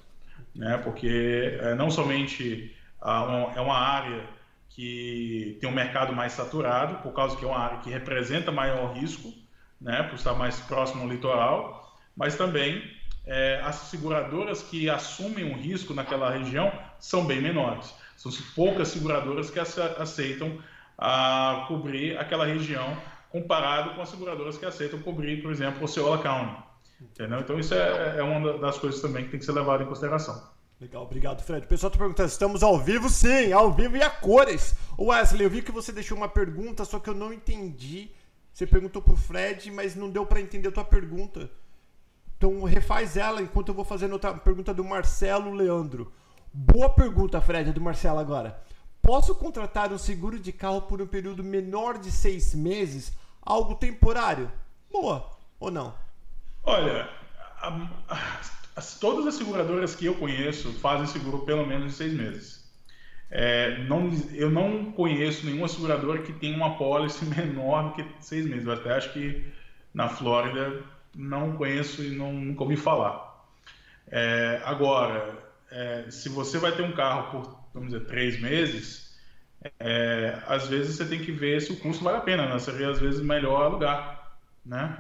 né, 0.55 0.77
porque 0.83 1.57
é, 1.61 1.75
não 1.75 1.91
somente 1.91 2.75
ah, 2.99 3.51
é 3.55 3.61
uma 3.61 3.77
área 3.77 4.27
que 4.69 5.57
tem 5.59 5.69
um 5.69 5.73
mercado 5.73 6.13
mais 6.13 6.33
saturado, 6.33 6.97
por 7.03 7.13
causa 7.13 7.35
que 7.37 7.45
é 7.45 7.47
uma 7.47 7.59
área 7.59 7.79
que 7.79 7.91
representa 7.91 8.51
maior 8.51 8.93
risco, 8.93 9.31
né, 9.79 10.01
por 10.03 10.15
estar 10.15 10.33
mais 10.33 10.59
próximo 10.61 11.03
ao 11.03 11.09
litoral, 11.09 11.95
mas 12.15 12.35
também 12.35 12.96
é, 13.27 13.59
as 13.63 13.75
seguradoras 13.75 14.63
que 14.63 14.89
assumem 14.89 15.43
um 15.43 15.57
risco 15.57 15.93
naquela 15.93 16.31
região 16.31 16.71
são 16.97 17.25
bem 17.25 17.41
menores. 17.41 17.93
São 18.15 18.31
poucas 18.55 18.87
seguradoras 18.87 19.51
que 19.51 19.59
aceitam 19.59 20.57
a 20.97 21.65
cobrir 21.67 22.17
aquela 22.17 22.45
região, 22.45 22.97
comparado 23.29 23.93
com 23.93 24.01
as 24.01 24.09
seguradoras 24.09 24.57
que 24.57 24.65
aceitam 24.65 24.99
cobrir, 24.99 25.41
por 25.41 25.51
exemplo, 25.51 25.83
o 25.83 25.87
Seola 25.87 26.17
County. 26.17 26.63
Entendeu? 26.99 27.39
Então, 27.39 27.59
isso 27.59 27.75
é, 27.75 28.17
é 28.17 28.23
uma 28.23 28.57
das 28.57 28.79
coisas 28.79 28.99
também 29.01 29.25
que 29.25 29.31
tem 29.31 29.39
que 29.39 29.45
ser 29.45 29.51
levado 29.51 29.83
em 29.83 29.85
consideração. 29.85 30.41
Legal, 30.79 31.03
obrigado, 31.03 31.43
Fred. 31.43 31.65
O 31.65 31.69
pessoal 31.69 31.89
está 31.89 31.99
perguntando, 31.99 32.29
estamos 32.29 32.63
ao 32.63 32.79
vivo? 32.79 33.09
Sim, 33.09 33.51
ao 33.51 33.71
vivo 33.71 33.97
e 33.97 34.01
a 34.01 34.09
cores. 34.09 34.75
Wesley, 34.97 35.43
eu 35.43 35.49
vi 35.49 35.61
que 35.61 35.71
você 35.71 35.91
deixou 35.91 36.17
uma 36.17 36.29
pergunta, 36.29 36.85
só 36.85 36.99
que 36.99 37.09
eu 37.09 37.13
não 37.13 37.33
entendi. 37.33 38.09
Você 38.53 38.65
perguntou 38.65 39.01
pro 39.01 39.15
Fred, 39.15 39.69
mas 39.71 39.95
não 39.95 40.09
deu 40.09 40.25
para 40.25 40.39
entender 40.39 40.69
a 40.69 40.71
tua 40.71 40.85
pergunta. 40.85 41.49
Então 42.37 42.63
refaz 42.63 43.17
ela 43.17 43.41
enquanto 43.41 43.69
eu 43.69 43.73
vou 43.73 43.83
fazendo 43.83 44.13
outra 44.13 44.33
pergunta 44.33 44.73
do 44.73 44.83
Marcelo 44.83 45.53
Leandro. 45.53 46.11
Boa 46.53 46.89
pergunta, 46.89 47.41
Fred, 47.41 47.71
do 47.73 47.81
Marcelo 47.81 48.19
agora. 48.19 48.61
Posso 49.01 49.35
contratar 49.35 49.91
um 49.91 49.97
seguro 49.97 50.39
de 50.39 50.51
carro 50.51 50.83
por 50.83 51.01
um 51.01 51.07
período 51.07 51.43
menor 51.43 51.97
de 51.97 52.11
seis 52.11 52.53
meses? 52.53 53.17
Algo 53.41 53.75
temporário? 53.75 54.51
Boa, 54.91 55.29
ou 55.59 55.71
não? 55.71 55.93
Olha, 56.63 57.09
a, 57.61 57.89
a 58.09 58.39
as, 58.77 58.99
todas 58.99 59.25
as 59.25 59.33
seguradoras 59.33 59.95
que 59.95 60.05
eu 60.05 60.13
conheço 60.13 60.71
fazem 60.73 61.07
seguro 61.07 61.39
pelo 61.39 61.65
menos 61.65 61.93
em 61.93 61.95
seis 61.95 62.13
meses. 62.13 62.63
É, 63.29 63.83
não, 63.85 64.09
eu 64.33 64.51
não 64.51 64.91
conheço 64.91 65.45
nenhuma 65.47 65.67
seguradora 65.67 66.21
que 66.21 66.31
tenha 66.31 66.55
uma 66.55 66.77
pólice 66.77 67.25
menor 67.35 67.89
do 67.89 67.93
que 67.95 68.05
seis 68.19 68.45
meses. 68.45 68.67
Eu 68.67 68.73
até 68.73 68.93
acho 68.93 69.11
que 69.13 69.43
na 69.93 70.07
Flórida 70.07 70.83
não 71.15 71.55
conheço 71.55 72.03
e 72.03 72.09
não, 72.09 72.33
nunca 72.33 72.63
ouvi 72.63 72.75
falar. 72.75 73.45
É, 74.09 74.61
agora, 74.63 75.37
é, 75.71 76.09
se 76.09 76.29
você 76.29 76.57
vai 76.57 76.71
ter 76.71 76.83
um 76.83 76.93
carro 76.93 77.31
por, 77.31 77.59
vamos 77.73 77.91
dizer, 77.91 78.05
três 78.05 78.39
meses, 78.39 79.17
é, 79.79 80.41
às 80.47 80.67
vezes 80.67 80.95
você 80.95 81.05
tem 81.05 81.19
que 81.19 81.31
ver 81.31 81.61
se 81.61 81.71
o 81.71 81.79
custo 81.79 82.03
vale 82.03 82.17
a 82.17 82.21
pena, 82.21 82.47
né? 82.47 82.59
Seria 82.59 82.89
às 82.89 82.99
vezes 82.99 83.21
melhor 83.21 83.63
alugar, 83.63 84.37
né? 84.65 84.97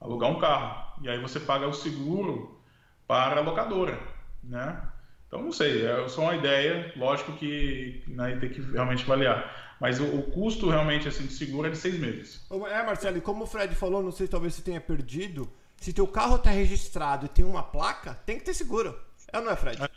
Alugar 0.00 0.30
um 0.30 0.38
carro. 0.38 1.02
E 1.02 1.08
aí 1.08 1.20
você 1.20 1.40
paga 1.40 1.66
o 1.66 1.72
seguro 1.72 2.60
para 3.06 3.40
a 3.40 3.42
locadora, 3.42 3.98
né? 4.42 4.80
Então, 5.26 5.42
não 5.42 5.52
sei, 5.52 5.84
é 5.84 6.08
só 6.08 6.22
uma 6.22 6.36
ideia, 6.36 6.90
lógico 6.96 7.32
que 7.32 8.02
né, 8.06 8.36
tem 8.40 8.48
que 8.48 8.62
realmente 8.62 9.04
avaliar. 9.04 9.67
Mas 9.80 10.00
o, 10.00 10.04
o, 10.04 10.22
custo 10.22 10.68
realmente 10.68 11.06
assim, 11.06 11.26
de 11.26 11.32
seguro 11.32 11.68
é 11.68 11.70
de 11.70 11.78
seis 11.78 11.98
meses. 11.98 12.44
É, 12.70 12.82
Marcelo, 12.84 13.18
e 13.18 13.20
como 13.20 13.44
o 13.44 13.46
Fred 13.46 13.74
falou, 13.74 14.02
não 14.02 14.10
sei 14.10 14.26
se 14.26 14.30
talvez 14.30 14.54
você 14.54 14.62
tenha 14.62 14.80
perdido, 14.80 15.48
se 15.76 15.92
teu 15.92 16.06
carro 16.06 16.36
está 16.36 16.50
registrado 16.50 17.26
e 17.26 17.28
tem 17.28 17.44
uma 17.44 17.62
placa, 17.62 18.14
tem 18.26 18.38
que 18.38 18.44
ter 18.44 18.54
seguro. 18.54 18.98
É 19.32 19.38
ou 19.38 19.44
não 19.44 19.52
é, 19.52 19.56
Fred? 19.56 19.82
É. 19.82 19.88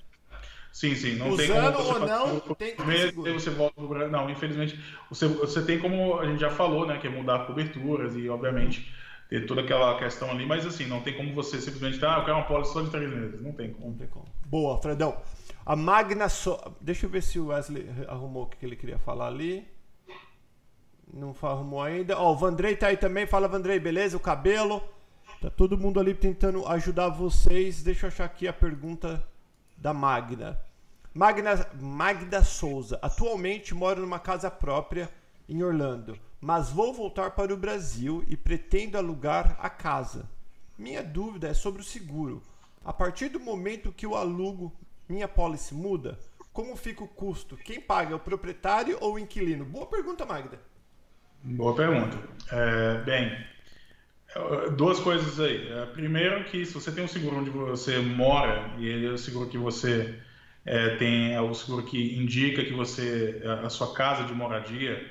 Sim, 0.71 0.95
sim. 0.95 1.15
Não 1.15 1.29
Usando 1.29 1.47
tem 1.47 1.73
como 1.73 1.93
ou 1.93 1.99
não, 1.99 2.39
tem 2.55 2.75
que 2.75 2.83
ter 2.83 3.07
seguro. 3.07 3.33
Você 3.33 3.49
volta 3.49 3.81
pro... 3.81 4.09
Não, 4.09 4.29
infelizmente, 4.29 4.79
você, 5.09 5.27
você 5.27 5.61
tem 5.63 5.79
como, 5.79 6.19
a 6.19 6.25
gente 6.25 6.39
já 6.39 6.49
falou, 6.49 6.85
né, 6.85 6.97
que 6.97 7.07
é 7.07 7.09
mudar 7.09 7.45
coberturas 7.45 8.15
e, 8.15 8.29
obviamente 8.29 8.89
ter 9.31 9.45
toda 9.45 9.61
aquela 9.61 9.97
questão 9.97 10.29
ali, 10.29 10.45
mas 10.45 10.65
assim, 10.65 10.85
não 10.85 10.99
tem 10.99 11.15
como 11.15 11.33
você 11.33 11.61
simplesmente, 11.61 12.03
ah, 12.05 12.17
eu 12.17 12.25
quero 12.25 12.35
uma 12.35 12.43
pólice 12.43 12.73
só 12.73 12.81
de 12.81 12.89
três 12.89 13.09
meses. 13.09 13.41
Não 13.41 13.53
tem 13.53 13.71
como. 13.71 13.91
Não 13.91 13.97
tem 13.97 14.07
como. 14.07 14.25
Boa, 14.45 14.77
Fredão. 14.81 15.15
A 15.65 15.75
Magna 15.75 16.27
so... 16.29 16.59
Deixa 16.79 17.05
eu 17.05 17.09
ver 17.09 17.21
se 17.21 17.39
o 17.39 17.47
Wesley 17.47 17.87
arrumou 18.07 18.43
o 18.43 18.47
que 18.47 18.65
ele 18.65 18.75
queria 18.75 18.99
falar 18.99 19.27
ali. 19.27 19.67
Não 21.13 21.35
arrumou 21.41 21.81
ainda. 21.81 22.17
Ó, 22.17 22.29
oh, 22.29 22.33
o 22.33 22.35
Vandrei 22.35 22.75
tá 22.75 22.87
aí 22.87 22.97
também. 22.97 23.25
Fala, 23.25 23.47
Vandrei, 23.47 23.79
beleza? 23.79 24.17
O 24.17 24.19
cabelo. 24.19 24.81
Tá 25.41 25.49
todo 25.49 25.77
mundo 25.77 25.99
ali 25.99 26.13
tentando 26.13 26.67
ajudar 26.67 27.09
vocês. 27.09 27.83
Deixa 27.83 28.05
eu 28.05 28.09
achar 28.09 28.25
aqui 28.25 28.47
a 28.47 28.53
pergunta 28.53 29.25
da 29.77 29.93
Magna. 29.93 30.59
Magna 31.13 31.67
Magda 31.79 32.43
Souza. 32.43 32.99
Atualmente 33.01 33.73
moro 33.73 34.01
numa 34.01 34.19
casa 34.19 34.49
própria 34.49 35.09
em 35.47 35.61
Orlando 35.63 36.17
mas 36.41 36.71
vou 36.71 36.91
voltar 36.91 37.31
para 37.31 37.53
o 37.53 37.57
Brasil 37.57 38.25
e 38.27 38.35
pretendo 38.35 38.97
alugar 38.97 39.55
a 39.59 39.69
casa. 39.69 40.27
Minha 40.75 41.03
dúvida 41.03 41.47
é 41.47 41.53
sobre 41.53 41.81
o 41.81 41.85
seguro. 41.85 42.41
A 42.83 42.91
partir 42.91 43.29
do 43.29 43.39
momento 43.39 43.91
que 43.91 44.07
eu 44.07 44.15
alugo, 44.15 44.73
minha 45.11 45.27
pólice 45.27 45.73
muda? 45.73 46.17
Como 46.53 46.75
fica 46.75 47.03
o 47.03 47.07
custo? 47.07 47.55
Quem 47.57 47.79
paga, 47.79 48.13
é 48.13 48.15
o 48.15 48.19
proprietário 48.19 48.97
ou 48.99 49.13
o 49.13 49.19
inquilino? 49.19 49.63
Boa 49.63 49.85
pergunta, 49.85 50.25
Magda. 50.25 50.59
Boa 51.43 51.75
pergunta. 51.75 52.17
É, 52.51 52.97
bem, 53.03 53.37
duas 54.75 54.99
coisas 54.99 55.39
aí. 55.39 55.71
É, 55.71 55.85
primeiro 55.87 56.43
que 56.45 56.65
se 56.65 56.73
você 56.73 56.91
tem 56.91 57.03
um 57.03 57.07
seguro 57.07 57.37
onde 57.37 57.49
você 57.49 57.99
mora, 57.99 58.73
e 58.77 58.87
ele 58.87 59.05
é 59.05 59.11
o 59.11 59.17
seguro 59.17 59.49
que 59.49 59.57
você 59.57 60.15
é, 60.65 60.95
tem, 60.95 61.33
é 61.33 61.41
o 61.41 61.53
seguro 61.53 61.83
que 61.83 62.17
indica 62.17 62.63
que 62.63 62.73
você, 62.73 63.41
a 63.63 63.69
sua 63.69 63.93
casa 63.93 64.23
de 64.23 64.33
moradia, 64.33 65.05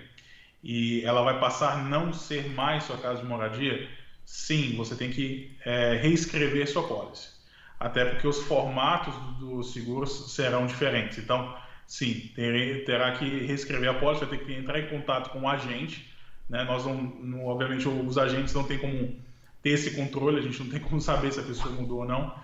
e 0.63 1.03
ela 1.05 1.23
vai 1.23 1.41
passar 1.41 1.73
a 1.73 1.83
não 1.83 2.13
ser 2.13 2.51
mais 2.51 2.85
sua 2.85 2.99
casa 2.99 3.23
de 3.23 3.27
moradia, 3.27 3.89
sim, 4.25 4.77
você 4.77 4.95
tem 4.95 5.11
que 5.11 5.57
é, 5.65 5.95
reescrever 5.95 6.69
sua 6.69 6.87
pólice. 6.87 7.40
Até 7.81 8.05
porque 8.05 8.29
os 8.29 8.43
formatos 8.43 9.15
dos 9.39 9.73
seguros 9.73 10.35
serão 10.35 10.67
diferentes. 10.67 11.17
Então, 11.17 11.57
sim, 11.87 12.31
ter, 12.37 12.85
terá 12.85 13.13
que 13.13 13.25
reescrever 13.47 13.89
a 13.89 13.95
pólice, 13.95 14.27
vai 14.27 14.37
ter 14.37 14.45
que 14.45 14.53
entrar 14.53 14.79
em 14.79 14.87
contato 14.89 15.31
com 15.31 15.41
o 15.41 15.49
agente. 15.49 16.15
Né? 16.47 16.63
Nós 16.65 16.85
não, 16.85 16.95
não, 16.95 17.47
obviamente, 17.47 17.89
os 17.89 18.19
agentes 18.19 18.53
não 18.53 18.65
têm 18.65 18.77
como 18.77 19.19
ter 19.63 19.71
esse 19.71 19.97
controle, 19.97 20.41
a 20.41 20.43
gente 20.43 20.63
não 20.63 20.69
tem 20.69 20.79
como 20.79 21.01
saber 21.01 21.33
se 21.33 21.41
a 21.41 21.43
pessoa 21.43 21.75
mudou 21.75 22.01
ou 22.01 22.05
não. 22.05 22.35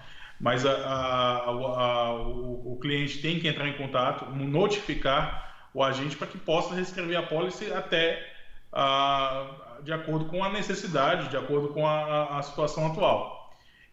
Mas 0.40 0.64
a, 0.64 0.72
a, 0.72 1.50
a, 1.50 2.12
o, 2.14 2.72
o 2.72 2.78
cliente 2.80 3.18
tem 3.18 3.38
que 3.38 3.46
entrar 3.46 3.68
em 3.68 3.74
contato, 3.74 4.30
notificar 4.30 5.68
o 5.74 5.82
agente 5.82 6.16
para 6.16 6.26
que 6.26 6.38
possa 6.38 6.74
reescrever 6.74 7.18
a 7.18 7.22
pólice 7.22 7.70
até 7.70 8.26
ah, 8.72 9.80
de 9.82 9.92
acordo 9.92 10.24
com 10.24 10.42
a 10.42 10.48
necessidade, 10.50 11.28
de 11.28 11.36
acordo 11.36 11.68
com 11.68 11.86
a, 11.86 12.38
a 12.38 12.42
situação 12.42 12.86
atual. 12.86 13.35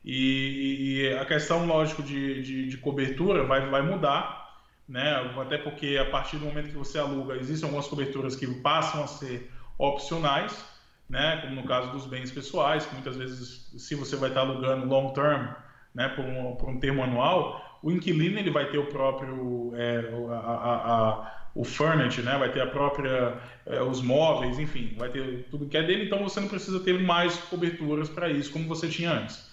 E, 0.04 1.06
e, 1.06 1.14
a 1.18 1.26
questão, 1.26 1.66
lógico, 1.66 2.04
de, 2.04 2.42
de, 2.42 2.68
de, 2.68 2.78
cobertura 2.78 3.46
vai, 3.46 3.70
vai 3.70 3.82
mudar, 3.82 4.60
né? 4.88 5.32
até 5.40 5.58
porque 5.58 5.98
a 5.98 6.10
partir 6.10 6.38
do 6.38 6.46
momento 6.46 6.70
que 6.70 6.76
você 6.76 7.00
aluga, 7.00 7.36
existem 7.38 7.66
algumas 7.66 7.88
coberturas 7.88 8.36
que 8.36 8.46
passam 8.56 9.04
a 9.04 9.08
ser 9.08 9.50
opcionais, 9.78 10.66
né? 11.10 11.40
como 11.42 11.56
no 11.56 11.64
caso 11.64 11.92
dos 11.92 12.06
bens 12.06 12.32
pessoais, 12.32 12.86
que 12.86 12.94
muitas 12.94 13.16
vezes, 13.16 13.72
se 13.78 13.96
você 13.96 14.18
vai 14.18 14.30
estar 14.30 14.42
alugando 14.42 14.86
long 14.86 15.14
term, 15.14 15.48
né? 15.96 16.10
por, 16.10 16.26
um, 16.26 16.56
por 16.56 16.70
um 16.70 16.80
termo 16.80 17.02
anual, 17.02 17.80
o 17.82 17.90
inquilino 17.90 18.38
ele 18.40 18.52
vai 18.52 18.70
ter 18.70 18.78
o 18.78 18.88
próprio 18.88 19.74
é, 19.76 20.04
a, 20.32 20.36
a 20.36 21.44
o 21.56 21.64
furniture, 21.64 22.26
né? 22.26 22.36
Vai 22.38 22.52
ter 22.52 22.62
a 22.62 22.68
própria 22.68 23.38
é, 23.66 23.82
os 23.82 24.02
móveis, 24.02 24.58
enfim, 24.58 24.96
vai 24.98 25.10
ter 25.10 25.48
tudo 25.52 25.68
que 25.68 25.78
é 25.78 25.84
dele. 25.84 26.06
Então 26.06 26.24
você 26.24 26.40
não 26.40 26.48
precisa 26.48 26.80
ter 26.80 27.00
mais 27.00 27.38
coberturas 27.38 28.10
para 28.10 28.30
isso 28.30 28.52
como 28.52 28.68
você 28.68 28.88
tinha 28.88 29.12
antes. 29.12 29.53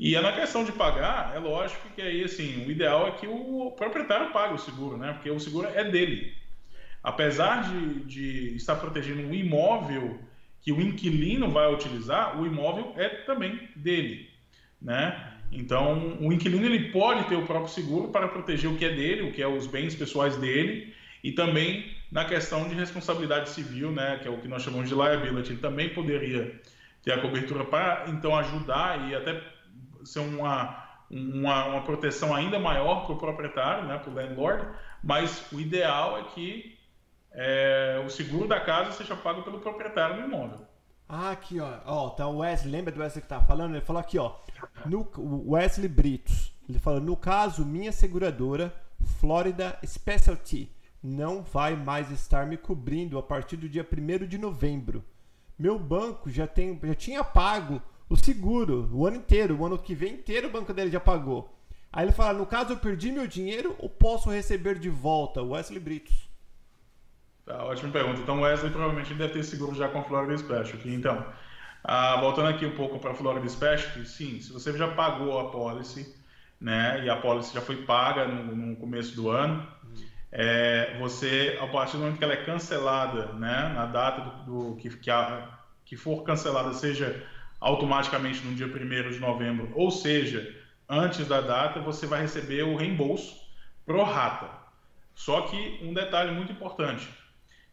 E 0.00 0.16
é 0.16 0.20
na 0.22 0.32
questão 0.32 0.64
de 0.64 0.72
pagar, 0.72 1.36
é 1.36 1.38
lógico 1.38 1.90
que 1.90 2.00
aí 2.00 2.24
assim 2.24 2.64
o 2.66 2.70
ideal 2.70 3.06
é 3.06 3.10
que 3.10 3.26
o 3.28 3.70
proprietário 3.76 4.32
pague 4.32 4.54
o 4.54 4.58
seguro, 4.58 4.96
né? 4.96 5.12
Porque 5.12 5.30
o 5.30 5.38
seguro 5.38 5.68
é 5.68 5.84
dele. 5.84 6.34
Apesar 7.02 7.64
de, 7.68 8.04
de 8.06 8.56
estar 8.56 8.76
protegendo 8.76 9.20
um 9.20 9.34
imóvel 9.34 10.18
que 10.62 10.72
o 10.72 10.80
inquilino 10.80 11.50
vai 11.50 11.70
utilizar, 11.72 12.40
o 12.40 12.46
imóvel 12.46 12.94
é 12.96 13.10
também 13.10 13.68
dele, 13.76 14.30
né? 14.80 15.34
Então, 15.52 16.16
o 16.20 16.32
inquilino 16.32 16.64
ele 16.64 16.90
pode 16.90 17.24
ter 17.28 17.36
o 17.36 17.46
próprio 17.46 17.72
seguro 17.72 18.08
para 18.08 18.28
proteger 18.28 18.70
o 18.70 18.78
que 18.78 18.86
é 18.86 18.94
dele, 18.94 19.28
o 19.28 19.32
que 19.32 19.42
é 19.42 19.48
os 19.48 19.66
bens 19.66 19.94
pessoais 19.94 20.36
dele, 20.36 20.94
E 21.22 21.32
também 21.32 21.94
na 22.10 22.24
questão 22.24 22.68
de 22.68 22.74
responsabilidade 22.74 23.50
civil, 23.50 23.92
né, 23.92 24.18
que 24.22 24.26
é 24.28 24.30
o 24.30 24.38
que 24.38 24.48
nós 24.48 24.62
chamamos 24.62 24.88
de 24.88 24.94
liability, 24.94 25.52
ele 25.52 25.60
também 25.60 25.90
poderia 25.90 26.58
ter 27.02 27.12
a 27.12 27.20
cobertura 27.20 27.64
para 27.64 28.06
então 28.08 28.34
ajudar 28.36 29.08
e 29.08 29.14
até 29.14 29.40
ser 30.04 30.20
uma, 30.20 30.84
uma, 31.10 31.66
uma 31.66 31.82
proteção 31.82 32.34
ainda 32.34 32.58
maior 32.58 33.04
para 33.04 33.14
o 33.14 33.18
proprietário, 33.18 33.86
né, 33.86 33.98
para 33.98 34.10
o 34.10 34.14
landlord, 34.14 34.68
mas 35.02 35.50
o 35.52 35.60
ideal 35.60 36.18
é 36.18 36.24
que 36.24 36.78
é, 37.32 38.02
o 38.04 38.10
seguro 38.10 38.48
da 38.48 38.60
casa 38.60 38.92
seja 38.92 39.16
pago 39.16 39.42
pelo 39.42 39.60
proprietário 39.60 40.16
do 40.16 40.28
imóvel. 40.28 40.66
Ah, 41.08 41.32
aqui, 41.32 41.58
ó. 41.58 41.80
Ó, 41.86 42.10
tá 42.10 42.26
o 42.26 42.38
Wesley, 42.38 42.70
lembra 42.70 42.92
do 42.92 43.00
Wesley 43.00 43.22
que 43.22 43.28
tava 43.28 43.44
falando? 43.44 43.74
Ele 43.74 43.84
falou 43.84 44.00
aqui, 44.00 44.18
ó. 44.18 44.36
No, 44.86 45.08
Wesley 45.48 45.88
Britos. 45.88 46.52
Ele 46.68 46.78
falou: 46.78 47.00
no 47.00 47.16
caso, 47.16 47.64
minha 47.64 47.90
seguradora, 47.90 48.72
Florida 49.18 49.76
Specialty, 49.84 50.70
não 51.02 51.42
vai 51.42 51.74
mais 51.74 52.10
estar 52.12 52.46
me 52.46 52.56
cobrindo 52.56 53.18
a 53.18 53.22
partir 53.22 53.56
do 53.56 53.68
dia 53.68 53.84
1 53.84 54.26
de 54.26 54.38
novembro. 54.38 55.04
Meu 55.58 55.78
banco 55.78 56.30
já, 56.30 56.46
tem, 56.46 56.78
já 56.82 56.94
tinha 56.94 57.24
pago 57.24 57.82
o 58.10 58.16
seguro 58.16 58.90
o 58.92 59.06
ano 59.06 59.16
inteiro. 59.16 59.56
O 59.56 59.64
ano 59.64 59.78
que 59.78 59.94
vem 59.94 60.14
inteiro 60.14 60.48
o 60.48 60.50
banco 60.50 60.74
dele 60.74 60.90
já 60.90 61.00
pagou. 61.00 61.56
Aí 61.92 62.04
ele 62.04 62.12
fala: 62.12 62.36
no 62.36 62.44
caso, 62.44 62.72
eu 62.72 62.76
perdi 62.76 63.10
meu 63.12 63.26
dinheiro 63.26 63.74
ou 63.78 63.88
posso 63.88 64.28
receber 64.28 64.78
de 64.78 64.90
volta? 64.90 65.40
Wesley 65.40 65.80
Britos. 65.80 66.28
Tá, 67.46 67.64
ótima 67.64 67.90
pergunta. 67.90 68.20
Então, 68.20 68.42
Wesley 68.42 68.70
provavelmente 68.70 69.14
deve 69.14 69.32
ter 69.32 69.44
seguro 69.44 69.74
já 69.74 69.88
com 69.88 70.00
a 70.00 70.04
Florida 70.04 70.36
Specialty. 70.36 70.92
Então, 70.92 71.24
ah, 71.82 72.20
voltando 72.20 72.48
aqui 72.48 72.66
um 72.66 72.76
pouco 72.76 72.98
para 72.98 73.12
a 73.12 73.14
Florida 73.14 73.48
Specialty, 73.48 74.06
sim, 74.06 74.40
se 74.40 74.52
você 74.52 74.76
já 74.76 74.88
pagou 74.88 75.38
a 75.38 75.50
policy, 75.50 76.14
né, 76.60 77.02
e 77.04 77.08
a 77.08 77.16
policy 77.16 77.54
já 77.54 77.60
foi 77.60 77.84
paga 77.84 78.28
no, 78.28 78.54
no 78.54 78.76
começo 78.76 79.16
do 79.16 79.30
ano, 79.30 79.66
é, 80.30 80.96
você, 80.98 81.58
a 81.60 81.66
partir 81.66 81.94
do 81.96 82.00
momento 82.00 82.18
que 82.18 82.24
ela 82.24 82.34
é 82.34 82.44
cancelada, 82.44 83.32
né, 83.32 83.72
na 83.74 83.86
data 83.86 84.20
do, 84.20 84.70
do 84.70 84.76
que, 84.76 84.90
que, 84.90 85.10
a, 85.10 85.48
que 85.84 85.96
for 85.96 86.22
cancelada, 86.22 86.72
seja 86.74 87.26
automaticamente 87.60 88.44
no 88.44 88.54
dia 88.54 88.66
1 88.66 89.10
de 89.10 89.18
novembro, 89.18 89.70
ou 89.74 89.90
seja, 89.90 90.56
antes 90.88 91.26
da 91.28 91.40
data, 91.40 91.80
você 91.80 92.06
vai 92.06 92.22
receber 92.22 92.62
o 92.62 92.76
reembolso 92.76 93.36
pro 93.84 94.02
rata. 94.02 94.48
Só 95.14 95.42
que 95.42 95.78
um 95.82 95.92
detalhe 95.92 96.32
muito 96.32 96.50
importante, 96.50 97.06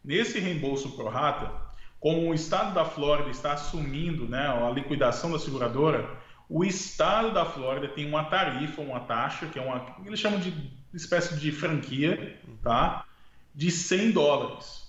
Nesse 0.04 0.38
reembolso 0.38 0.92
pro 0.92 1.08
rata, 1.08 1.52
como 2.00 2.28
o 2.28 2.34
estado 2.34 2.72
da 2.72 2.84
Flórida 2.84 3.30
está 3.30 3.52
assumindo 3.52 4.26
né, 4.28 4.46
a 4.46 4.70
liquidação 4.70 5.30
da 5.30 5.38
seguradora, 5.38 6.08
o 6.48 6.64
estado 6.64 7.32
da 7.32 7.44
Flórida 7.44 7.88
tem 7.88 8.06
uma 8.06 8.24
tarifa, 8.24 8.80
uma 8.80 9.00
taxa, 9.00 9.46
que 9.46 9.58
é 9.58 9.62
uma. 9.62 9.96
Eles 10.06 10.18
chamam 10.18 10.40
de 10.40 10.54
espécie 10.94 11.38
de 11.38 11.52
franquia, 11.52 12.40
tá? 12.62 13.04
De 13.54 13.70
100 13.70 14.12
dólares. 14.12 14.88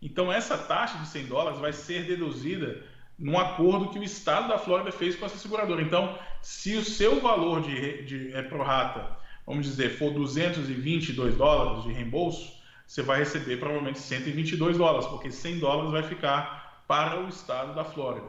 Então, 0.00 0.32
essa 0.32 0.56
taxa 0.56 0.98
de 0.98 1.08
100 1.08 1.26
dólares 1.26 1.58
vai 1.58 1.72
ser 1.72 2.06
deduzida 2.06 2.82
num 3.24 3.38
acordo 3.38 3.88
que 3.88 3.98
o 3.98 4.04
estado 4.04 4.48
da 4.48 4.58
Flórida 4.58 4.92
fez 4.92 5.16
com 5.16 5.24
essa 5.24 5.38
seguradora. 5.38 5.80
Então, 5.80 6.18
se 6.42 6.76
o 6.76 6.84
seu 6.84 7.22
valor 7.22 7.62
de, 7.62 8.02
de 8.02 8.36
é, 8.36 8.42
pro 8.42 8.62
rata, 8.62 9.16
vamos 9.46 9.64
dizer, 9.64 9.96
for 9.96 10.12
222 10.12 11.34
dólares 11.34 11.84
de 11.84 11.92
reembolso, 11.92 12.52
você 12.86 13.00
vai 13.00 13.20
receber 13.20 13.56
provavelmente 13.56 13.98
122 13.98 14.76
dólares, 14.76 15.06
porque 15.06 15.30
100 15.30 15.58
dólares 15.58 15.90
vai 15.90 16.02
ficar 16.02 16.84
para 16.86 17.18
o 17.18 17.26
estado 17.30 17.74
da 17.74 17.82
Flórida. 17.82 18.28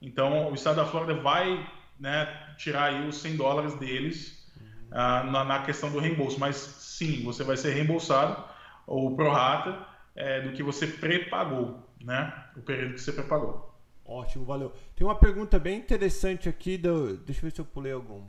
Então, 0.00 0.48
o 0.48 0.54
estado 0.54 0.76
da 0.76 0.86
Flórida 0.86 1.20
vai 1.20 1.68
né, 1.98 2.54
tirar 2.56 2.84
aí 2.84 3.08
os 3.08 3.16
100 3.16 3.36
dólares 3.36 3.74
deles 3.80 4.48
uhum. 4.60 4.90
na, 5.32 5.44
na, 5.44 5.58
questão 5.62 5.90
do 5.90 5.98
reembolso. 5.98 6.38
Mas 6.38 6.54
sim, 6.54 7.24
você 7.24 7.42
vai 7.42 7.56
ser 7.56 7.74
reembolsado, 7.74 8.44
ou 8.86 9.16
prorata, 9.16 9.76
é, 10.14 10.40
do 10.40 10.52
que 10.52 10.62
você 10.62 10.86
prepagou, 10.86 11.84
né? 12.00 12.32
O 12.56 12.62
período 12.62 12.94
que 12.94 13.00
você 13.00 13.12
prepagou. 13.12 13.69
Ótimo, 14.10 14.44
valeu. 14.44 14.72
Tem 14.96 15.06
uma 15.06 15.14
pergunta 15.14 15.56
bem 15.56 15.78
interessante 15.78 16.48
aqui, 16.48 16.76
do, 16.76 17.16
deixa 17.16 17.38
eu 17.38 17.42
ver 17.44 17.54
se 17.54 17.60
eu 17.60 17.64
pulei 17.64 17.92
algum. 17.92 18.26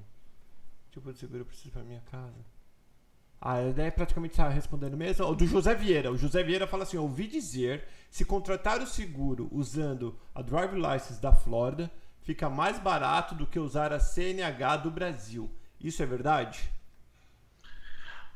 Tipo 0.92 1.12
de 1.12 1.18
seguro 1.18 1.40
eu 1.40 1.46
preciso 1.46 1.72
para 1.72 1.82
minha 1.82 2.02
casa. 2.02 2.46
A 3.42 3.64
ideia 3.64 3.92
praticamente 3.92 4.34
está 4.34 4.48
respondendo 4.48 4.96
mesmo. 4.96 5.26
O 5.26 5.34
do 5.34 5.48
José 5.48 5.74
Vieira. 5.74 6.12
O 6.12 6.18
José 6.18 6.44
Vieira 6.44 6.68
fala 6.68 6.84
assim: 6.84 6.98
ouvi 6.98 7.26
dizer 7.26 7.88
se 8.12 8.24
contratar 8.24 8.80
o 8.80 8.86
seguro 8.86 9.50
usando 9.52 10.16
a 10.36 10.44
Drive 10.44 10.76
License 10.76 11.20
da 11.20 11.34
Flórida 11.34 11.92
fica 12.22 12.48
mais 12.48 12.78
barato 12.78 13.34
do 13.34 13.48
que 13.48 13.58
usar 13.58 13.92
a 13.92 14.00
CNH 14.00 14.78
do 14.78 14.92
Brasil. 14.92 15.50
Isso 15.80 16.04
é 16.04 16.06
verdade? 16.06 16.70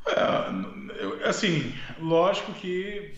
É, 0.08 1.28
assim, 1.30 1.76
lógico 2.00 2.52
que 2.54 3.14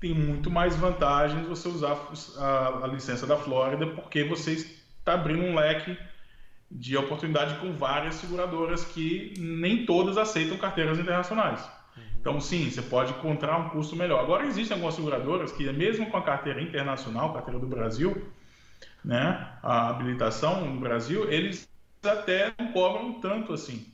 tem 0.00 0.14
muito 0.14 0.50
mais 0.50 0.76
vantagens 0.76 1.46
você 1.46 1.68
usar 1.68 1.96
a, 2.38 2.84
a 2.84 2.86
licença 2.86 3.26
da 3.26 3.36
Flórida 3.36 3.86
porque 3.86 4.24
você 4.24 4.52
está 4.52 5.14
abrindo 5.14 5.42
um 5.42 5.54
leque 5.54 5.96
de 6.70 6.96
oportunidade 6.96 7.58
com 7.60 7.72
várias 7.72 8.16
seguradoras 8.16 8.84
que 8.84 9.34
nem 9.38 9.86
todas 9.86 10.18
aceitam 10.18 10.58
carteiras 10.58 10.98
internacionais. 10.98 11.64
Uhum. 11.96 12.02
Então, 12.20 12.40
sim, 12.40 12.70
você 12.70 12.82
pode 12.82 13.12
encontrar 13.12 13.56
um 13.58 13.70
custo 13.70 13.96
melhor. 13.96 14.20
Agora, 14.20 14.44
existem 14.44 14.74
algumas 14.74 14.94
seguradoras 14.94 15.50
que, 15.50 15.70
mesmo 15.72 16.10
com 16.10 16.16
a 16.16 16.22
carteira 16.22 16.60
internacional, 16.60 17.32
carteira 17.32 17.58
do 17.58 17.66
Brasil, 17.66 18.30
né, 19.02 19.50
a 19.62 19.88
habilitação 19.88 20.66
no 20.66 20.78
Brasil, 20.78 21.30
eles 21.30 21.68
até 22.02 22.52
não 22.58 22.72
cobram 22.72 23.14
tanto 23.14 23.54
assim. 23.54 23.86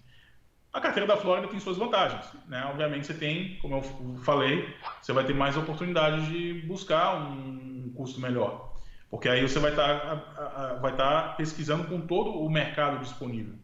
A 0.74 0.80
carteira 0.80 1.06
da 1.06 1.16
Flórida 1.16 1.46
tem 1.46 1.60
suas 1.60 1.76
vantagens. 1.76 2.26
Né? 2.48 2.60
Obviamente, 2.68 3.06
você 3.06 3.14
tem, 3.14 3.56
como 3.62 3.76
eu 3.76 4.18
falei, 4.24 4.68
você 5.00 5.12
vai 5.12 5.22
ter 5.22 5.32
mais 5.32 5.56
oportunidade 5.56 6.26
de 6.26 6.66
buscar 6.66 7.14
um 7.14 7.92
custo 7.94 8.20
melhor. 8.20 8.74
Porque 9.08 9.28
aí 9.28 9.40
você 9.40 9.60
vai 9.60 9.70
estar 9.70 10.16
tá, 10.34 10.78
vai 10.82 10.96
tá 10.96 11.34
pesquisando 11.36 11.84
com 11.84 12.00
todo 12.00 12.30
o 12.30 12.50
mercado 12.50 12.98
disponível. 12.98 13.54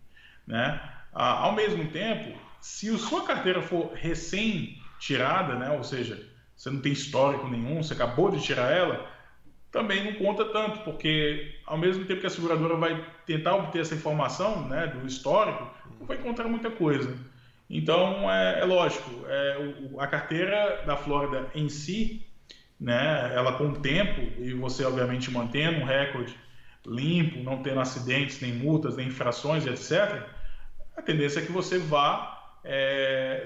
Né? 0.47 0.81
Ao 1.13 1.51
mesmo 1.51 1.85
tempo, 1.91 2.39
se 2.61 2.89
a 2.89 2.99
sua 2.99 3.25
carteira 3.25 3.61
for 3.61 3.93
recém-tirada, 3.93 5.57
né? 5.57 5.71
ou 5.71 5.83
seja, 5.83 6.25
você 6.57 6.71
não 6.71 6.81
tem 6.81 6.93
histórico 6.93 7.49
nenhum, 7.49 7.83
você 7.83 7.93
acabou 7.93 8.31
de 8.31 8.41
tirar 8.41 8.71
ela, 8.71 9.05
também 9.71 10.05
não 10.05 10.15
conta 10.15 10.45
tanto, 10.47 10.81
porque 10.81 11.55
ao 11.65 11.79
mesmo 11.79 12.05
tempo 12.05 12.21
que 12.21 12.27
a 12.27 12.31
seguradora 12.31 12.77
vai 12.77 13.05
tentar 13.25 13.55
obter 13.55 13.81
essa 13.81 13.95
informação 13.95 14.69
né, 14.69 14.89
do 14.89 15.07
histórico, 15.07 15.71
não 15.99 16.07
vai 16.07 16.17
encontrar 16.17 16.49
muita 16.49 16.71
coisa. 16.71 17.17
Então, 17.69 18.31
é, 18.31 18.61
é 18.61 18.65
lógico, 18.65 19.09
é, 19.29 19.75
o, 19.93 20.01
a 20.01 20.07
carteira 20.07 20.83
da 20.85 20.97
Flórida 20.97 21.49
em 21.55 21.69
si, 21.69 22.27
né, 22.81 23.33
ela 23.35 23.53
com 23.53 23.69
o 23.69 23.81
tempo, 23.81 24.21
e 24.43 24.53
você 24.55 24.85
obviamente 24.85 25.31
mantendo 25.31 25.81
um 25.81 25.85
recorde 25.85 26.35
limpo, 26.85 27.39
não 27.41 27.63
tendo 27.63 27.79
acidentes, 27.79 28.41
nem 28.41 28.53
multas, 28.53 28.97
nem 28.97 29.07
infrações, 29.07 29.67
etc., 29.67 30.27
a 30.97 31.03
tendência 31.03 31.41
é 31.41 31.47
que 31.47 31.53
você 31.53 31.79
vá, 31.79 32.59
é, 32.65 33.45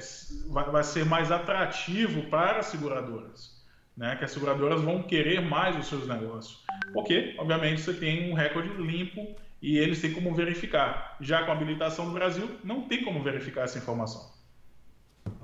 vai, 0.49 0.65
vai 0.71 0.83
ser 0.83 1.05
mais 1.05 1.31
atrativo 1.31 2.23
para 2.31 2.61
as 2.61 2.67
seguradoras. 2.67 3.54
Né, 3.97 4.17
que 4.17 4.25
as 4.25 4.33
seguradoras 4.33 4.83
vão 4.83 5.03
querer 5.05 5.41
mais 5.41 5.77
os 5.79 5.87
seus 5.87 6.09
negócios. 6.09 6.65
Porque, 6.93 7.37
obviamente, 7.39 7.81
você 7.81 7.95
tem 7.95 8.31
um 8.31 8.35
recorde 8.35 8.69
limpo 8.71 9.37
e 9.63 9.79
eles 9.79 10.01
têm 10.01 10.13
como 10.13 10.35
verificar. 10.35 11.17
Já 11.21 11.45
com 11.45 11.53
a 11.53 11.55
habilitação 11.55 12.07
do 12.07 12.13
Brasil, 12.13 12.59
não 12.65 12.83
tem 12.83 13.05
como 13.05 13.23
verificar 13.23 13.63
essa 13.63 13.79
informação. 13.79 14.33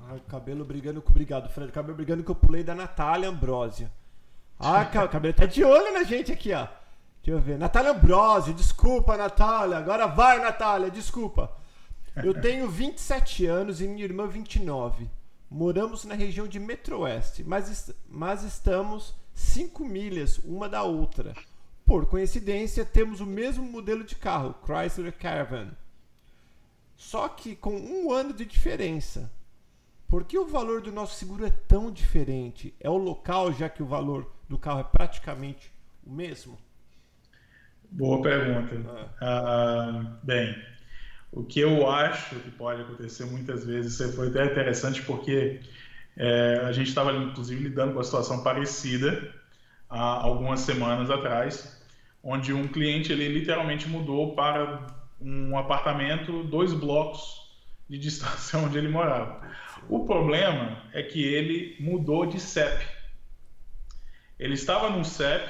Ai, 0.09 0.21
cabelo 0.27 0.65
brigando 0.65 1.01
com. 1.01 1.11
Obrigado, 1.11 1.49
Fred. 1.49 1.71
Cabelo 1.71 1.95
brigando 1.95 2.23
que 2.23 2.29
eu 2.29 2.35
pulei 2.35 2.63
da 2.63 2.75
Natália 2.75 3.29
Ambrósia. 3.29 3.91
Ah, 4.59 4.85
cabelo 4.85 5.33
tá 5.33 5.45
de 5.45 5.63
olho 5.63 5.93
na 5.93 6.03
gente 6.03 6.31
aqui, 6.31 6.53
ó. 6.53 6.67
Deixa 7.23 7.37
eu 7.37 7.39
ver. 7.39 7.57
Natália 7.57 7.91
Ambrosio, 7.91 8.53
desculpa, 8.53 9.15
Natália. 9.15 9.77
Agora 9.77 10.07
vai, 10.07 10.39
Natália, 10.39 10.91
desculpa. 10.91 11.51
Eu 12.15 12.33
tenho 12.39 12.67
27 12.67 13.45
anos 13.45 13.79
e 13.79 13.87
minha 13.87 14.03
irmã 14.03 14.27
29. 14.27 15.09
Moramos 15.53 16.05
na 16.05 16.15
região 16.15 16.47
de 16.47 16.57
Metro-Oeste, 16.61 17.43
mas, 17.43 17.93
mas 18.07 18.41
estamos 18.41 19.13
5 19.33 19.83
milhas 19.83 20.37
uma 20.37 20.69
da 20.69 20.83
outra. 20.83 21.35
Por 21.85 22.05
coincidência, 22.05 22.85
temos 22.85 23.19
o 23.19 23.25
mesmo 23.25 23.65
modelo 23.65 24.01
de 24.05 24.15
carro, 24.15 24.55
Chrysler 24.65 25.11
Caravan. 25.11 25.71
Só 26.95 27.27
que 27.27 27.53
com 27.53 27.75
um 27.75 28.13
ano 28.13 28.31
de 28.31 28.45
diferença. 28.45 29.29
Por 30.07 30.23
que 30.23 30.37
o 30.37 30.47
valor 30.47 30.79
do 30.79 30.91
nosso 30.91 31.15
seguro 31.15 31.45
é 31.45 31.49
tão 31.49 31.91
diferente? 31.91 32.73
É 32.79 32.89
o 32.89 32.95
local, 32.95 33.51
já 33.51 33.67
que 33.67 33.83
o 33.83 33.85
valor 33.85 34.31
do 34.47 34.57
carro 34.57 34.79
é 34.79 34.83
praticamente 34.85 35.69
o 36.07 36.13
mesmo? 36.13 36.57
Boa 37.91 38.21
pergunta. 38.21 39.13
Ah. 39.19 39.89
Ah, 39.99 40.19
bem, 40.23 40.55
o 41.31 41.43
que 41.43 41.61
eu 41.61 41.89
acho 41.89 42.35
que 42.35 42.51
pode 42.51 42.81
acontecer 42.81 43.25
muitas 43.25 43.65
vezes, 43.65 43.93
isso 43.93 44.11
foi 44.13 44.27
até 44.27 44.45
interessante 44.45 45.01
porque 45.03 45.61
é, 46.17 46.61
a 46.65 46.71
gente 46.71 46.89
estava 46.89 47.13
inclusive 47.13 47.63
lidando 47.63 47.93
com 47.93 47.99
uma 47.99 48.03
situação 48.03 48.43
parecida 48.43 49.33
há 49.89 50.23
algumas 50.23 50.59
semanas 50.59 51.09
atrás, 51.09 51.81
onde 52.23 52.53
um 52.53 52.67
cliente 52.67 53.11
ele 53.13 53.27
literalmente 53.29 53.87
mudou 53.87 54.35
para 54.35 54.87
um 55.21 55.57
apartamento, 55.57 56.43
dois 56.43 56.73
blocos 56.73 57.49
de 57.89 57.97
distância 57.99 58.59
onde 58.59 58.77
ele 58.77 58.89
morava. 58.89 59.41
O 59.89 60.05
problema 60.05 60.83
é 60.93 61.01
que 61.01 61.23
ele 61.23 61.77
mudou 61.79 62.25
de 62.25 62.39
CEP. 62.39 62.85
Ele 64.37 64.53
estava 64.53 64.89
num 64.89 65.03
CEP, 65.03 65.49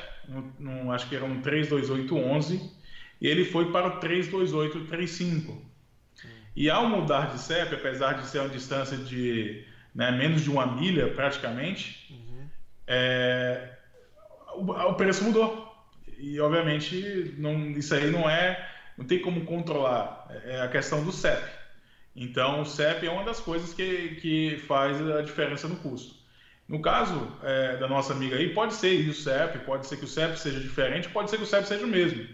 num, 0.60 0.92
acho 0.92 1.08
que 1.08 1.16
era 1.16 1.26
um 1.26 1.42
32811, 1.42 2.72
e 3.20 3.28
ele 3.28 3.46
foi 3.46 3.72
para 3.72 3.88
o 3.88 4.00
32835. 4.00 5.71
E 6.56 6.70
ao 6.70 6.88
mudar 6.88 7.32
de 7.32 7.40
CEP, 7.40 7.76
apesar 7.76 8.14
de 8.14 8.28
ser 8.28 8.40
uma 8.40 8.50
distância 8.50 8.98
de 8.98 9.66
né, 9.96 10.12
menos 10.12 10.42
de 10.42 10.50
uma 10.50 10.66
milha 10.66 11.10
praticamente, 11.14 12.08
uhum. 12.12 12.48
é, 12.88 13.70
o, 14.56 14.72
o, 14.72 14.94
preço 14.96 15.24
mudou. 15.24 15.70
E 16.18 16.40
obviamente 16.40 17.36
não, 17.38 17.72
isso 17.72 17.94
aí 17.96 18.12
não 18.12 18.30
é, 18.30 18.70
não 18.98 19.06
tem 19.06 19.20
como 19.20 19.46
controlar. 19.46 20.28
É 20.46 20.62
a 20.62 20.68
questão 20.68 21.04
do 21.04 21.12
CEP. 21.12 21.42
Então 22.16 22.62
o 22.62 22.66
CEP 22.66 23.08
é 23.08 23.12
uma 23.12 23.24
das 23.24 23.40
coisas 23.40 23.74
que, 23.74 24.16
que 24.22 24.58
faz 24.68 25.00
a 25.10 25.22
diferença 25.22 25.68
no 25.68 25.78
custo. 25.78 26.16
No 26.68 26.82
caso 26.82 27.28
é, 27.44 27.78
da 27.78 27.88
nossa 27.88 28.14
amiga 28.14 28.36
aí, 28.36 28.54
pode 28.54 28.74
ser 28.74 29.10
o 29.10 29.14
CEP, 29.14 29.60
pode 29.60 29.88
ser 29.88 29.98
que 29.98 30.06
o 30.06 30.08
CEP 30.08 30.38
seja 30.38 30.60
diferente, 30.60 31.10
pode 31.10 31.30
ser 31.30 31.38
que 31.38 31.44
o 31.44 31.48
CEP 31.48 31.68
seja 31.68 31.86
o 31.86 31.90
mesmo. 31.90 32.28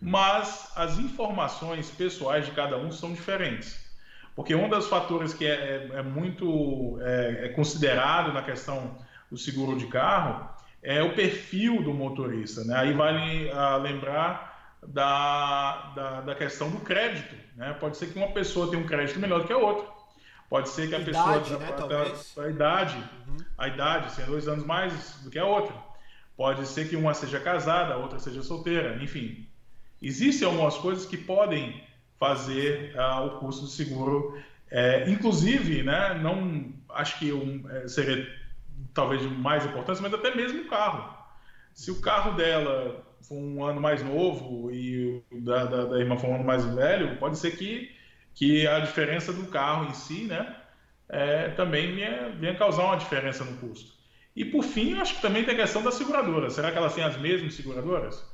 Mas 0.00 0.72
as 0.76 0.98
informações 0.98 1.90
pessoais 1.90 2.46
de 2.46 2.52
cada 2.52 2.78
um 2.78 2.90
são 2.90 3.12
diferentes. 3.12 3.90
Porque 4.34 4.54
um 4.54 4.68
dos 4.68 4.86
fatores 4.86 5.34
que 5.34 5.44
é, 5.44 5.90
é, 5.92 5.98
é 5.98 6.02
muito 6.02 6.98
é, 7.02 7.46
é, 7.46 7.48
considerado 7.50 8.32
na 8.32 8.42
questão 8.42 8.96
do 9.30 9.36
seguro 9.36 9.76
de 9.76 9.86
carro 9.86 10.48
é 10.82 11.02
o 11.02 11.14
perfil 11.14 11.82
do 11.82 11.92
motorista. 11.92 12.64
Né? 12.64 12.74
Aí 12.74 12.92
vale 12.94 13.50
a 13.50 13.76
lembrar 13.76 14.78
da, 14.86 15.92
da, 15.94 16.20
da, 16.22 16.34
questão 16.34 16.70
do 16.70 16.80
crédito. 16.80 17.34
Né? 17.54 17.76
Pode 17.78 17.98
ser 17.98 18.06
que 18.06 18.18
uma 18.18 18.32
pessoa 18.32 18.70
tenha 18.70 18.82
um 18.82 18.86
crédito 18.86 19.20
melhor 19.20 19.40
do 19.40 19.46
que 19.46 19.52
a 19.52 19.58
outra. 19.58 19.86
Pode 20.48 20.70
ser 20.70 20.88
que 20.88 20.94
a 20.94 21.00
idade, 21.00 21.50
pessoa. 21.50 21.58
Né, 21.58 22.12
a, 22.38 22.40
a, 22.40 22.44
a 22.44 22.50
idade, 22.50 22.96
uhum. 23.28 23.36
a 23.58 23.68
idade, 23.68 24.12
seja 24.12 24.26
dois 24.26 24.48
anos 24.48 24.64
mais 24.64 25.20
do 25.22 25.30
que 25.30 25.38
a 25.38 25.44
outra. 25.44 25.76
Pode 26.36 26.66
ser 26.66 26.88
que 26.88 26.96
uma 26.96 27.12
seja 27.12 27.38
casada, 27.38 27.92
a 27.92 27.96
outra 27.98 28.18
seja 28.18 28.42
solteira. 28.42 28.98
Enfim, 29.02 29.46
existem 30.00 30.46
algumas 30.46 30.76
coisas 30.76 31.06
que 31.06 31.16
podem 31.16 31.82
fazer 32.18 32.94
uh, 32.96 33.26
o 33.26 33.30
custo 33.38 33.62
do 33.62 33.68
seguro. 33.68 34.38
É, 34.70 35.08
inclusive, 35.10 35.82
né, 35.82 36.14
não 36.22 36.72
acho 36.90 37.18
que 37.18 37.32
um, 37.32 37.68
é, 37.70 37.88
seria 37.88 38.26
talvez 38.94 39.22
de 39.22 39.28
mais 39.28 39.64
importância, 39.64 40.02
mas 40.02 40.14
até 40.14 40.34
mesmo 40.34 40.62
o 40.62 40.68
carro. 40.68 41.18
Se 41.74 41.90
o 41.90 42.00
carro 42.00 42.32
dela 42.32 43.04
for 43.22 43.36
um 43.36 43.64
ano 43.64 43.80
mais 43.80 44.02
novo 44.02 44.70
e 44.70 45.22
o 45.30 45.40
da, 45.40 45.64
da, 45.64 45.84
da 45.86 45.98
irmã 45.98 46.16
for 46.16 46.28
um 46.28 46.34
ano 46.34 46.44
mais 46.44 46.64
velho, 46.64 47.16
pode 47.16 47.38
ser 47.38 47.56
que, 47.56 47.90
que 48.34 48.66
a 48.66 48.80
diferença 48.80 49.32
do 49.32 49.46
carro 49.46 49.86
em 49.86 49.94
si 49.94 50.24
né, 50.24 50.56
é, 51.08 51.48
também 51.50 51.94
venha, 51.94 52.28
venha 52.30 52.54
causar 52.54 52.84
uma 52.84 52.96
diferença 52.96 53.44
no 53.44 53.56
custo. 53.56 53.92
E 54.34 54.44
por 54.44 54.62
fim, 54.62 54.94
acho 54.94 55.16
que 55.16 55.22
também 55.22 55.44
tem 55.44 55.54
a 55.54 55.58
questão 55.58 55.82
da 55.82 55.90
seguradora. 55.90 56.50
Será 56.50 56.70
que 56.70 56.78
elas 56.78 56.94
têm 56.94 57.04
as 57.04 57.16
mesmas 57.18 57.54
seguradoras? 57.54 58.24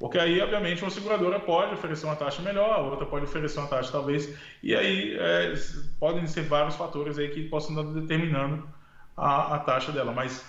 Porque 0.00 0.18
aí, 0.18 0.40
obviamente, 0.40 0.82
uma 0.82 0.90
seguradora 0.90 1.38
pode 1.38 1.74
oferecer 1.74 2.06
uma 2.06 2.16
taxa 2.16 2.40
melhor, 2.40 2.70
a 2.72 2.78
outra 2.78 3.04
pode 3.04 3.26
oferecer 3.26 3.58
uma 3.58 3.68
taxa 3.68 3.92
talvez, 3.92 4.34
e 4.62 4.74
aí 4.74 5.14
é, 5.18 5.52
podem 6.00 6.26
ser 6.26 6.44
vários 6.44 6.74
fatores 6.74 7.18
aí 7.18 7.28
que 7.28 7.46
possam 7.50 7.78
estar 7.78 8.00
determinando 8.00 8.66
a, 9.14 9.56
a 9.56 9.58
taxa 9.58 9.92
dela, 9.92 10.10
mas 10.10 10.42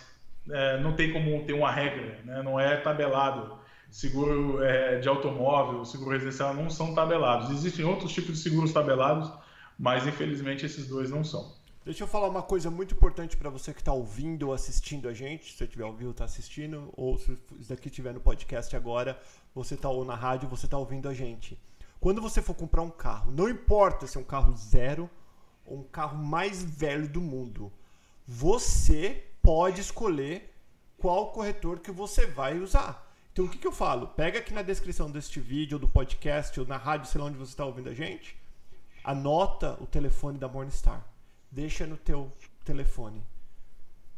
é, 0.49 0.79
não 0.79 0.93
tem 0.93 1.11
como 1.11 1.43
ter 1.43 1.51
uma 1.51 1.69
regra, 1.69 2.21
né? 2.23 2.41
não 2.41 2.57
é 2.57 2.77
tabelado. 2.77 3.59
Seguro 3.89 4.63
é, 4.63 4.99
de 4.99 5.09
automóvel, 5.09 5.83
seguro 5.83 6.11
residencial 6.11 6.53
não 6.53 6.69
são 6.69 6.95
tabelados. 6.95 7.49
Existem 7.49 7.83
outros 7.83 8.13
tipos 8.13 8.37
de 8.37 8.39
seguros 8.39 8.71
tabelados, 8.71 9.29
mas 9.77 10.07
infelizmente 10.07 10.65
esses 10.65 10.87
dois 10.87 11.11
não 11.11 11.25
são. 11.25 11.53
Deixa 11.83 12.03
eu 12.03 12.07
falar 12.07 12.29
uma 12.29 12.43
coisa 12.43 12.69
muito 12.69 12.93
importante 12.93 13.35
para 13.35 13.49
você 13.49 13.73
que 13.73 13.81
está 13.81 13.91
ouvindo 13.91 14.43
ou 14.43 14.53
assistindo 14.53 15.09
a 15.09 15.13
gente. 15.15 15.51
Se 15.51 15.57
você 15.57 15.63
estiver 15.63 15.83
ouvindo, 15.83 16.11
está 16.11 16.25
assistindo, 16.25 16.93
ou 16.95 17.17
se 17.17 17.31
isso 17.59 17.69
daqui 17.69 17.87
estiver 17.87 18.13
no 18.13 18.19
podcast 18.19 18.75
agora, 18.75 19.19
você 19.55 19.73
está 19.73 19.89
ou 19.89 20.05
na 20.05 20.13
rádio, 20.13 20.47
você 20.47 20.67
está 20.67 20.77
ouvindo 20.77 21.09
a 21.09 21.13
gente. 21.15 21.59
Quando 21.99 22.21
você 22.21 22.39
for 22.39 22.53
comprar 22.53 22.83
um 22.83 22.91
carro, 22.91 23.31
não 23.31 23.49
importa 23.49 24.05
se 24.05 24.15
é 24.15 24.21
um 24.21 24.23
carro 24.23 24.55
zero 24.55 25.09
ou 25.65 25.79
um 25.79 25.83
carro 25.83 26.23
mais 26.23 26.61
velho 26.61 27.09
do 27.09 27.19
mundo, 27.19 27.73
você 28.27 29.25
pode 29.41 29.81
escolher 29.81 30.53
qual 30.99 31.31
corretor 31.31 31.79
que 31.79 31.91
você 31.91 32.27
vai 32.27 32.59
usar. 32.59 33.11
Então 33.33 33.45
o 33.45 33.49
que, 33.49 33.57
que 33.57 33.65
eu 33.65 33.71
falo? 33.71 34.09
Pega 34.09 34.37
aqui 34.37 34.53
na 34.53 34.61
descrição 34.61 35.09
deste 35.09 35.39
vídeo, 35.39 35.77
ou 35.77 35.79
do 35.79 35.87
podcast, 35.87 36.59
ou 36.59 36.67
na 36.67 36.77
rádio, 36.77 37.09
sei 37.09 37.19
lá 37.19 37.25
onde 37.25 37.39
você 37.39 37.53
está 37.53 37.65
ouvindo 37.65 37.89
a 37.89 37.93
gente, 37.95 38.37
anota 39.03 39.79
o 39.81 39.87
telefone 39.87 40.37
da 40.37 40.47
Morningstar 40.47 41.09
deixa 41.51 41.85
no 41.85 41.97
teu 41.97 42.31
telefone. 42.63 43.23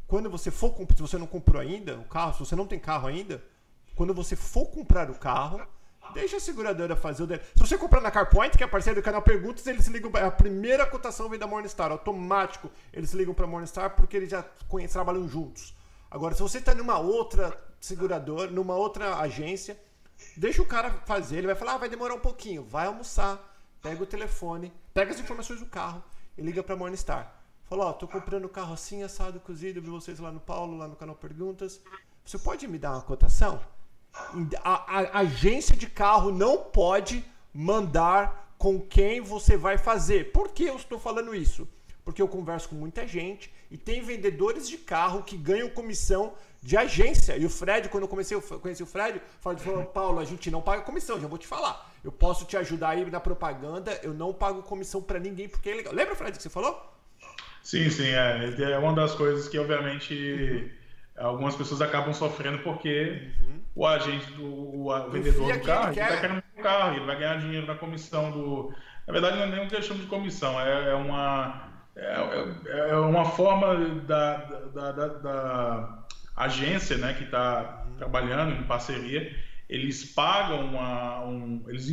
Quando 0.06 0.30
você 0.30 0.50
for 0.50 0.74
se 0.94 1.02
você 1.02 1.18
não 1.18 1.26
comprou 1.26 1.60
ainda 1.60 1.98
o 1.98 2.04
carro, 2.04 2.34
se 2.34 2.40
você 2.40 2.54
não 2.54 2.66
tem 2.66 2.78
carro 2.78 3.08
ainda, 3.08 3.42
quando 3.96 4.14
você 4.14 4.36
for 4.36 4.66
comprar 4.66 5.10
o 5.10 5.14
carro, 5.14 5.66
deixa 6.12 6.36
a 6.36 6.40
seguradora 6.40 6.94
fazer 6.94 7.22
o 7.24 7.26
dele. 7.26 7.42
Se 7.54 7.60
você 7.60 7.76
comprar 7.76 8.00
na 8.00 8.10
CarPoint, 8.10 8.56
que 8.56 8.62
é 8.62 8.66
parceiro 8.66 9.00
do 9.00 9.04
canal 9.04 9.22
Perguntas, 9.22 9.66
eles 9.66 9.86
ligam 9.86 10.12
a 10.14 10.30
primeira 10.30 10.86
cotação 10.86 11.28
vem 11.28 11.38
da 11.38 11.46
Morningstar, 11.46 11.90
automático. 11.90 12.70
Eles 12.92 13.12
ligam 13.12 13.34
para 13.34 13.46
Morningstar 13.46 13.96
porque 13.96 14.16
eles 14.16 14.30
já 14.30 14.44
conhecem, 14.68 14.92
trabalham 14.92 15.28
juntos. 15.28 15.74
Agora, 16.10 16.34
se 16.34 16.42
você 16.42 16.58
está 16.58 16.74
numa 16.74 16.98
outra 16.98 17.58
seguradora, 17.80 18.50
numa 18.50 18.76
outra 18.76 19.18
agência, 19.18 19.76
deixa 20.36 20.62
o 20.62 20.66
cara 20.66 20.90
fazer, 21.06 21.38
ele 21.38 21.48
vai 21.48 21.56
falar: 21.56 21.74
ah, 21.74 21.78
vai 21.78 21.88
demorar 21.88 22.14
um 22.14 22.20
pouquinho, 22.20 22.62
vai 22.62 22.86
almoçar, 22.86 23.56
pega 23.82 24.02
o 24.02 24.06
telefone, 24.06 24.72
pega 24.92 25.12
as 25.12 25.18
informações 25.18 25.58
do 25.58 25.66
carro 25.66 26.02
e 26.36 26.42
liga 26.42 26.62
para 26.62 26.76
Morningstar. 26.76 27.40
Falou, 27.64 27.86
ó, 27.86 27.92
tô 27.92 28.06
comprando 28.06 28.48
carro 28.48 28.74
assim, 28.74 29.02
assado, 29.02 29.40
cozido, 29.40 29.80
vi 29.80 29.88
vocês 29.88 30.18
lá 30.18 30.30
no 30.30 30.40
Paulo, 30.40 30.76
lá 30.76 30.86
no 30.86 30.96
canal 30.96 31.14
Perguntas. 31.14 31.80
Você 32.24 32.38
pode 32.38 32.66
me 32.68 32.78
dar 32.78 32.92
uma 32.92 33.02
cotação? 33.02 33.60
A, 34.62 34.98
a, 34.98 35.00
a 35.00 35.18
agência 35.20 35.76
de 35.76 35.86
carro 35.86 36.30
não 36.30 36.58
pode 36.58 37.24
mandar 37.52 38.54
com 38.58 38.80
quem 38.80 39.20
você 39.20 39.56
vai 39.56 39.78
fazer. 39.78 40.32
Por 40.32 40.52
que 40.52 40.64
eu 40.64 40.76
estou 40.76 40.98
falando 40.98 41.34
isso? 41.34 41.68
Porque 42.04 42.20
eu 42.20 42.28
converso 42.28 42.68
com 42.68 42.74
muita 42.74 43.06
gente 43.06 43.52
e 43.70 43.78
tem 43.78 44.02
vendedores 44.02 44.68
de 44.68 44.76
carro 44.76 45.22
que 45.22 45.36
ganham 45.36 45.70
comissão 45.70 46.34
de 46.64 46.78
agência. 46.78 47.36
E 47.36 47.44
o 47.44 47.50
Fred, 47.50 47.90
quando 47.90 48.04
eu 48.04 48.08
comecei, 48.08 48.34
eu 48.34 48.40
conheci 48.40 48.82
o 48.82 48.86
Fred, 48.86 49.20
falou, 49.38 49.84
Paulo, 49.84 50.18
a 50.18 50.24
gente 50.24 50.50
não 50.50 50.62
paga 50.62 50.80
comissão, 50.80 51.20
já 51.20 51.28
vou 51.28 51.36
te 51.36 51.46
falar. 51.46 51.92
Eu 52.02 52.10
posso 52.10 52.46
te 52.46 52.56
ajudar 52.56 52.90
aí 52.90 53.10
na 53.10 53.20
propaganda, 53.20 54.00
eu 54.02 54.14
não 54.14 54.32
pago 54.32 54.62
comissão 54.62 55.02
para 55.02 55.18
ninguém 55.18 55.46
porque 55.46 55.68
é 55.68 55.74
legal. 55.74 55.92
Lembra, 55.92 56.16
Fred, 56.16 56.34
que 56.34 56.42
você 56.42 56.48
falou? 56.48 56.90
Sim, 57.62 57.90
sim, 57.90 58.08
é. 58.08 58.72
É 58.72 58.78
uma 58.78 58.94
das 58.94 59.14
coisas 59.14 59.46
que, 59.46 59.58
obviamente, 59.58 60.14
uhum. 61.18 61.26
algumas 61.26 61.54
pessoas 61.54 61.82
acabam 61.82 62.14
sofrendo 62.14 62.60
porque 62.60 63.30
uhum. 63.40 63.60
o 63.74 63.86
agente, 63.86 64.32
do, 64.32 64.86
o 64.86 65.10
vendedor 65.10 65.52
do 65.52 65.60
carro, 65.60 65.92
ele 65.92 66.00
está 66.00 66.16
querendo 66.16 66.42
um 66.56 66.62
carro, 66.62 66.96
ele 66.96 67.04
vai 67.04 67.18
ganhar 67.18 67.40
dinheiro 67.40 67.66
na 67.66 67.74
comissão 67.74 68.30
do. 68.30 68.74
Na 69.06 69.12
verdade, 69.12 69.36
não 69.36 69.42
é 69.44 69.46
nem 69.48 69.60
uma 69.60 69.68
questão 69.68 69.98
de 69.98 70.06
comissão, 70.06 70.58
é, 70.58 70.92
é 70.92 70.94
uma. 70.94 71.74
É, 71.94 72.16
é, 72.66 72.90
é 72.90 72.96
uma 72.96 73.24
forma 73.26 73.76
da, 74.00 74.36
da, 74.74 74.92
da, 74.92 75.06
da 75.08 76.04
agência 76.36 76.96
né, 76.96 77.14
que 77.14 77.24
está 77.24 77.86
trabalhando 77.96 78.52
em 78.52 78.64
parceria, 78.64 79.34
eles 79.68 80.04
pagam 80.04 80.66
uma, 80.66 81.24
um, 81.24 81.64
eles, 81.68 81.90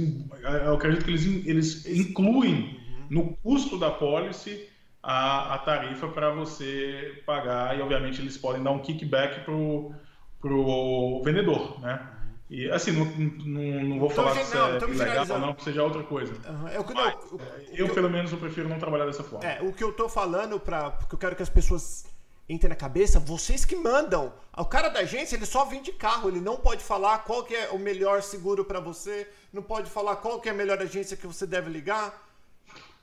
eu 0.66 0.74
acredito 0.74 1.06
que 1.06 1.12
eles, 1.12 1.46
eles 1.46 1.86
incluem 1.86 2.80
no 3.10 3.36
custo 3.38 3.78
da 3.78 3.92
policy 3.92 4.68
a, 5.02 5.56
a 5.56 5.58
tarifa 5.60 6.08
para 6.08 6.32
você 6.32 7.22
pagar 7.26 7.78
e 7.78 7.82
obviamente 7.82 8.22
eles 8.22 8.38
podem 8.38 8.64
dar 8.64 8.72
um 8.72 8.80
kickback 8.80 9.44
pro 9.46 9.94
pro 10.40 11.22
vendedor, 11.24 11.80
né? 11.80 12.08
E 12.50 12.70
assim, 12.70 12.92
não, 12.92 13.06
não, 13.06 13.84
não 13.84 14.00
vou 14.00 14.10
falar 14.10 14.34
que 14.34 14.54
não, 14.54 14.76
é 14.76 14.78
ilegal 14.78 15.40
não, 15.40 15.54
que 15.54 15.64
seja 15.64 15.84
outra 15.84 16.04
coisa. 16.04 16.34
Uhum. 16.50 16.68
É 16.68 16.84
que, 16.84 16.94
Mas, 16.94 17.16
não, 17.32 17.40
eu, 17.72 17.88
eu, 17.88 17.94
pelo 17.94 18.10
menos, 18.10 18.30
eu 18.30 18.38
prefiro 18.38 18.68
não 18.68 18.78
trabalhar 18.78 19.06
dessa 19.06 19.24
forma. 19.24 19.48
É, 19.48 19.62
o 19.62 19.72
que 19.72 19.82
eu 19.82 19.94
tô 19.94 20.10
falando, 20.10 20.60
pra, 20.60 20.92
porque 20.92 21.16
eu 21.16 21.20
quero 21.20 21.36
que 21.36 21.44
as 21.44 21.50
pessoas 21.50 22.06
entra 22.52 22.68
na 22.68 22.76
cabeça, 22.76 23.20
vocês 23.20 23.64
que 23.64 23.76
mandam. 23.76 24.34
O 24.58 24.66
cara 24.66 24.90
da 24.90 25.00
agência, 25.00 25.36
ele 25.36 25.46
só 25.46 25.64
vende 25.64 25.92
carro, 25.94 26.30
ele 26.30 26.42
não 26.42 26.58
pode 26.58 26.84
falar 26.84 27.20
qual 27.20 27.46
que 27.46 27.56
é 27.56 27.70
o 27.70 27.80
melhor 27.80 28.22
seguro 28.22 28.66
para 28.66 28.80
você, 28.80 29.30
não 29.54 29.64
pode 29.64 29.90
falar 29.90 30.18
qual 30.18 30.42
que 30.42 30.50
é 30.50 30.52
a 30.52 30.56
melhor 30.56 30.80
agência 30.82 31.16
que 31.16 31.26
você 31.26 31.48
deve 31.48 31.70
ligar. 31.70 32.30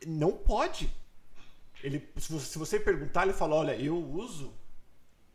Não 0.06 0.32
pode. 0.32 0.92
Ele, 1.82 2.06
se 2.18 2.58
você 2.58 2.78
perguntar, 2.78 3.22
ele 3.22 3.32
fala, 3.32 3.56
olha, 3.56 3.76
eu 3.76 3.96
uso 3.96 4.52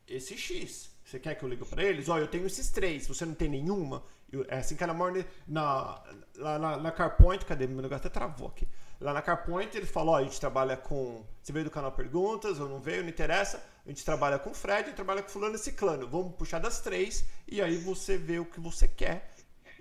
esse 0.08 0.38
X. 0.38 0.92
Você 1.04 1.20
quer 1.20 1.36
que 1.36 1.44
eu 1.44 1.50
ligue 1.50 1.66
para 1.66 1.84
eles? 1.84 2.08
Olha, 2.08 2.22
eu 2.22 2.28
tenho 2.28 2.46
esses 2.46 2.70
três. 2.70 3.08
Você 3.08 3.26
não 3.26 3.34
tem 3.34 3.50
nenhuma? 3.50 4.04
Eu, 4.32 4.46
é 4.48 4.58
assim 4.58 4.76
que 4.76 4.86
na 4.86 4.94
Morning, 4.94 5.26
na, 5.48 6.02
na, 6.36 6.60
na, 6.60 6.78
na 6.78 6.92
CarPoint, 6.92 7.46
cadê? 7.46 7.68
Meu 7.68 7.82
negócio 7.82 8.08
até 8.08 8.10
travou 8.10 8.48
aqui. 8.48 8.68
Lá 9.00 9.12
na 9.14 9.22
CarPoint, 9.22 9.76
ele 9.76 9.86
falou, 9.86 10.16
ó, 10.16 10.18
a 10.18 10.24
gente 10.24 10.40
trabalha 10.40 10.78
com... 10.78 11.26
Você 11.42 11.52
veio 11.52 11.66
do 11.66 11.72
canal 11.72 11.92
Perguntas 11.92 12.60
ou 12.60 12.70
não 12.70 12.80
veio, 12.80 13.02
não 13.02 13.10
interessa 13.10 13.73
a 13.86 13.90
gente 13.90 14.06
trabalha 14.06 14.40
com 14.40 14.52
o 14.52 14.54
Fred, 14.54 14.80
a 14.80 14.86
gente 14.86 14.96
trabalha 14.96 15.22
com 15.22 15.30
fulano 15.30 15.56
e 15.56 15.58
ciclano. 15.58 16.08
Vamos 16.08 16.36
puxar 16.36 16.60
das 16.60 16.80
três 16.80 17.28
e 17.48 17.62
aí 17.62 17.78
você 17.78 18.18
vê 18.18 18.40
o 18.40 18.46
que 18.46 18.60
você 18.60 18.88
quer. 18.88 19.34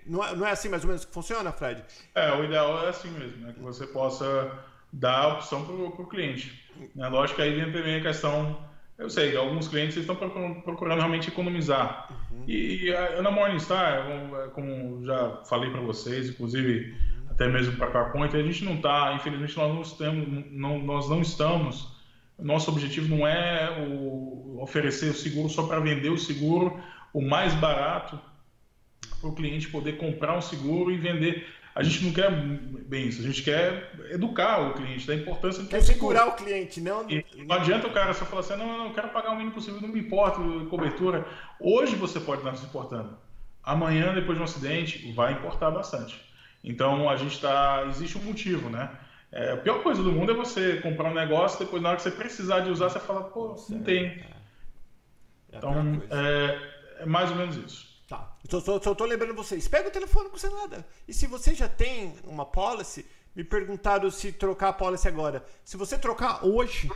Não 0.05 0.23
é, 0.23 0.35
não 0.35 0.45
é 0.45 0.51
assim 0.51 0.67
mais 0.67 0.83
ou 0.83 0.89
menos 0.89 1.05
que 1.05 1.13
funciona, 1.13 1.51
Fred? 1.53 1.81
É, 2.13 2.33
o 2.33 2.43
ideal 2.43 2.85
é 2.85 2.89
assim 2.89 3.09
mesmo, 3.11 3.45
né? 3.45 3.53
Que 3.53 3.61
você 3.61 3.87
possa 3.87 4.59
dar 4.91 5.29
opção 5.35 5.65
para 5.65 5.73
o 5.73 6.07
cliente. 6.07 6.69
Né? 6.93 7.07
Lógico 7.07 7.37
que 7.37 7.43
aí 7.43 7.55
vem 7.55 7.71
também 7.71 7.95
a 7.95 8.01
questão, 8.01 8.59
eu 8.97 9.09
sei, 9.09 9.37
alguns 9.37 9.69
clientes 9.69 9.95
estão 9.95 10.17
procurando, 10.17 10.61
procurando 10.61 10.99
realmente 10.99 11.29
economizar. 11.29 12.09
Uhum. 12.29 12.43
E, 12.45 12.89
e 12.89 13.21
na 13.21 13.31
Morningstar, 13.31 14.05
como 14.53 15.05
já 15.05 15.37
falei 15.45 15.71
para 15.71 15.79
vocês, 15.79 16.29
inclusive 16.29 16.91
uhum. 16.91 17.27
até 17.31 17.47
mesmo 17.47 17.77
para 17.77 17.87
a 17.87 17.91
CarPoint, 17.91 18.35
a 18.35 18.43
gente 18.43 18.65
não 18.65 18.75
está, 18.75 19.13
infelizmente 19.15 19.55
nós 19.55 19.73
não, 19.73 19.81
estamos, 19.81 20.51
não, 20.51 20.79
nós 20.79 21.09
não 21.09 21.21
estamos 21.21 21.92
nosso 22.39 22.71
objetivo 22.71 23.15
não 23.15 23.27
é 23.27 23.85
o, 23.87 24.59
oferecer 24.61 25.09
o 25.09 25.13
seguro 25.13 25.49
só 25.49 25.63
para 25.63 25.79
vender 25.79 26.09
o 26.09 26.17
seguro 26.17 26.79
o 27.13 27.21
mais 27.21 27.53
barato 27.53 28.19
para 29.21 29.29
o 29.29 29.35
cliente 29.35 29.69
poder 29.69 29.97
comprar 29.97 30.37
um 30.37 30.41
seguro 30.41 30.91
e 30.91 30.97
vender. 30.97 31.47
A 31.75 31.81
gente 31.81 32.05
não 32.05 32.13
quer 32.13 32.29
bem 32.31 33.07
isso, 33.07 33.21
a 33.21 33.25
gente 33.25 33.41
quer 33.41 33.91
educar 34.11 34.59
o 34.59 34.73
cliente 34.73 35.07
da 35.07 35.15
importância 35.15 35.63
de 35.63 35.69
Quer 35.69 35.81
segurar 35.81 36.27
o 36.27 36.33
cliente, 36.33 36.79
não. 36.79 37.09
E 37.09 37.25
não 37.47 37.55
adianta 37.55 37.87
o 37.87 37.93
cara 37.93 38.13
só 38.13 38.25
falar 38.25 38.41
assim: 38.41 38.55
não, 38.55 38.77
não, 38.77 38.85
eu 38.87 38.93
quero 38.93 39.09
pagar 39.09 39.31
o 39.31 39.35
mínimo 39.35 39.55
possível, 39.55 39.81
não 39.81 39.89
me 39.89 39.99
importa 39.99 40.39
cobertura. 40.69 41.25
Hoje 41.59 41.95
você 41.95 42.19
pode 42.19 42.41
estar 42.41 42.55
se 42.55 42.65
importando. 42.65 43.17
Amanhã, 43.63 44.13
depois 44.13 44.37
de 44.37 44.41
um 44.41 44.45
acidente, 44.45 45.11
vai 45.13 45.33
importar 45.33 45.71
bastante. 45.71 46.21
Então 46.63 47.09
a 47.09 47.15
gente 47.15 47.33
está. 47.33 47.85
Existe 47.89 48.17
um 48.19 48.23
motivo, 48.23 48.69
né? 48.69 48.91
É, 49.33 49.53
a 49.53 49.57
pior 49.57 49.81
coisa 49.81 50.03
do 50.03 50.11
mundo 50.11 50.31
é 50.31 50.35
você 50.35 50.79
comprar 50.79 51.09
um 51.09 51.13
negócio, 51.15 51.57
depois 51.57 51.81
na 51.81 51.89
hora 51.89 51.97
que 51.97 52.03
você 52.03 52.11
precisar 52.11 52.59
de 52.59 52.69
usar, 52.69 52.89
você 52.89 52.99
fala, 52.99 53.23
pô, 53.23 53.55
não 53.67 53.81
tem. 53.81 54.05
É. 54.05 54.33
É 55.51 55.57
então, 55.57 55.73
é, 56.11 57.01
é, 57.01 57.05
mais 57.07 57.31
ou 57.31 57.37
menos 57.37 57.57
isso. 57.57 58.03
Tá. 58.07 58.37
Só, 58.47 58.59
só, 58.59 58.79
só 58.79 58.93
tô 58.93 59.05
lembrando 59.05 59.33
vocês, 59.33 59.67
pega 59.67 59.87
o 59.89 59.91
telefone 59.91 60.29
com 60.29 60.37
o 60.37 60.61
nada. 60.61 60.85
E 61.07 61.13
se 61.13 61.25
você 61.25 61.55
já 61.55 61.67
tem 61.67 62.15
uma 62.25 62.45
policy, 62.45 63.07
me 63.35 63.43
perguntaram 63.43 64.11
se 64.11 64.31
trocar 64.31 64.69
a 64.69 64.73
policy 64.73 65.07
agora. 65.07 65.43
Se 65.63 65.77
você 65.77 65.97
trocar 65.97 66.45
hoje, 66.45 66.87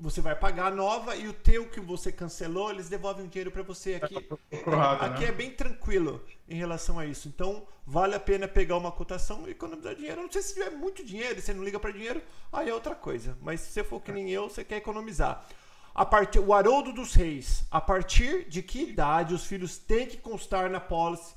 você 0.00 0.22
vai 0.22 0.34
pagar 0.34 0.68
a 0.68 0.74
nova 0.74 1.14
e 1.14 1.28
o 1.28 1.32
teu 1.32 1.68
que 1.68 1.78
você 1.78 2.10
cancelou, 2.10 2.70
eles 2.70 2.88
devolvem 2.88 3.26
o 3.26 3.28
dinheiro 3.28 3.50
para 3.50 3.62
você 3.62 4.00
aqui. 4.02 4.18
Porrada, 4.64 5.04
aqui 5.04 5.20
né? 5.20 5.28
é 5.28 5.32
bem 5.32 5.50
tranquilo 5.50 6.24
em 6.48 6.56
relação 6.56 6.98
a 6.98 7.04
isso. 7.04 7.28
Então, 7.28 7.66
vale 7.86 8.14
a 8.14 8.20
pena 8.20 8.48
pegar 8.48 8.78
uma 8.78 8.90
cotação 8.90 9.46
e 9.46 9.50
economizar 9.50 9.94
dinheiro. 9.94 10.22
Não 10.22 10.32
sei 10.32 10.40
se 10.40 10.54
tiver 10.54 10.70
muito 10.70 11.04
dinheiro 11.04 11.38
e 11.38 11.42
você 11.42 11.52
não 11.52 11.62
liga 11.62 11.78
para 11.78 11.90
dinheiro, 11.90 12.22
aí 12.50 12.70
é 12.70 12.74
outra 12.74 12.94
coisa. 12.94 13.36
Mas 13.42 13.60
se 13.60 13.72
você 13.72 13.84
for 13.84 14.00
que 14.00 14.10
nem 14.10 14.30
eu, 14.30 14.48
você 14.48 14.64
quer 14.64 14.76
economizar. 14.76 15.46
A 15.94 16.06
partir, 16.06 16.38
o 16.38 16.54
Haroldo 16.54 16.92
dos 16.92 17.14
Reis, 17.14 17.64
a 17.70 17.80
partir 17.80 18.48
de 18.48 18.62
que 18.62 18.82
idade 18.82 19.34
os 19.34 19.44
filhos 19.44 19.76
têm 19.76 20.06
que 20.06 20.16
constar 20.16 20.70
na 20.70 20.80
pólice 20.80 21.34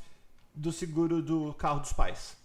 do 0.55 0.72
seguro 0.72 1.22
do 1.22 1.53
carro 1.55 1.82
dos 1.82 1.91
pais? 1.91 2.38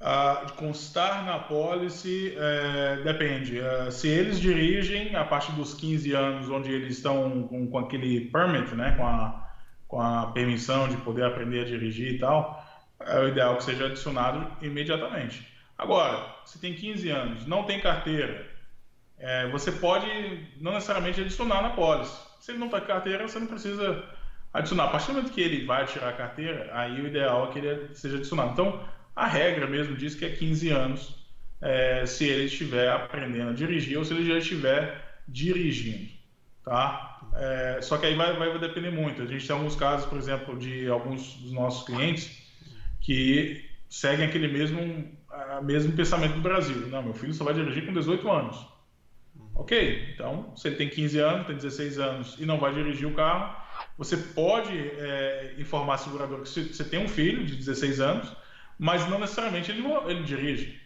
Uh, 0.00 0.50
constar 0.54 1.26
na 1.26 1.38
policy 1.38 2.34
é, 2.34 3.02
depende. 3.04 3.60
Uh, 3.60 3.92
se 3.92 4.08
eles 4.08 4.40
dirigem 4.40 5.14
a 5.14 5.24
partir 5.24 5.52
dos 5.52 5.74
15 5.74 6.12
anos, 6.14 6.48
onde 6.48 6.72
eles 6.72 6.96
estão 6.96 7.46
com, 7.46 7.66
com, 7.66 7.78
aquele 7.78 8.22
permit, 8.30 8.74
né, 8.74 8.92
com 8.96 9.06
a, 9.06 9.50
com 9.86 10.00
a 10.00 10.28
permissão 10.28 10.88
de 10.88 10.96
poder 10.98 11.24
aprender 11.24 11.60
a 11.60 11.64
dirigir 11.64 12.14
e 12.14 12.18
tal, 12.18 12.66
é 13.00 13.20
o 13.20 13.28
ideal 13.28 13.56
que 13.58 13.64
seja 13.64 13.86
adicionado 13.86 14.50
imediatamente. 14.62 15.46
Agora, 15.76 16.34
se 16.46 16.58
tem 16.58 16.74
15 16.74 17.10
anos, 17.10 17.46
não 17.46 17.64
tem 17.64 17.78
carteira, 17.78 18.46
é, 19.18 19.48
você 19.50 19.70
pode 19.70 20.06
não 20.58 20.72
necessariamente 20.72 21.20
adicionar 21.20 21.60
na 21.60 21.70
policy. 21.70 22.18
Se 22.40 22.52
ele 22.52 22.58
não 22.58 22.70
tem 22.70 22.80
carteira, 22.80 23.28
você 23.28 23.38
não 23.38 23.46
precisa 23.46 24.02
adicionar. 24.50 24.84
A 24.84 24.88
partir 24.88 25.08
do 25.08 25.14
momento 25.14 25.32
que 25.32 25.42
ele 25.42 25.66
vai 25.66 25.84
tirar 25.84 26.08
a 26.08 26.14
carteira, 26.14 26.70
aí 26.72 27.02
o 27.02 27.06
ideal 27.06 27.48
é 27.48 27.52
que 27.52 27.58
ele 27.58 27.94
seja 27.94 28.16
adicionado. 28.16 28.52
Então, 28.52 28.80
a 29.14 29.26
regra 29.26 29.66
mesmo 29.66 29.96
diz 29.96 30.14
que 30.14 30.24
é 30.24 30.30
15 30.30 30.68
anos 30.70 31.26
é, 31.60 32.06
se 32.06 32.24
ele 32.24 32.44
estiver 32.44 32.88
aprendendo 32.88 33.50
a 33.50 33.52
dirigir 33.52 33.98
ou 33.98 34.04
se 34.04 34.14
ele 34.14 34.26
já 34.26 34.38
estiver 34.38 35.20
dirigindo, 35.28 36.08
tá? 36.64 37.20
É, 37.34 37.80
só 37.82 37.98
que 37.98 38.06
aí 38.06 38.14
vai, 38.14 38.36
vai 38.36 38.58
depender 38.58 38.90
muito. 38.90 39.22
A 39.22 39.26
gente 39.26 39.46
tem 39.46 39.54
alguns 39.54 39.76
casos, 39.76 40.06
por 40.06 40.18
exemplo, 40.18 40.58
de 40.58 40.88
alguns 40.88 41.34
dos 41.34 41.52
nossos 41.52 41.86
clientes 41.86 42.40
que 43.00 43.64
seguem 43.88 44.26
aquele 44.26 44.48
mesmo, 44.48 45.18
mesmo 45.62 45.92
pensamento 45.92 46.34
do 46.34 46.40
Brasil. 46.40 46.88
Não, 46.88 47.02
meu 47.02 47.14
filho 47.14 47.34
só 47.34 47.44
vai 47.44 47.54
dirigir 47.54 47.86
com 47.86 47.92
18 47.92 48.30
anos. 48.30 48.66
Ok, 49.54 50.12
então, 50.14 50.56
se 50.56 50.68
ele 50.68 50.76
tem 50.76 50.88
15 50.88 51.18
anos, 51.18 51.46
tem 51.46 51.56
16 51.56 51.98
anos 51.98 52.36
e 52.38 52.46
não 52.46 52.58
vai 52.58 52.72
dirigir 52.72 53.06
o 53.06 53.12
carro, 53.12 53.54
você 53.98 54.16
pode 54.16 54.72
é, 54.76 55.54
informar 55.58 55.94
a 55.94 55.98
seguradora 55.98 56.42
que 56.42 56.48
você 56.48 56.84
tem 56.84 57.04
um 57.04 57.08
filho 57.08 57.44
de 57.44 57.56
16 57.56 58.00
anos, 58.00 58.32
mas 58.80 59.06
não 59.10 59.18
necessariamente 59.18 59.70
ele, 59.70 59.84
ele 60.06 60.22
dirige. 60.22 60.80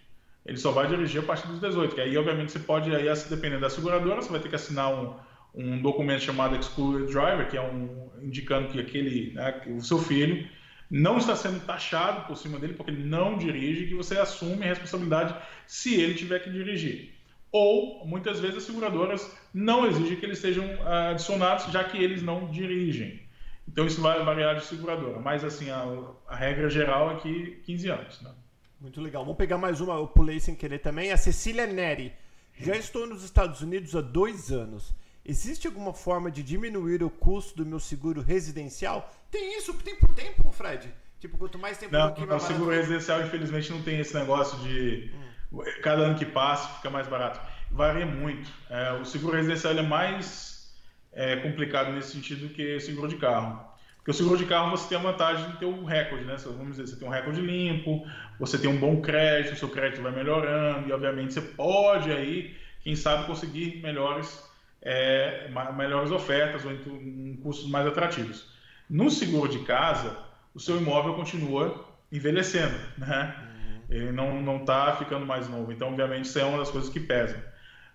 Ele 0.44 0.56
só 0.56 0.72
vai 0.72 0.88
dirigir 0.88 1.20
a 1.20 1.24
partir 1.24 1.46
dos 1.46 1.60
18, 1.60 1.94
que 1.94 2.00
aí, 2.00 2.18
obviamente, 2.18 2.50
você 2.50 2.58
pode, 2.58 2.92
aí, 2.92 3.06
dependendo 3.30 3.60
da 3.60 3.70
seguradora, 3.70 4.20
você 4.20 4.32
vai 4.32 4.40
ter 4.40 4.48
que 4.48 4.56
assinar 4.56 4.92
um, 4.92 5.14
um 5.54 5.80
documento 5.80 6.24
chamado 6.24 6.56
Excluded 6.56 7.06
Driver, 7.06 7.48
que 7.48 7.56
é 7.56 7.62
um 7.62 8.10
indicando 8.20 8.66
que 8.68 8.80
aquele, 8.80 9.32
né, 9.34 9.52
que 9.52 9.70
o 9.70 9.80
seu 9.80 9.98
filho 9.98 10.44
não 10.90 11.18
está 11.18 11.36
sendo 11.36 11.64
taxado 11.64 12.26
por 12.26 12.36
cima 12.36 12.58
dele 12.58 12.74
porque 12.74 12.90
ele 12.90 13.04
não 13.04 13.38
dirige, 13.38 13.86
que 13.86 13.94
você 13.94 14.18
assume 14.18 14.64
a 14.64 14.68
responsabilidade 14.68 15.36
se 15.64 15.94
ele 15.94 16.14
tiver 16.14 16.40
que 16.40 16.50
dirigir. 16.50 17.14
Ou, 17.52 18.04
muitas 18.04 18.40
vezes, 18.40 18.56
as 18.56 18.64
seguradoras 18.64 19.32
não 19.52 19.86
exigem 19.86 20.16
que 20.16 20.26
eles 20.26 20.38
sejam 20.38 20.64
ah, 20.84 21.10
adicionados, 21.10 21.70
já 21.70 21.84
que 21.84 21.96
eles 21.96 22.22
não 22.22 22.50
dirigem. 22.50 23.23
Então 23.66 23.86
isso 23.86 24.00
vai 24.00 24.22
variar 24.24 24.56
de 24.56 24.64
seguradora, 24.64 25.18
mas 25.18 25.42
assim, 25.42 25.70
a, 25.70 25.84
a 26.28 26.36
regra 26.36 26.68
geral 26.68 27.12
é 27.12 27.16
que 27.16 27.62
15 27.64 27.88
anos. 27.88 28.22
Né? 28.22 28.30
Muito 28.80 29.00
legal. 29.00 29.22
Vamos 29.24 29.38
pegar 29.38 29.58
mais 29.58 29.80
uma, 29.80 29.94
eu 29.94 30.06
pulei 30.06 30.38
sem 30.38 30.54
querer 30.54 30.78
também. 30.78 31.10
A 31.10 31.16
Cecília 31.16 31.66
Neri. 31.66 32.12
Já 32.56 32.76
estou 32.76 33.06
nos 33.06 33.24
Estados 33.24 33.62
Unidos 33.62 33.96
há 33.96 34.00
dois 34.00 34.52
anos. 34.52 34.94
Existe 35.24 35.66
alguma 35.66 35.92
forma 35.92 36.30
de 36.30 36.42
diminuir 36.42 37.02
o 37.02 37.10
custo 37.10 37.56
do 37.56 37.66
meu 37.66 37.80
seguro 37.80 38.20
residencial? 38.20 39.10
Tem 39.30 39.58
isso, 39.58 39.72
tem 39.74 39.96
por 39.96 40.14
tempo, 40.14 40.52
Fred? 40.52 40.92
Tipo, 41.18 41.38
quanto 41.38 41.58
mais 41.58 41.78
tempo 41.78 41.92
não, 41.92 42.14
não, 42.14 42.36
o 42.36 42.40
seguro 42.40 42.70
residencial, 42.70 43.22
infelizmente, 43.22 43.72
não 43.72 43.82
tem 43.82 43.98
esse 43.98 44.14
negócio 44.14 44.58
de 44.58 45.10
hum. 45.50 45.62
cada 45.82 46.02
ano 46.02 46.18
que 46.18 46.26
passa 46.26 46.68
fica 46.76 46.90
mais 46.90 47.08
barato. 47.08 47.40
Varia 47.70 48.04
muito. 48.04 48.52
É, 48.68 48.92
o 48.92 49.04
seguro 49.06 49.34
residencial 49.34 49.72
é 49.72 49.82
mais 49.82 50.53
é 51.14 51.36
complicado 51.36 51.92
nesse 51.92 52.12
sentido 52.12 52.48
do 52.48 52.54
que 52.54 52.78
seguro 52.80 53.08
de 53.08 53.16
carro. 53.16 53.72
Porque 53.96 54.10
o 54.10 54.14
seguro 54.14 54.36
de 54.36 54.44
carro 54.44 54.70
você 54.70 54.86
tem 54.88 54.98
a 54.98 55.00
vantagem 55.00 55.50
de 55.50 55.56
ter 55.56 55.64
um 55.64 55.84
recorde, 55.84 56.24
né? 56.24 56.36
Vamos 56.44 56.76
dizer, 56.76 56.86
você 56.86 56.96
tem 56.96 57.08
um 57.08 57.10
recorde 57.10 57.40
limpo, 57.40 58.06
você 58.38 58.58
tem 58.58 58.68
um 58.68 58.76
bom 58.76 59.00
crédito, 59.00 59.54
o 59.54 59.56
seu 59.56 59.70
crédito 59.70 60.02
vai 60.02 60.12
melhorando, 60.12 60.86
e 60.86 60.92
obviamente 60.92 61.32
você 61.32 61.40
pode 61.40 62.12
aí, 62.12 62.54
quem 62.82 62.94
sabe, 62.94 63.26
conseguir 63.26 63.80
melhores, 63.82 64.44
é, 64.82 65.48
melhores 65.74 66.10
ofertas 66.10 66.66
ou 66.66 66.72
em 66.72 67.38
custos 67.42 67.70
mais 67.70 67.86
atrativos. 67.86 68.52
No 68.90 69.10
seguro 69.10 69.50
de 69.50 69.60
casa, 69.60 70.18
o 70.54 70.60
seu 70.60 70.76
imóvel 70.76 71.14
continua 71.14 71.88
envelhecendo, 72.12 72.74
né? 72.98 73.34
Uhum. 73.40 73.96
Ele 73.96 74.12
não 74.12 74.58
está 74.58 74.94
ficando 74.96 75.24
mais 75.24 75.48
novo. 75.48 75.72
Então, 75.72 75.88
obviamente, 75.88 76.26
isso 76.26 76.38
é 76.38 76.44
uma 76.44 76.58
das 76.58 76.70
coisas 76.70 76.90
que 76.90 77.00
pesam. 77.00 77.40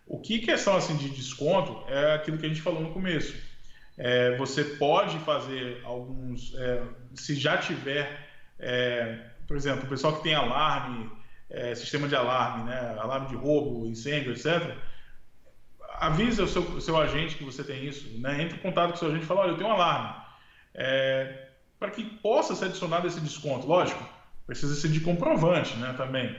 O 0.10 0.20
que 0.20 0.39
questão 0.39 0.76
assim 0.76 0.97
de 0.97 1.07
desconto 1.07 1.88
é 1.88 2.16
aquilo 2.16 2.39
que 2.39 2.45
a 2.47 2.49
gente 2.49 2.64
falou 2.64 2.82
no 2.82 2.91
começo. 2.91 3.38
É, 3.95 4.36
você 4.38 4.64
pode 4.64 5.20
fazer 5.20 5.82
alguns, 5.84 6.55
é, 6.55 6.82
se 7.14 7.36
já 7.36 7.60
tiver, 7.60 8.28
é, 8.57 9.20
por 9.47 9.55
exemplo, 9.55 9.86
o 9.86 9.88
pessoal 9.88 10.16
que 10.16 10.24
tem 10.24 10.34
alarme, 10.34 11.12
é, 11.47 11.76
sistema 11.76 12.07
de 12.07 12.16
alarme, 12.16 12.64
né, 12.64 12.97
alarme 12.99 13.28
de 13.28 13.36
roubo, 13.36 13.86
incêndio, 13.86 14.32
etc. 14.32 14.76
Avisa 15.99 16.43
o 16.43 16.47
seu, 16.47 16.64
o 16.64 16.82
seu 16.82 16.97
agente 16.97 17.36
que 17.36 17.43
você 17.43 17.64
tem 17.64 17.86
isso, 17.86 18.20
né, 18.20 18.41
entre 18.41 18.57
em 18.57 18.62
contato 18.62 18.89
com 18.89 18.95
o 18.95 18.97
seu 18.97 19.10
agente 19.10 19.26
e 19.26 19.28
fala, 19.28 19.41
olha, 19.41 19.51
eu 19.51 19.57
tenho 19.57 19.70
um 19.70 19.74
alarme, 19.74 20.24
é, 20.74 21.49
para 21.80 21.91
que 21.91 22.03
possa 22.03 22.55
ser 22.55 22.66
adicionado 22.66 23.05
esse 23.05 23.20
desconto. 23.20 23.68
Lógico, 23.68 24.03
precisa 24.47 24.74
ser 24.74 24.88
de 24.89 25.01
comprovante, 25.01 25.78
né, 25.78 25.93
também. 25.95 26.36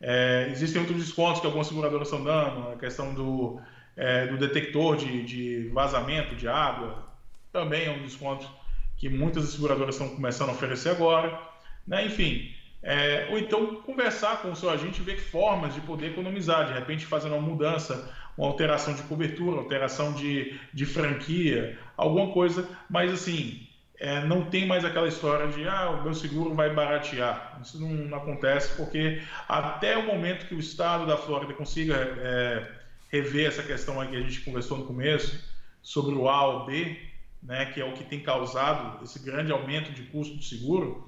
É, 0.00 0.48
existem 0.50 0.80
outros 0.80 0.98
descontos 0.98 1.40
que 1.40 1.46
algumas 1.46 1.66
seguradoras 1.66 2.08
estão 2.08 2.24
dando, 2.24 2.70
a 2.70 2.76
questão 2.76 3.12
do, 3.12 3.60
é, 3.96 4.26
do 4.26 4.38
detector 4.38 4.96
de, 4.96 5.22
de, 5.22 5.68
vazamento 5.68 6.34
de 6.34 6.48
água, 6.48 7.06
também 7.52 7.86
é 7.86 7.90
um 7.90 8.02
desconto 8.02 8.48
que 8.96 9.08
muitas 9.08 9.44
seguradoras 9.50 9.96
estão 9.96 10.08
começando 10.08 10.48
a 10.48 10.52
oferecer 10.52 10.90
agora. 10.90 11.38
Né? 11.86 12.06
Enfim, 12.06 12.50
é, 12.82 13.28
ou 13.30 13.38
então 13.38 13.76
conversar 13.82 14.40
com 14.40 14.52
o 14.52 14.56
seu 14.56 14.70
agente 14.70 15.00
e 15.00 15.04
ver 15.04 15.18
formas 15.18 15.74
de 15.74 15.80
poder 15.82 16.12
economizar, 16.12 16.66
de 16.66 16.72
repente 16.72 17.04
fazendo 17.04 17.34
uma 17.34 17.46
mudança, 17.46 18.10
uma 18.38 18.46
alteração 18.46 18.94
de 18.94 19.02
cobertura, 19.02 19.58
alteração 19.58 20.14
de, 20.14 20.58
de 20.72 20.86
franquia, 20.86 21.78
alguma 21.96 22.32
coisa, 22.32 22.66
mas 22.88 23.12
assim, 23.12 23.66
é, 24.00 24.24
não 24.24 24.46
tem 24.46 24.66
mais 24.66 24.82
aquela 24.82 25.06
história 25.06 25.46
de 25.48 25.68
ah, 25.68 25.90
o 25.90 26.02
meu 26.02 26.14
seguro 26.14 26.54
vai 26.54 26.72
baratear. 26.72 27.60
Isso 27.62 27.78
não, 27.78 27.90
não, 27.90 28.16
acontece 28.16 28.74
porque 28.74 29.22
até 29.46 29.94
o 29.98 30.06
momento 30.06 30.46
que 30.46 30.54
o 30.54 30.58
estado 30.58 31.06
da 31.06 31.18
Flórida 31.18 31.52
consiga 31.52 31.94
é, 31.94 32.66
rever 33.12 33.46
essa 33.46 33.62
questão 33.62 34.00
aí 34.00 34.08
que 34.08 34.16
a 34.16 34.20
gente 34.22 34.40
conversou 34.40 34.78
no 34.78 34.86
começo 34.86 35.44
sobre 35.82 36.14
o 36.14 36.30
A 36.30 36.46
ou 36.46 36.64
B, 36.64 36.98
né, 37.42 37.66
que 37.66 37.80
é 37.80 37.84
o 37.84 37.92
que 37.92 38.02
tem 38.04 38.20
causado 38.20 39.04
esse 39.04 39.18
grande 39.18 39.52
aumento 39.52 39.92
de 39.92 40.04
custo 40.04 40.34
de 40.34 40.46
seguro, 40.46 41.06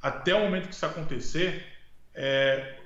até 0.00 0.32
o 0.32 0.42
momento 0.42 0.68
que 0.68 0.74
isso 0.74 0.86
acontecer, 0.86 1.66
é, 2.14 2.76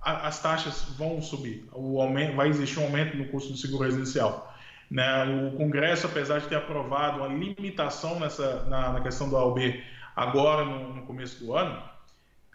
a, 0.00 0.28
as 0.28 0.40
taxas 0.40 0.84
vão 0.96 1.20
subir, 1.20 1.68
o 1.72 2.00
aumento, 2.00 2.36
vai 2.36 2.48
existir 2.48 2.78
um 2.78 2.84
aumento 2.84 3.16
no 3.16 3.26
custo 3.26 3.50
do 3.50 3.58
seguro 3.58 3.82
residencial. 3.82 4.51
Né? 4.92 5.24
O 5.48 5.56
Congresso, 5.56 6.06
apesar 6.06 6.38
de 6.40 6.48
ter 6.48 6.56
aprovado 6.56 7.20
uma 7.20 7.28
limitação 7.28 8.20
nessa, 8.20 8.64
na, 8.64 8.92
na 8.92 9.00
questão 9.00 9.26
do 9.26 9.38
AOB 9.38 9.82
agora 10.14 10.66
no, 10.66 10.92
no, 10.92 11.02
começo 11.06 11.42
do 11.42 11.56
ano, 11.56 11.82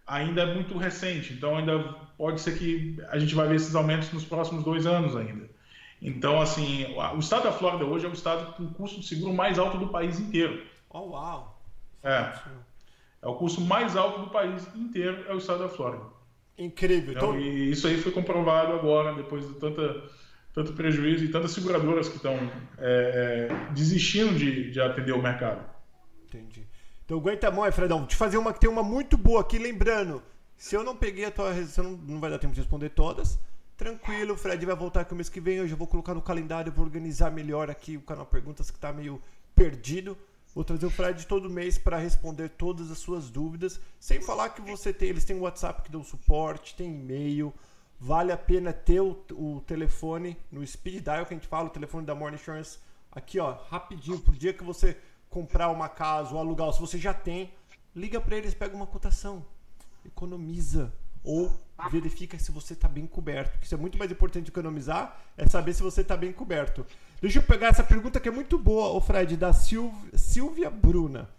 ainda 0.05 0.43
é 0.43 0.53
muito 0.53 0.77
recente. 0.77 1.33
Então, 1.33 1.57
ainda 1.57 1.95
pode 2.15 2.39
ser 2.39 2.55
que 2.55 2.95
a 3.09 3.17
gente 3.17 3.33
vai 3.33 3.47
ver 3.47 3.55
esses 3.55 3.73
aumentos 3.73 4.11
nos 4.13 4.23
próximos 4.23 4.63
dois 4.63 4.85
anos 4.85 5.15
ainda. 5.15 5.49
Então, 5.99 6.39
assim, 6.39 6.85
o 6.95 7.17
estado 7.17 7.45
da 7.45 7.51
Flórida 7.51 7.85
hoje 7.85 8.05
é 8.05 8.09
o 8.09 8.13
estado 8.13 8.53
com 8.53 8.65
o 8.65 8.71
custo 8.71 8.99
de 8.99 9.07
seguro 9.07 9.33
mais 9.33 9.57
alto 9.57 9.79
do 9.79 9.87
país 9.87 10.19
inteiro. 10.19 10.63
Oh, 10.91 11.09
uau! 11.09 11.59
É. 12.03 12.33
É 13.19 13.27
o 13.27 13.33
custo 13.33 13.61
mais 13.61 13.97
alto 13.97 14.19
do 14.19 14.29
país 14.29 14.63
inteiro, 14.75 15.25
é 15.27 15.33
o 15.33 15.39
estado 15.39 15.63
da 15.63 15.69
Flórida. 15.69 16.03
Incrível. 16.55 17.15
Então, 17.15 17.35
então... 17.35 17.39
Isso 17.39 17.87
aí 17.87 17.99
foi 17.99 18.11
comprovado 18.11 18.73
agora, 18.73 19.15
depois 19.15 19.47
de 19.47 19.55
tanta, 19.55 20.03
tanto 20.57 20.73
prejuízo 20.73 21.23
e 21.23 21.29
tantas 21.29 21.51
seguradoras 21.51 22.09
que 22.09 22.15
estão 22.15 22.33
é, 22.79 23.47
é, 23.47 23.73
desistindo 23.73 24.33
de, 24.33 24.71
de 24.71 24.81
atender 24.81 25.11
o 25.11 25.21
mercado. 25.21 25.63
Entendi. 26.25 26.65
Então 27.05 27.19
aguenta 27.19 27.47
a 27.47 27.51
mão, 27.51 27.71
Fredão. 27.71 28.07
Te 28.07 28.15
fazer 28.15 28.39
uma 28.39 28.51
que 28.51 28.59
tem 28.59 28.67
uma 28.67 28.81
muito 28.81 29.19
boa 29.19 29.41
aqui, 29.41 29.59
lembrando. 29.59 30.19
Se 30.57 30.73
eu 30.73 30.83
não 30.83 30.95
peguei 30.95 31.25
a 31.25 31.31
tua 31.31 31.53
você 31.53 31.79
não, 31.79 32.19
vai 32.19 32.31
dar 32.31 32.39
tempo 32.39 32.55
de 32.55 32.61
responder 32.61 32.89
todas. 32.89 33.37
Tranquilo, 33.77 34.33
o 34.33 34.35
Fred 34.35 34.65
vai 34.65 34.75
voltar 34.75 35.01
aqui 35.01 35.13
o 35.13 35.15
mês 35.15 35.29
que 35.29 35.39
vem. 35.39 35.57
Eu 35.57 35.77
vou 35.77 35.85
colocar 35.85 36.15
no 36.15 36.23
calendário, 36.23 36.71
vou 36.71 36.83
organizar 36.83 37.29
melhor 37.29 37.69
aqui 37.69 37.95
o 37.95 38.01
canal 38.01 38.25
Perguntas 38.25 38.71
que 38.71 38.77
está 38.79 38.91
meio 38.91 39.21
perdido. 39.55 40.17
Vou 40.55 40.63
trazer 40.63 40.87
o 40.87 40.89
Fred 40.89 41.27
todo 41.27 41.51
mês 41.51 41.77
para 41.77 41.99
responder 41.99 42.49
todas 42.49 42.89
as 42.89 42.97
suas 42.97 43.29
dúvidas. 43.29 43.79
Sem 43.99 44.23
falar 44.23 44.49
que 44.49 44.61
você 44.61 44.91
tem, 44.91 45.09
eles 45.09 45.23
têm 45.23 45.37
WhatsApp 45.37 45.83
que 45.83 45.91
dão 45.91 46.03
suporte, 46.03 46.73
tem 46.75 46.95
e-mail. 46.95 47.53
Vale 47.99 48.31
a 48.31 48.37
pena 48.37 48.71
ter 48.71 49.01
o, 49.01 49.17
o 49.31 49.61
telefone 49.65 50.37
no 50.51 50.65
speed 50.65 51.03
dial 51.03 51.25
que 51.25 51.33
a 51.33 51.37
gente 51.37 51.47
fala, 51.47 51.67
o 51.67 51.71
telefone 51.71 52.05
da 52.05 52.13
Morning 52.13 52.35
Insurance. 52.35 52.77
Aqui, 53.11 53.39
ó, 53.39 53.57
rapidinho, 53.69 54.19
pro 54.19 54.35
dia 54.35 54.53
que 54.53 54.63
você 54.63 54.97
comprar 55.29 55.69
uma 55.69 55.89
casa 55.89 56.33
ou 56.33 56.39
alugar, 56.39 56.67
ou 56.67 56.73
se 56.73 56.79
você 56.79 56.97
já 56.97 57.13
tem, 57.13 57.51
liga 57.95 58.21
para 58.21 58.37
eles, 58.37 58.53
pega 58.53 58.75
uma 58.75 58.85
cotação, 58.85 59.45
economiza 60.05 60.93
ou 61.23 61.51
verifica 61.91 62.39
se 62.39 62.51
você 62.51 62.73
está 62.73 62.87
bem 62.87 63.05
coberto. 63.05 63.57
Isso 63.61 63.75
é 63.75 63.77
muito 63.77 63.97
mais 63.97 64.11
importante 64.11 64.49
economizar, 64.49 65.19
é 65.35 65.47
saber 65.47 65.73
se 65.73 65.83
você 65.83 66.01
está 66.01 66.15
bem 66.15 66.31
coberto. 66.31 66.85
Deixa 67.21 67.39
eu 67.39 67.43
pegar 67.43 67.67
essa 67.67 67.83
pergunta 67.83 68.19
que 68.19 68.29
é 68.29 68.31
muito 68.31 68.57
boa, 68.57 68.89
o 68.89 69.01
Fred, 69.01 69.35
da 69.35 69.51
Silvia 69.51 70.69
Bruna. 70.69 71.29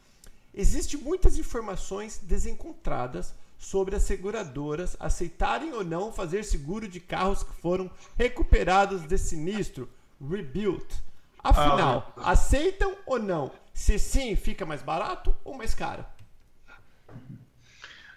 Existem 0.53 1.01
muitas 1.01 1.39
informações 1.39 2.19
desencontradas 2.19 3.35
sobre 3.59 3.97
as 3.97 4.05
seguradoras 4.05 4.97
aceitarem 5.01 5.73
ou 5.73 5.85
não 5.85 6.13
fazer 6.13 6.45
seguro 6.45 6.89
de 6.89 7.01
carros 7.01 7.43
que 7.43 7.53
foram 7.61 7.91
recuperados 8.17 9.07
de 9.07 9.19
sinistro, 9.19 9.91
rebuilt. 10.21 10.95
Afinal, 11.43 12.13
ah, 12.17 12.31
aceitam 12.31 12.97
ou 13.05 13.19
não? 13.19 13.51
Se 13.75 13.99
sim, 13.99 14.35
fica 14.37 14.65
mais 14.65 14.83
barato 14.83 15.35
ou 15.45 15.55
mais 15.55 15.75
caro? 15.75 16.05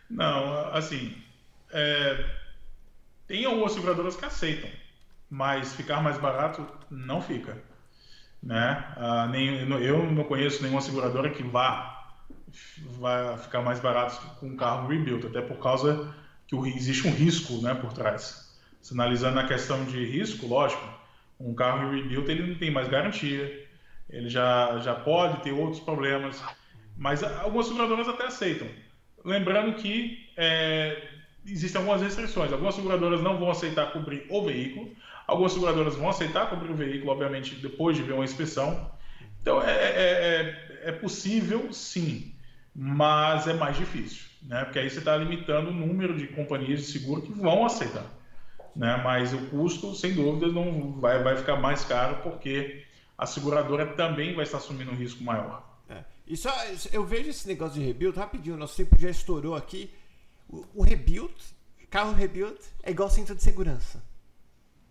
Não, 0.09 0.73
assim, 0.73 1.15
é, 1.71 2.25
tem 3.27 3.45
algumas 3.45 3.71
seguradoras 3.71 4.15
que 4.15 4.25
aceitam, 4.25 4.69
mas 5.29 5.73
ficar 5.73 6.01
mais 6.01 6.17
barato 6.17 6.67
não 6.89 7.21
fica. 7.21 7.61
Né? 8.43 8.93
Ah, 8.97 9.27
nem, 9.27 9.69
eu 9.81 10.11
não 10.11 10.23
conheço 10.23 10.61
nenhuma 10.63 10.81
seguradora 10.81 11.29
que 11.29 11.43
vá, 11.43 12.00
vá 12.99 13.37
ficar 13.37 13.61
mais 13.61 13.79
barato 13.79 14.19
com 14.39 14.47
um 14.47 14.55
carro 14.55 14.87
rebuilt, 14.87 15.25
até 15.25 15.41
por 15.41 15.57
causa 15.57 16.13
que 16.47 16.55
existe 16.75 17.07
um 17.07 17.11
risco 17.11 17.61
né, 17.61 17.73
por 17.73 17.93
trás. 17.93 18.57
Sinalizando 18.81 19.39
a 19.39 19.47
questão 19.47 19.85
de 19.85 20.03
risco, 20.05 20.47
lógico, 20.47 20.83
um 21.39 21.53
carro 21.53 21.91
rebuilt 21.91 22.27
ele 22.27 22.47
não 22.47 22.55
tem 22.55 22.71
mais 22.71 22.87
garantia, 22.87 23.67
ele 24.09 24.29
já, 24.29 24.79
já 24.79 24.93
pode 24.93 25.41
ter 25.43 25.51
outros 25.51 25.81
problemas, 25.81 26.43
mas 26.97 27.23
algumas 27.23 27.67
seguradoras 27.67 28.07
até 28.07 28.25
aceitam. 28.25 28.67
Lembrando 29.23 29.75
que 29.75 30.29
é, 30.35 31.09
existem 31.45 31.79
algumas 31.79 32.01
restrições. 32.01 32.51
Algumas 32.51 32.75
seguradoras 32.75 33.21
não 33.21 33.37
vão 33.37 33.49
aceitar 33.49 33.91
cobrir 33.91 34.25
o 34.29 34.43
veículo, 34.43 34.91
algumas 35.27 35.53
seguradoras 35.53 35.95
vão 35.95 36.09
aceitar 36.09 36.49
cobrir 36.49 36.71
o 36.71 36.75
veículo, 36.75 37.11
obviamente, 37.11 37.55
depois 37.55 37.95
de 37.95 38.03
ver 38.03 38.13
uma 38.13 38.25
inspeção. 38.25 38.91
Então, 39.41 39.61
é, 39.61 39.71
é, 39.71 40.81
é, 40.83 40.89
é 40.89 40.91
possível, 40.91 41.71
sim, 41.71 42.33
mas 42.73 43.47
é 43.47 43.53
mais 43.53 43.77
difícil, 43.77 44.25
né? 44.41 44.63
Porque 44.63 44.79
aí 44.79 44.89
você 44.89 44.99
está 44.99 45.15
limitando 45.17 45.69
o 45.69 45.73
número 45.73 46.17
de 46.17 46.27
companhias 46.27 46.81
de 46.81 46.85
seguro 46.87 47.21
que 47.21 47.31
vão 47.33 47.65
aceitar. 47.65 48.05
Né? 48.75 49.01
Mas 49.03 49.33
o 49.33 49.37
custo, 49.47 49.93
sem 49.93 50.13
dúvida, 50.13 50.47
não 50.47 50.93
vai, 50.93 51.21
vai 51.21 51.35
ficar 51.35 51.57
mais 51.57 51.83
caro 51.83 52.21
porque 52.23 52.85
a 53.17 53.25
seguradora 53.25 53.85
também 53.95 54.33
vai 54.33 54.45
estar 54.45 54.57
assumindo 54.57 54.91
um 54.91 54.95
risco 54.95 55.23
maior. 55.23 55.63
É. 55.89 56.03
E 56.25 56.37
só, 56.37 56.51
eu 56.91 57.05
vejo 57.05 57.29
esse 57.29 57.47
negócio 57.47 57.79
de 57.79 57.85
rebuild 57.85 58.17
rapidinho, 58.17 58.57
nosso 58.57 58.77
tempo 58.77 58.95
já 58.99 59.09
estourou 59.09 59.55
aqui. 59.55 59.93
O, 60.47 60.65
o 60.75 60.83
rebuild, 60.83 61.33
carro 61.89 62.13
rebuild, 62.13 62.57
é 62.81 62.91
igual 62.91 63.09
cinto 63.09 63.35
de 63.35 63.43
segurança. 63.43 64.01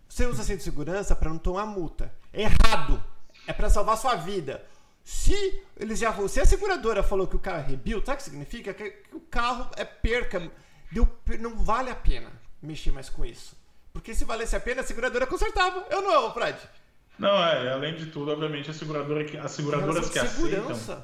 Você 0.07 0.25
usa 0.25 0.43
cinto 0.43 0.57
de 0.57 0.63
segurança 0.63 1.15
para 1.15 1.29
não 1.29 1.37
tomar 1.37 1.65
multa. 1.65 2.13
É 2.31 2.43
errado. 2.43 3.03
É 3.47 3.53
para 3.53 3.69
salvar 3.69 3.97
sua 3.97 4.15
vida. 4.15 4.63
Se 5.03 5.63
eles 5.77 5.99
já 5.99 6.13
se 6.27 6.39
a 6.39 6.45
seguradora 6.45 7.01
falou 7.01 7.27
que 7.27 7.35
o 7.35 7.39
carro 7.39 7.59
é 7.59 7.67
rebuild, 7.71 8.05
sabe 8.05 8.15
o 8.15 8.17
que 8.17 8.23
significa? 8.23 8.73
Que, 8.73 8.91
que 8.91 9.15
o 9.15 9.19
carro 9.19 9.69
é 9.75 9.83
perca. 9.83 10.51
Deu, 10.91 11.07
não 11.39 11.55
vale 11.55 11.89
a 11.89 11.95
pena 11.95 12.31
mexer 12.61 12.91
mais 12.91 13.09
com 13.09 13.25
isso. 13.25 13.57
Porque 13.93 14.13
se 14.13 14.23
valesse 14.23 14.55
a 14.55 14.59
pena, 14.59 14.81
a 14.81 14.83
seguradora 14.83 15.27
consertava. 15.27 15.85
Eu 15.89 16.01
não, 16.01 16.33
Fred. 16.33 16.57
Não, 17.19 17.43
é, 17.43 17.71
além 17.71 17.95
de 17.95 18.07
tudo, 18.07 18.31
obviamente, 18.31 18.69
a 18.69 18.73
seguradora 18.73 19.23
que, 19.23 19.37
as 19.37 19.51
seguradoras 19.51 20.09
que 20.09 20.19
aceitam. 20.19 21.03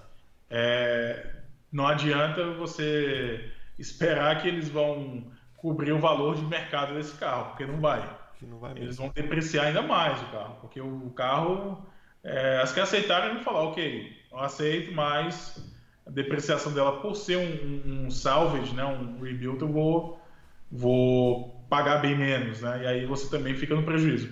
É, 0.50 1.36
não 1.72 1.86
adianta 1.86 2.54
você 2.54 3.52
esperar 3.78 4.42
que 4.42 4.48
eles 4.48 4.70
vão 4.70 5.32
cobrir 5.58 5.92
o 5.92 6.00
valor 6.00 6.36
de 6.36 6.44
mercado 6.44 6.94
desse 6.94 7.16
carro, 7.18 7.50
porque 7.50 7.66
não 7.66 7.80
vai. 7.80 8.18
Não 8.42 8.60
vai 8.60 8.72
eles 8.74 8.98
vão 8.98 9.10
depreciar 9.10 9.66
ainda 9.66 9.82
mais 9.82 10.22
o 10.22 10.32
carro, 10.32 10.58
porque 10.62 10.80
o 10.80 11.10
carro. 11.12 11.86
É, 12.24 12.60
as 12.62 12.74
que 12.74 12.80
aceitaram 12.80 13.36
vão 13.36 13.44
falar, 13.44 13.64
ok, 13.64 14.12
eu 14.32 14.40
aceito, 14.40 14.92
mas 14.92 15.62
a 16.06 16.10
depreciação 16.10 16.74
dela, 16.74 17.00
por 17.00 17.16
ser 17.16 17.38
um, 17.38 18.06
um 18.06 18.12
salvage, 18.12 18.74
né, 18.74 18.86
um 18.86 19.22
rebuild, 19.22 19.62
eu 19.62 19.68
vou, 19.68 20.22
vou 20.72 21.66
pagar 21.70 21.98
bem 21.98 22.18
menos, 22.18 22.62
né? 22.62 22.84
E 22.84 22.88
aí 22.88 23.06
você 23.06 23.30
também 23.30 23.56
fica 23.56 23.76
no 23.76 23.84
prejuízo. 23.84 24.30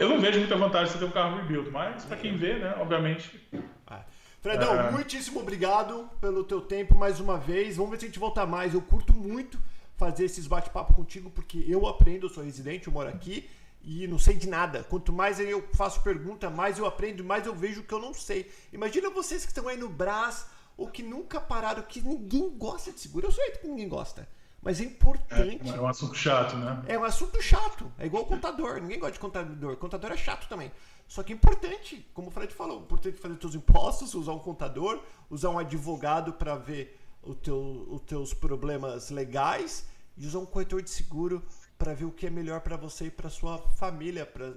eu 0.00 0.08
não 0.08 0.20
vejo 0.20 0.38
muita 0.38 0.56
vantagem 0.56 0.92
você 0.92 0.98
ter 0.98 1.04
um 1.04 1.10
carro 1.10 1.36
rebuild, 1.36 1.70
mas 1.70 2.04
para 2.04 2.16
quem 2.16 2.36
vê, 2.36 2.54
né, 2.54 2.74
obviamente. 2.78 3.40
Ah. 3.86 4.02
Fredão, 4.40 4.74
é... 4.74 4.90
muitíssimo 4.90 5.38
obrigado 5.38 6.10
pelo 6.20 6.42
teu 6.42 6.60
tempo 6.60 6.98
mais 6.98 7.20
uma 7.20 7.38
vez. 7.38 7.76
Vamos 7.76 7.92
ver 7.92 8.00
se 8.00 8.06
a 8.06 8.08
gente 8.08 8.18
volta 8.18 8.44
mais. 8.44 8.74
Eu 8.74 8.82
curto 8.82 9.12
muito 9.12 9.56
fazer 9.96 10.24
esses 10.24 10.48
bate-papo 10.48 10.94
contigo 10.94 11.30
porque 11.30 11.64
eu 11.68 11.86
aprendo, 11.86 12.26
eu 12.26 12.30
sou 12.30 12.42
residente, 12.42 12.88
eu 12.88 12.92
moro 12.92 13.08
aqui 13.08 13.48
e 13.84 14.06
não 14.06 14.18
sei 14.18 14.36
de 14.36 14.48
nada. 14.48 14.84
Quanto 14.84 15.12
mais 15.12 15.40
eu 15.40 15.66
faço 15.74 16.02
pergunta, 16.02 16.48
mais 16.48 16.78
eu 16.78 16.86
aprendo, 16.86 17.24
mais 17.24 17.46
eu 17.46 17.54
vejo 17.54 17.82
que 17.82 17.92
eu 17.92 17.98
não 17.98 18.14
sei. 18.14 18.50
Imagina 18.72 19.10
vocês 19.10 19.44
que 19.44 19.50
estão 19.50 19.68
aí 19.68 19.76
no 19.76 19.88
Brás 19.88 20.46
ou 20.76 20.88
que 20.88 21.02
nunca 21.02 21.40
pararam, 21.40 21.82
que 21.82 22.00
ninguém 22.00 22.50
gosta 22.56 22.92
de 22.92 23.00
seguro. 23.00 23.26
Eu 23.26 23.32
sei 23.32 23.50
que 23.52 23.66
ninguém 23.66 23.88
gosta. 23.88 24.28
Mas 24.62 24.80
é 24.80 24.84
importante. 24.84 25.68
É, 25.68 25.76
é 25.76 25.80
um 25.80 25.88
assunto 25.88 26.14
chato, 26.14 26.56
né? 26.56 26.84
É 26.86 26.96
um 26.96 27.04
assunto 27.04 27.42
chato. 27.42 27.92
É 27.98 28.06
igual 28.06 28.24
contador. 28.24 28.80
Ninguém 28.80 29.00
gosta 29.00 29.14
de 29.14 29.18
contador. 29.18 29.76
Contador 29.76 30.12
é 30.12 30.16
chato 30.16 30.48
também. 30.48 30.70
Só 31.08 31.22
que 31.22 31.32
é 31.32 31.36
importante, 31.36 32.06
como 32.14 32.28
o 32.28 32.30
Fred 32.30 32.54
falou, 32.54 32.78
é 32.78 32.82
importante 32.82 33.18
fazer 33.18 33.36
seus 33.40 33.54
impostos, 33.56 34.14
usar 34.14 34.32
um 34.32 34.38
contador, 34.38 35.02
usar 35.28 35.50
um 35.50 35.58
advogado 35.58 36.32
para 36.32 36.54
ver 36.54 36.98
o 37.22 37.34
teu, 37.34 37.86
os 37.90 38.00
teus 38.02 38.32
problemas 38.32 39.10
legais 39.10 39.84
e 40.16 40.26
usar 40.26 40.38
um 40.38 40.46
corretor 40.46 40.80
de 40.80 40.90
seguro 40.90 41.42
para 41.82 41.94
ver 41.94 42.04
o 42.04 42.12
que 42.12 42.28
é 42.28 42.30
melhor 42.30 42.60
para 42.60 42.76
você 42.76 43.06
e 43.06 43.10
para 43.10 43.28
sua 43.28 43.58
família. 43.58 44.24
Pra... 44.24 44.52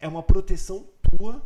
É 0.00 0.08
uma 0.08 0.24
proteção 0.24 0.84
tua, 1.00 1.40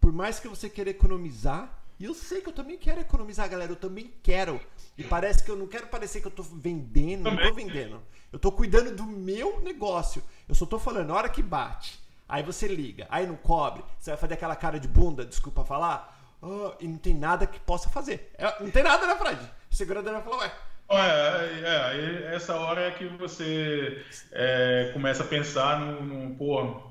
por 0.00 0.12
mais 0.12 0.38
que 0.38 0.46
você 0.46 0.70
queira 0.70 0.88
economizar. 0.88 1.82
E 1.98 2.04
eu 2.04 2.14
sei 2.14 2.40
que 2.40 2.48
eu 2.48 2.52
também 2.52 2.78
quero 2.78 3.00
economizar, 3.00 3.48
galera. 3.48 3.72
Eu 3.72 3.76
também 3.76 4.14
quero. 4.22 4.60
E 4.96 5.02
parece 5.02 5.42
que 5.42 5.50
eu 5.50 5.56
não 5.56 5.66
quero 5.66 5.88
parecer 5.88 6.20
que 6.20 6.28
eu 6.28 6.30
tô 6.30 6.44
vendendo, 6.44 7.28
não 7.28 7.36
tô 7.36 7.52
vendendo. 7.52 8.00
Eu 8.32 8.38
tô 8.38 8.52
cuidando 8.52 8.94
do 8.94 9.04
meu 9.04 9.60
negócio. 9.62 10.22
Eu 10.48 10.54
só 10.54 10.64
tô 10.64 10.78
falando, 10.78 11.08
na 11.08 11.14
hora 11.14 11.28
que 11.28 11.42
bate, 11.42 12.00
aí 12.28 12.44
você 12.44 12.68
liga, 12.68 13.08
aí 13.10 13.26
não 13.26 13.34
cobre, 13.34 13.82
você 13.98 14.10
vai 14.10 14.16
fazer 14.16 14.34
aquela 14.34 14.54
cara 14.54 14.78
de 14.78 14.86
bunda, 14.86 15.26
desculpa 15.26 15.64
falar, 15.64 16.36
oh, 16.40 16.72
e 16.78 16.86
não 16.86 16.98
tem 16.98 17.14
nada 17.14 17.48
que 17.48 17.58
possa 17.58 17.88
fazer. 17.88 18.30
É, 18.38 18.62
não 18.62 18.70
tem 18.70 18.84
nada, 18.84 19.08
né, 19.08 19.16
Fred? 19.16 19.44
O 19.70 19.74
segurador 19.74 20.12
vai 20.12 20.22
falar, 20.22 20.38
ué. 20.38 20.69
É, 20.92 22.30
é, 22.32 22.34
essa 22.34 22.56
hora 22.56 22.80
é 22.80 22.90
que 22.90 23.04
você 23.06 24.02
é, 24.32 24.90
começa 24.92 25.22
a 25.22 25.26
pensar 25.26 25.78
no, 25.78 26.02
no, 26.02 26.34
pô, 26.34 26.82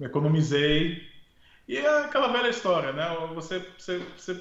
economizei. 0.00 1.08
E 1.68 1.76
é 1.76 2.04
aquela 2.04 2.28
velha 2.28 2.48
história, 2.48 2.92
né? 2.92 3.06
Você, 3.34 3.64
você, 3.78 3.98
você 4.16 4.32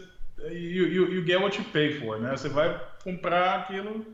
you, 0.49 0.87
you, 0.87 1.13
you, 1.13 1.25
get 1.25 1.39
what 1.39 1.55
you 1.55 1.63
pay 1.65 1.99
for, 1.99 2.19
né? 2.19 2.31
Você 2.31 2.49
vai 2.49 2.81
comprar 3.03 3.59
aquilo, 3.59 4.05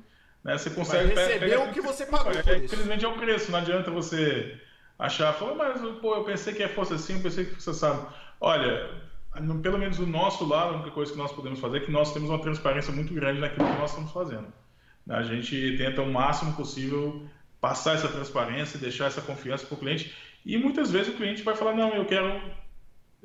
Né? 0.44 0.58
Você 0.58 0.70
consegue 0.70 1.14
receber 1.14 1.58
o 1.58 1.72
que 1.72 1.80
você 1.80 2.06
pagou. 2.06 2.34
É, 2.34 2.58
infelizmente 2.58 3.06
é 3.06 3.08
o 3.08 3.14
preço, 3.14 3.52
não 3.52 3.60
adianta 3.60 3.90
você 3.90 4.60
achar, 5.00 5.32
falar, 5.34 5.56
mas 5.56 5.82
pô, 6.00 6.16
eu 6.16 6.26
pensei 6.26 6.54
que 6.54 6.68
fosse 6.70 6.94
assim, 6.94 7.14
eu 7.14 7.22
pensei 7.22 7.46
que 7.46 7.62
você 7.62 7.74
sabe. 7.74 8.06
Olha, 8.42 8.90
pelo 9.62 9.78
menos 9.78 9.98
do 9.98 10.06
nosso 10.06 10.46
lado, 10.46 10.74
a 10.74 10.76
única 10.76 10.92
coisa 10.92 11.14
que 11.14 11.18
nós 11.18 11.32
podemos 11.32 11.60
fazer 11.62 11.78
é 11.78 11.80
que 11.80 11.92
nós 11.92 12.14
temos 12.14 12.30
uma 12.30 12.42
transparência 12.42 12.92
muito 12.92 13.14
grande 13.14 13.40
naquilo 13.40 13.66
que 13.66 13.80
nós 13.80 13.92
estamos 13.92 14.12
fazendo. 14.12 14.65
A 15.10 15.24
gente 15.24 15.78
tenta 15.78 16.02
o 16.02 16.12
máximo 16.12 16.54
possível 16.54 17.28
passar 17.62 17.96
essa 17.96 18.08
transparência, 18.08 18.80
deixar 18.80 19.06
essa 19.06 19.22
confiança 19.22 19.66
para 19.66 19.76
o 19.76 19.80
cliente. 19.80 20.14
E 20.46 20.58
muitas 20.58 20.92
vezes 20.92 21.14
o 21.14 21.18
cliente 21.18 21.44
vai 21.44 21.56
falar, 21.56 21.74
não, 21.74 21.94
eu 21.94 22.06
quero 22.06 22.42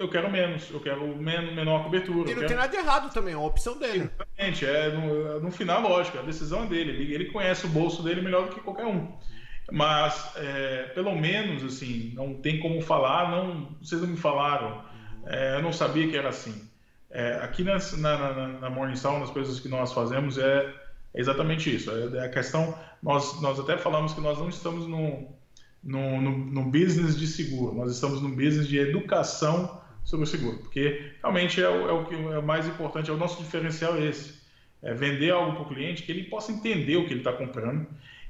eu 0.00 0.08
quero 0.08 0.30
menos, 0.30 0.70
eu 0.70 0.80
quero 0.80 1.06
men 1.14 1.54
menor 1.54 1.84
cobertura. 1.84 2.30
E 2.30 2.32
não 2.32 2.40
quero... 2.40 2.46
tem 2.46 2.56
nada 2.56 2.68
de 2.68 2.76
errado 2.76 3.12
também, 3.12 3.34
é 3.34 3.36
uma 3.36 3.46
opção 3.46 3.78
dele. 3.78 4.10
Exatamente, 4.14 4.64
é, 4.64 4.88
no, 4.92 5.40
no 5.40 5.50
final, 5.50 5.82
lógico, 5.82 6.18
a 6.18 6.22
decisão 6.22 6.64
é 6.64 6.66
dele, 6.66 6.92
ele, 6.92 7.14
ele, 7.14 7.24
conhece 7.26 7.66
o 7.66 7.68
bolso 7.68 8.02
dele 8.02 8.22
melhor 8.22 8.46
do 8.48 8.54
que 8.54 8.62
qualquer 8.62 8.86
um. 8.86 9.12
Mas, 9.70 10.32
é, 10.36 10.84
pelo 10.94 11.14
menos, 11.14 11.62
assim, 11.62 12.12
não 12.14 12.32
tem 12.32 12.60
como 12.60 12.80
falar, 12.80 13.30
não, 13.30 13.76
vocês 13.82 14.00
não 14.00 14.08
me 14.08 14.16
falaram, 14.16 14.82
é, 15.26 15.56
eu 15.56 15.62
não 15.62 15.72
sabia 15.72 16.08
que 16.08 16.16
era 16.16 16.30
assim. 16.30 16.66
É, 17.10 17.34
aqui 17.42 17.62
nas, 17.62 17.94
na, 17.98 18.16
na, 18.16 18.48
na 18.48 18.70
Morningstar, 18.70 19.12
uma 19.12 19.20
das 19.20 19.30
coisas 19.30 19.60
que 19.60 19.68
nós 19.68 19.92
fazemos 19.92 20.38
é, 20.38 20.74
é 21.14 21.20
exatamente 21.20 21.74
isso. 21.74 21.90
É, 21.90 22.18
é, 22.18 22.24
a 22.24 22.28
questão, 22.28 22.76
nós, 23.02 23.40
nós 23.40 23.58
até 23.58 23.76
falamos 23.76 24.12
que 24.12 24.20
nós 24.20 24.38
não 24.38 24.48
estamos 24.48 24.86
no, 24.86 25.28
no, 25.82 26.20
no, 26.20 26.64
business 26.64 27.18
de 27.18 27.26
seguro, 27.26 27.74
nós 27.74 27.92
estamos 27.92 28.20
no 28.20 28.28
business 28.28 28.68
de 28.68 28.78
educação 28.78 29.80
sobre 30.04 30.24
o 30.24 30.26
seguro, 30.26 30.58
porque 30.58 31.12
realmente 31.22 31.62
é 31.62 31.68
o, 31.68 31.88
é 31.88 31.92
o 31.92 32.04
que 32.04 32.14
é 32.14 32.40
mais 32.40 32.66
importante, 32.66 33.10
é 33.10 33.12
o 33.12 33.16
nosso 33.16 33.42
diferencial 33.42 33.96
é 33.96 34.06
esse, 34.06 34.40
é 34.82 34.94
vender 34.94 35.30
algo 35.30 35.52
para 35.52 35.62
o 35.62 35.68
cliente 35.68 36.02
que 36.02 36.10
ele 36.10 36.24
possa 36.24 36.50
entender 36.52 36.96
o 36.96 37.06
que 37.06 37.12
ele 37.12 37.20
está 37.20 37.32
comprando 37.32 37.86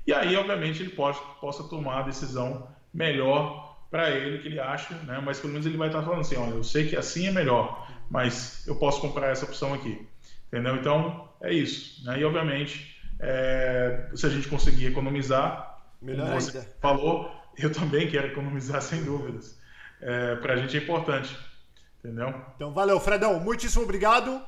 e 0.06 0.12
aí, 0.12 0.34
obviamente, 0.36 0.82
ele 0.82 0.90
pode, 0.90 1.18
possa 1.40 1.62
tomar 1.64 2.00
a 2.00 2.02
decisão 2.02 2.66
melhor 2.92 3.78
para 3.90 4.10
ele 4.10 4.38
que 4.38 4.48
ele 4.48 4.60
acha, 4.60 4.94
né? 5.04 5.20
Mas 5.24 5.38
pelo 5.38 5.52
menos 5.52 5.66
ele 5.66 5.76
vai 5.76 5.88
estar 5.88 6.00
tá 6.00 6.04
falando 6.04 6.20
assim, 6.20 6.36
olha, 6.36 6.50
eu 6.50 6.64
sei 6.64 6.88
que 6.88 6.96
assim 6.96 7.26
é 7.26 7.32
melhor, 7.32 7.88
mas 8.10 8.66
eu 8.66 8.76
posso 8.76 9.00
comprar 9.00 9.28
essa 9.28 9.44
opção 9.44 9.74
aqui, 9.74 10.04
entendeu? 10.52 10.76
Então 10.76 11.28
é 11.40 11.52
isso, 11.52 12.04
né? 12.04 12.20
E 12.20 12.24
obviamente, 12.24 12.96
é, 13.18 14.10
se 14.14 14.26
a 14.26 14.28
gente 14.28 14.48
conseguir 14.48 14.86
economizar, 14.86 15.80
melhor 16.02 16.26
como 16.26 16.40
você 16.40 16.58
ainda. 16.58 16.70
falou, 16.80 17.30
eu 17.58 17.72
também 17.72 18.08
quero 18.08 18.28
economizar 18.28 18.82
sem 18.82 19.02
dúvidas. 19.02 19.58
É, 20.00 20.36
para 20.36 20.54
a 20.54 20.56
gente 20.56 20.76
é 20.76 20.80
importante. 20.80 21.36
Entendeu? 21.98 22.34
Então 22.56 22.72
valeu, 22.72 22.98
Fredão. 22.98 23.38
Muitíssimo 23.38 23.84
obrigado. 23.84 24.42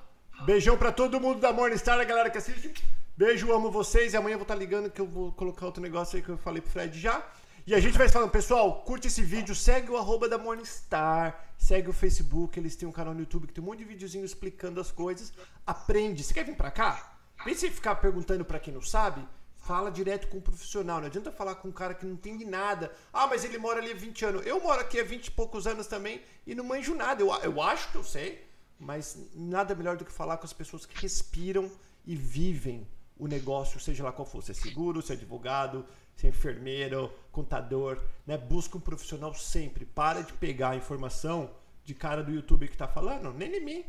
Beijão 0.45 0.77
para 0.77 0.91
todo 0.91 1.21
mundo 1.21 1.41
da 1.41 1.53
Morningstar, 1.53 2.01
a 2.01 2.05
galera 2.05 2.31
que 2.31 2.39
assiste. 2.39 2.83
Beijo, 3.17 3.53
amo 3.53 3.71
vocês. 3.71 4.15
E 4.15 4.17
amanhã 4.17 4.35
eu 4.35 4.39
vou 4.39 4.45
estar 4.45 4.55
tá 4.55 4.61
ligando 4.61 4.91
que 4.91 5.01
eu 5.01 5.07
vou 5.07 5.31
colocar 5.33 5.67
outro 5.67 5.83
negócio 5.83 6.17
aí 6.17 6.23
que 6.23 6.31
eu 6.31 6.39
falei 6.39 6.63
pro 6.63 6.71
Fred 6.71 6.99
já. 6.99 7.23
E 7.65 7.77
a 7.77 7.79
gente 7.79 7.97
vai 7.97 8.09
falando, 8.09 8.31
pessoal, 8.31 8.83
curte 8.83 9.07
esse 9.07 9.23
vídeo, 9.23 9.55
segue 9.55 9.89
o 9.89 9.97
arroba 9.97 10.29
da 10.29 10.37
Morningstar, 10.37 11.55
segue 11.57 11.89
o 11.89 11.93
Facebook, 11.93 12.59
eles 12.59 12.75
têm 12.75 12.89
um 12.89 12.93
canal 12.93 13.15
no 13.15 13.21
YouTube 13.21 13.47
que 13.47 13.53
tem 13.53 13.63
um 13.63 13.67
monte 13.69 13.79
de 13.79 13.85
videozinho 13.85 14.25
explicando 14.25 14.81
as 14.81 14.91
coisas. 14.91 15.33
Aprende. 15.65 16.25
Você 16.25 16.35
quer 16.35 16.45
vir 16.45 16.57
pra 16.57 16.73
cá? 16.73 17.17
Vem 17.45 17.55
você 17.55 17.71
ficar 17.71 17.95
perguntando 17.95 18.45
para 18.45 18.59
quem 18.59 18.75
não 18.75 18.83
sabe. 18.83 19.25
Fala 19.59 19.93
direto 19.93 20.27
com 20.27 20.39
um 20.39 20.41
profissional, 20.41 20.99
não 20.99 21.07
adianta 21.07 21.31
falar 21.31 21.55
com 21.55 21.69
um 21.69 21.73
cara 21.73 21.95
que 21.95 22.05
não 22.05 22.15
entende 22.15 22.45
nada. 22.45 22.91
Ah, 23.13 23.29
mas 23.29 23.45
ele 23.45 23.59
mora 23.59 23.79
ali 23.79 23.93
há 23.93 23.95
20 23.95 24.25
anos. 24.25 24.45
Eu 24.45 24.61
moro 24.61 24.81
aqui 24.81 24.99
há 24.99 25.05
20 25.05 25.29
e 25.29 25.31
poucos 25.31 25.65
anos 25.65 25.87
também 25.87 26.21
e 26.45 26.57
não 26.57 26.65
manjo 26.65 26.97
nada. 26.97 27.23
Eu, 27.23 27.33
eu 27.45 27.63
acho 27.63 27.93
que 27.93 27.97
eu 27.97 28.03
sei, 28.03 28.45
mas 28.77 29.17
nada 29.37 29.73
melhor 29.73 29.97
do 29.97 30.05
que 30.05 30.11
falar 30.11 30.37
com 30.37 30.47
as 30.47 30.53
pessoas 30.53 30.85
que 30.85 31.01
respiram 31.01 31.71
e 32.05 32.17
vivem 32.17 32.85
o 33.17 33.29
negócio, 33.29 33.79
seja 33.79 34.03
lá 34.03 34.11
qual 34.11 34.27
for. 34.27 34.43
Se 34.43 34.51
é 34.51 34.55
seguro, 34.55 35.01
se 35.01 35.13
é 35.13 35.15
advogado, 35.15 35.87
se 36.17 36.27
é 36.27 36.31
enfermeiro, 36.31 37.13
contador. 37.31 37.99
Né? 38.27 38.37
Busca 38.37 38.77
um 38.77 38.81
profissional 38.81 39.35
sempre. 39.35 39.85
Para 39.85 40.23
de 40.23 40.33
pegar 40.33 40.71
a 40.71 40.77
informação 40.77 41.51
de 41.85 41.95
cara 41.95 42.23
do 42.23 42.33
YouTube 42.33 42.69
que 42.69 42.75
está 42.75 42.87
falando, 42.87 43.33
nem 43.33 43.57
em 43.57 43.65
mim. 43.65 43.85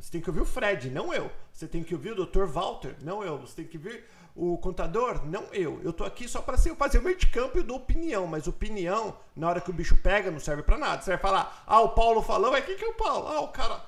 Você 0.00 0.12
tem 0.12 0.20
que 0.20 0.30
ouvir 0.30 0.40
o 0.40 0.46
Fred, 0.46 0.90
não 0.90 1.12
eu. 1.12 1.30
Você 1.52 1.68
tem 1.68 1.82
que 1.84 1.94
ouvir 1.94 2.12
o 2.12 2.26
Dr. 2.26 2.46
Walter, 2.46 2.96
não 3.02 3.22
eu. 3.22 3.38
Você 3.38 3.56
tem 3.56 3.66
que 3.66 3.76
ouvir 3.76 4.04
o 4.34 4.56
contador? 4.56 5.24
Não 5.26 5.44
eu. 5.52 5.80
Eu 5.82 5.92
tô 5.92 6.04
aqui 6.04 6.26
só 6.26 6.40
para 6.40 6.56
fazer 6.56 6.98
o 6.98 7.02
meio 7.02 7.18
de 7.18 7.26
campo 7.26 7.58
e 7.58 7.60
eu 7.60 7.64
dou 7.64 7.76
opinião, 7.76 8.26
mas 8.26 8.46
opinião, 8.46 9.16
na 9.36 9.48
hora 9.48 9.60
que 9.60 9.70
o 9.70 9.74
bicho 9.74 9.96
pega, 9.96 10.30
não 10.30 10.40
serve 10.40 10.62
para 10.62 10.78
nada. 10.78 11.02
Você 11.02 11.10
vai 11.10 11.18
falar, 11.18 11.64
ah, 11.66 11.80
o 11.80 11.90
Paulo 11.90 12.22
falou, 12.22 12.50
mas 12.50 12.64
quem 12.64 12.76
que 12.76 12.84
é 12.84 12.88
o 12.88 12.94
Paulo? 12.94 13.28
Ah, 13.28 13.40
o 13.40 13.48
cara. 13.48 13.80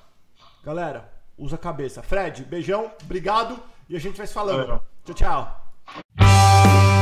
Galera, 0.63 1.11
usa 1.37 1.55
a 1.55 1.59
cabeça. 1.59 2.03
Fred, 2.03 2.43
beijão, 2.43 2.91
obrigado 3.01 3.59
e 3.89 3.95
a 3.95 3.99
gente 3.99 4.17
vai 4.17 4.27
se 4.27 4.33
falando. 4.33 4.81
Tchau, 5.03 5.15
tchau. 5.15 6.92